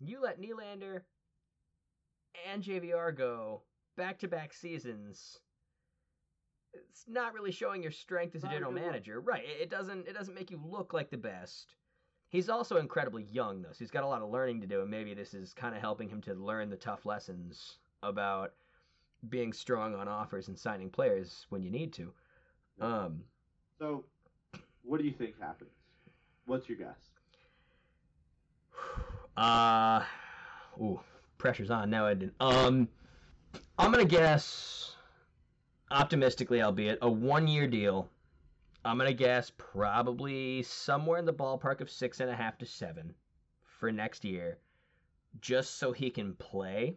you 0.00 0.20
let 0.20 0.40
Nylander 0.40 1.02
and 2.50 2.62
JVR 2.62 3.16
go 3.16 3.62
back 3.96 4.18
to 4.20 4.28
back 4.28 4.52
seasons. 4.52 5.38
It's 6.72 7.04
not 7.08 7.34
really 7.34 7.50
showing 7.50 7.82
your 7.82 7.92
strength 7.92 8.34
as 8.36 8.44
a 8.44 8.48
general 8.48 8.72
manager. 8.72 9.20
Right. 9.20 9.42
It 9.44 9.70
doesn't 9.70 10.06
it 10.06 10.14
doesn't 10.14 10.34
make 10.34 10.50
you 10.50 10.60
look 10.64 10.92
like 10.92 11.10
the 11.10 11.16
best. 11.16 11.74
He's 12.28 12.48
also 12.48 12.76
incredibly 12.76 13.24
young 13.24 13.60
though, 13.62 13.72
so 13.72 13.78
he's 13.80 13.90
got 13.90 14.04
a 14.04 14.06
lot 14.06 14.22
of 14.22 14.30
learning 14.30 14.60
to 14.60 14.68
do, 14.68 14.82
and 14.82 14.90
maybe 14.90 15.14
this 15.14 15.34
is 15.34 15.52
kind 15.52 15.74
of 15.74 15.80
helping 15.80 16.08
him 16.08 16.20
to 16.22 16.34
learn 16.34 16.70
the 16.70 16.76
tough 16.76 17.04
lessons 17.04 17.79
about 18.02 18.52
being 19.28 19.52
strong 19.52 19.94
on 19.94 20.08
offers 20.08 20.48
and 20.48 20.58
signing 20.58 20.90
players 20.90 21.46
when 21.50 21.62
you 21.62 21.70
need 21.70 21.92
to. 21.92 22.12
Um, 22.80 23.24
So, 23.78 24.04
what 24.82 24.98
do 24.98 25.04
you 25.04 25.12
think 25.12 25.38
happens? 25.38 25.70
What's 26.46 26.68
your 26.68 26.78
guess? 26.78 27.10
uh, 29.36 30.02
ooh, 30.80 31.00
pressure's 31.38 31.70
on 31.70 31.90
now. 31.90 32.06
I 32.06 32.14
didn't. 32.14 32.34
Um, 32.40 32.88
I'm 33.78 33.90
gonna 33.90 34.04
guess, 34.04 34.96
optimistically, 35.90 36.62
albeit 36.62 36.98
a 37.02 37.10
one-year 37.10 37.66
deal. 37.66 38.08
I'm 38.84 38.96
gonna 38.96 39.12
guess 39.12 39.52
probably 39.58 40.62
somewhere 40.62 41.18
in 41.18 41.26
the 41.26 41.34
ballpark 41.34 41.80
of 41.82 41.90
six 41.90 42.20
and 42.20 42.30
a 42.30 42.34
half 42.34 42.56
to 42.58 42.66
seven 42.66 43.14
for 43.62 43.92
next 43.92 44.24
year, 44.24 44.58
just 45.40 45.76
so 45.76 45.92
he 45.92 46.10
can 46.10 46.34
play. 46.34 46.96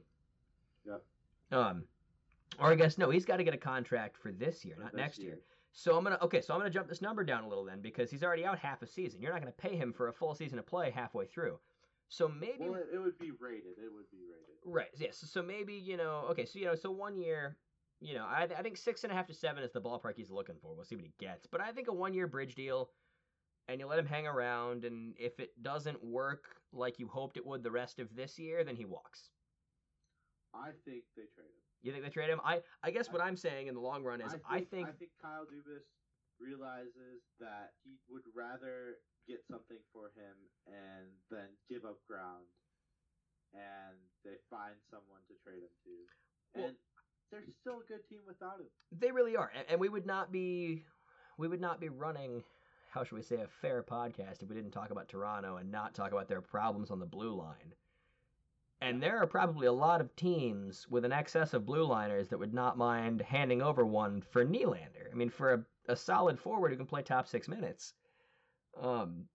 Yep. 0.86 1.04
Um, 1.52 1.84
or 2.60 2.72
I 2.72 2.76
guess 2.76 2.98
no, 2.98 3.10
he's 3.10 3.26
got 3.26 3.38
to 3.38 3.44
get 3.44 3.54
a 3.54 3.58
contract 3.58 4.18
for 4.18 4.32
this 4.32 4.64
year, 4.66 4.76
For 4.76 4.84
not 4.84 4.94
next 4.96 5.20
year. 5.20 5.30
year. 5.30 5.40
So 5.72 5.98
I'm 5.98 6.04
gonna 6.04 6.20
okay, 6.22 6.40
so 6.40 6.54
I'm 6.54 6.60
gonna 6.60 6.70
jump 6.70 6.88
this 6.88 7.02
number 7.02 7.24
down 7.24 7.44
a 7.44 7.48
little 7.50 7.66
then 7.66 7.82
because 7.82 8.12
he's 8.12 8.24
already 8.24 8.46
out 8.46 8.60
half 8.60 8.82
a 8.84 8.88
season. 8.88 9.22
You're 9.22 9.32
not 9.34 9.42
gonna 9.42 9.52
pay 9.54 9.76
him 9.76 9.92
for 9.92 10.08
a 10.08 10.14
full 10.14 10.36
season 10.36 10.60
of 10.60 10.68
play 10.68 10.92
halfway 10.92 11.26
through. 11.26 11.58
So 12.10 12.28
maybe 12.28 12.58
Well, 12.60 12.76
it, 12.76 12.90
it 12.94 13.00
would 13.00 13.18
be 13.18 13.32
rated. 13.32 13.72
It 13.80 13.92
would 13.92 14.10
be 14.12 14.20
rated. 14.30 14.56
right, 14.66 14.90
yes. 14.98 15.18
So 15.18 15.42
maybe 15.42 15.74
you 15.74 15.98
know, 15.98 16.28
okay, 16.30 16.46
so 16.46 16.60
you 16.60 16.66
know, 16.66 16.76
so 16.76 16.92
one 16.92 17.18
year, 17.18 17.58
you 18.02 18.14
know, 18.14 18.26
I 18.26 18.44
I 18.44 18.62
think 18.62 18.78
six 18.78 19.04
and 19.04 19.12
a 19.12 19.16
half 19.16 19.26
to 19.28 19.34
seven 19.34 19.64
is 19.64 19.72
the 19.72 19.82
ballpark 19.82 20.14
he's 20.16 20.30
looking 20.30 20.56
for. 20.62 20.76
We'll 20.76 20.86
see 20.86 20.96
what 20.96 21.06
he 21.06 21.14
gets, 21.20 21.48
but 21.48 21.60
I 21.60 21.72
think 21.72 21.88
a 21.88 21.94
one 21.94 22.14
year 22.14 22.28
bridge 22.28 22.54
deal, 22.54 22.92
and 23.68 23.80
you 23.80 23.88
let 23.88 23.98
him 23.98 24.06
hang 24.06 24.28
around, 24.28 24.86
and 24.86 25.16
if 25.18 25.40
it 25.40 25.52
doesn't 25.64 26.04
work 26.04 26.44
like 26.72 27.00
you 27.00 27.08
hoped 27.08 27.36
it 27.38 27.46
would 27.48 27.64
the 27.64 27.72
rest 27.72 27.98
of 27.98 28.16
this 28.16 28.38
year, 28.38 28.64
then 28.64 28.76
he 28.76 28.86
walks. 28.86 29.32
I 30.54 30.70
think 30.86 31.04
they 31.18 31.28
trade 31.34 31.50
him. 31.50 31.64
You 31.82 31.92
think 31.92 32.04
they 32.04 32.10
trade 32.10 32.30
him? 32.30 32.40
I 32.46 32.62
I 32.84 32.92
guess 32.92 33.12
what 33.12 33.22
I'm 33.22 33.36
saying 33.36 33.68
in 33.68 33.74
the 33.76 33.82
long 33.82 34.04
run 34.04 34.22
is 34.22 34.34
I 34.50 34.62
think, 34.62 34.88
I 34.88 34.92
think 34.92 35.12
Kyle 35.22 35.44
Dubas 35.46 35.84
realizes 36.40 37.24
that 37.40 37.74
he 37.84 37.98
would 38.10 38.24
rather 38.36 38.96
get 39.28 39.44
something 39.50 39.78
for 39.92 40.12
him 40.16 40.36
and 40.68 41.08
then 41.32 41.48
give 41.70 41.86
up 41.86 41.98
ground, 42.08 42.46
and 43.54 43.96
they 44.24 44.36
find 44.50 44.76
someone 44.90 45.22
to 45.28 45.34
trade 45.44 45.64
him 45.64 45.74
to, 45.84 45.92
Well- 46.56 46.68
and 46.70 46.76
they're 47.32 47.44
still 47.62 47.80
a 47.82 47.88
good 47.88 48.08
team 48.08 48.22
without 48.28 48.60
him. 48.60 48.68
They 48.92 49.12
really 49.12 49.36
are, 49.36 49.52
and, 49.56 49.66
and 49.70 49.80
we 49.80 49.90
would 49.90 50.06
not 50.06 50.32
be, 50.32 50.84
we 51.38 51.48
would 51.48 51.62
not 51.62 51.80
be 51.80 51.90
running, 51.90 52.44
how 52.92 53.04
should 53.04 53.16
we 53.16 53.24
say, 53.24 53.38
a 53.38 53.48
fair 53.48 53.82
podcast 53.82 54.44
if 54.44 54.50
we 54.50 54.56
didn't 54.56 54.72
talk 54.72 54.92
about 54.92 55.08
Toronto 55.10 55.58
and 55.58 55.72
not 55.72 55.96
talk 55.96 56.12
about 56.12 56.28
their 56.28 56.42
problems 56.42 56.92
on 56.92 57.00
the 57.00 57.06
blue 57.06 57.34
line. 57.34 57.74
And 58.84 59.02
there 59.02 59.18
are 59.18 59.28
probably 59.28 59.68
a 59.68 59.72
lot 59.72 60.02
of 60.02 60.14
teams 60.18 60.86
with 60.90 61.06
an 61.06 61.14
excess 61.14 61.54
of 61.54 61.66
blue 61.66 61.86
liners 61.86 62.28
that 62.28 62.38
would 62.38 62.54
not 62.54 62.78
mind 62.78 63.22
handing 63.22 63.62
over 63.62 63.86
one 63.86 64.22
for 64.22 64.46
Nylander. 64.46 65.10
I 65.10 65.16
mean, 65.16 65.30
for 65.30 65.54
a, 65.54 65.94
a 65.94 65.96
solid 65.96 66.38
forward 66.38 66.72
who 66.72 66.78
can 66.78 66.86
play 66.86 67.02
top 67.02 67.28
six 67.28 67.48
minutes. 67.48 67.94
Um, 68.82 69.26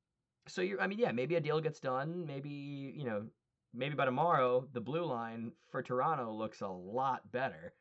so 0.47 0.61
you're, 0.61 0.81
I 0.81 0.87
mean, 0.87 0.99
yeah, 0.99 1.13
maybe 1.13 1.37
a 1.37 1.41
deal 1.41 1.61
gets 1.61 1.81
done. 1.81 2.27
Maybe 2.27 2.51
you 2.95 3.05
know, 3.05 3.27
maybe 3.73 3.95
by 3.95 4.05
tomorrow 4.05 4.69
the 4.75 4.83
blue 4.83 5.05
line 5.05 5.53
for 5.71 5.83
Toronto 5.83 6.31
looks 6.31 6.61
a 6.61 6.69
lot 6.69 7.33
better 7.33 7.73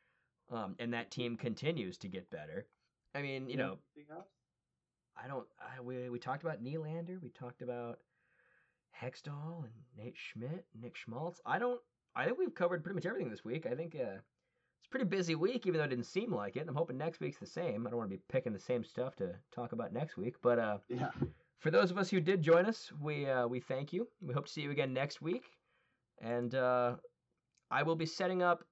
um, 0.52 0.76
and 0.80 0.94
that 0.94 1.12
team 1.12 1.36
continues 1.36 1.98
to 1.98 2.08
get 2.08 2.30
better. 2.30 2.66
I 3.14 3.22
mean, 3.22 3.50
you 3.50 3.58
know, 3.58 3.78
I 5.22 5.28
don't. 5.28 5.46
I, 5.60 5.82
we 5.82 6.10
we 6.10 6.20
talked 6.20 6.44
about 6.44 6.64
Nylander. 6.64 7.22
We 7.22 7.30
talked 7.30 7.62
about 7.62 8.00
Hextall 9.02 9.64
and 9.64 9.74
Nate 9.98 10.16
Schmidt, 10.18 10.66
Nick 10.80 10.96
Schmaltz. 10.96 11.40
I 11.46 11.60
don't. 11.60 11.80
I 12.16 12.26
think 12.26 12.38
we've 12.40 12.54
covered 12.56 12.84
pretty 12.84 12.96
much 12.96 13.06
everything 13.06 13.30
this 13.30 13.46
week. 13.46 13.66
I 13.66 13.76
think 13.76 13.96
uh, 13.96 14.18
it's 14.80 14.88
a 14.88 14.90
pretty 14.90 15.06
busy 15.06 15.36
week, 15.36 15.68
even 15.68 15.78
though 15.78 15.84
it 15.86 15.90
didn't 15.90 16.06
seem 16.06 16.34
like 16.34 16.56
it. 16.56 16.66
I'm 16.68 16.76
hoping 16.76 16.98
next 16.98 17.20
week's 17.20 17.38
the 17.40 17.46
same. 17.46 17.86
I 17.86 17.90
don't 17.92 18.00
want 18.00 18.10
to 18.10 18.16
be 18.18 18.22
picking 18.30 18.54
the 18.54 18.60
same 18.60 18.84
stuff 18.84 19.16
to 19.18 19.36
talk 19.54 19.72
about 19.72 19.94
next 19.94 20.18
week, 20.18 20.36
but 20.42 20.58
uh, 20.60 20.78
Yeah. 20.90 21.12
for 21.60 21.70
those 21.70 21.92
of 21.92 21.98
us 21.98 22.10
who 22.10 22.20
did 22.20 22.42
join 22.42 22.66
us, 22.66 22.92
we 23.00 23.28
uh, 23.28 23.48
we 23.48 23.60
thank 23.60 23.94
you. 23.94 24.08
We 24.22 24.34
hope 24.34 24.48
to 24.48 24.52
see 24.52 24.62
you 24.62 24.72
again 24.72 24.94
next 24.94 25.22
week, 25.22 25.44
and 26.22 26.56
uh, 26.56 26.96
I 27.70 27.84
will 27.84 27.96
be 27.96 28.06
setting 28.08 28.42
up 28.42 28.64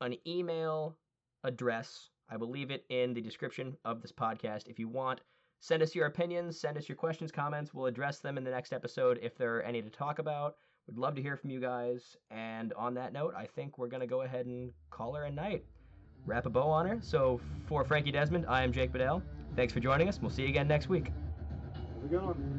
an 0.00 0.16
email 0.26 0.96
address. 1.44 2.08
I 2.30 2.36
will 2.38 2.50
leave 2.50 2.70
it 2.70 2.84
in 2.88 3.12
the 3.14 3.20
description 3.20 3.76
of 3.84 4.00
this 4.02 4.12
podcast. 4.12 4.68
If 4.68 4.78
you 4.78 4.88
want, 4.88 5.20
send 5.60 5.82
us 5.82 5.94
your 5.94 6.06
opinions, 6.06 6.58
send 6.60 6.76
us 6.76 6.88
your 6.88 6.96
questions, 6.96 7.32
comments. 7.32 7.74
We'll 7.74 7.86
address 7.86 8.20
them 8.20 8.38
in 8.38 8.44
the 8.44 8.50
next 8.50 8.72
episode 8.72 9.18
if 9.22 9.36
there 9.36 9.56
are 9.56 9.62
any 9.62 9.82
to 9.82 9.90
talk 9.90 10.18
about. 10.18 10.56
We'd 10.86 10.98
love 10.98 11.14
to 11.16 11.22
hear 11.22 11.36
from 11.36 11.50
you 11.50 11.60
guys. 11.60 12.16
And 12.30 12.72
on 12.74 12.94
that 12.94 13.12
note, 13.12 13.34
I 13.36 13.46
think 13.46 13.78
we're 13.78 13.88
gonna 13.88 14.06
go 14.06 14.22
ahead 14.22 14.46
and 14.46 14.70
call 14.90 15.14
her 15.14 15.24
a 15.24 15.30
night. 15.30 15.64
Wrap 16.26 16.46
a 16.46 16.50
bow 16.50 16.68
on 16.68 16.86
her. 16.86 16.98
So 17.00 17.40
for 17.66 17.84
Frankie 17.84 18.12
Desmond, 18.12 18.46
I 18.48 18.62
am 18.62 18.72
Jake 18.72 18.92
Bedell. 18.92 19.22
Thanks 19.54 19.72
for 19.72 19.80
joining 19.80 20.08
us. 20.08 20.20
We'll 20.20 20.30
see 20.30 20.42
you 20.42 20.48
again 20.48 20.68
next 20.68 20.88
week. 20.88 21.12
Have 21.94 22.04
a 22.04 22.08
good 22.08 22.22
one. 22.22 22.55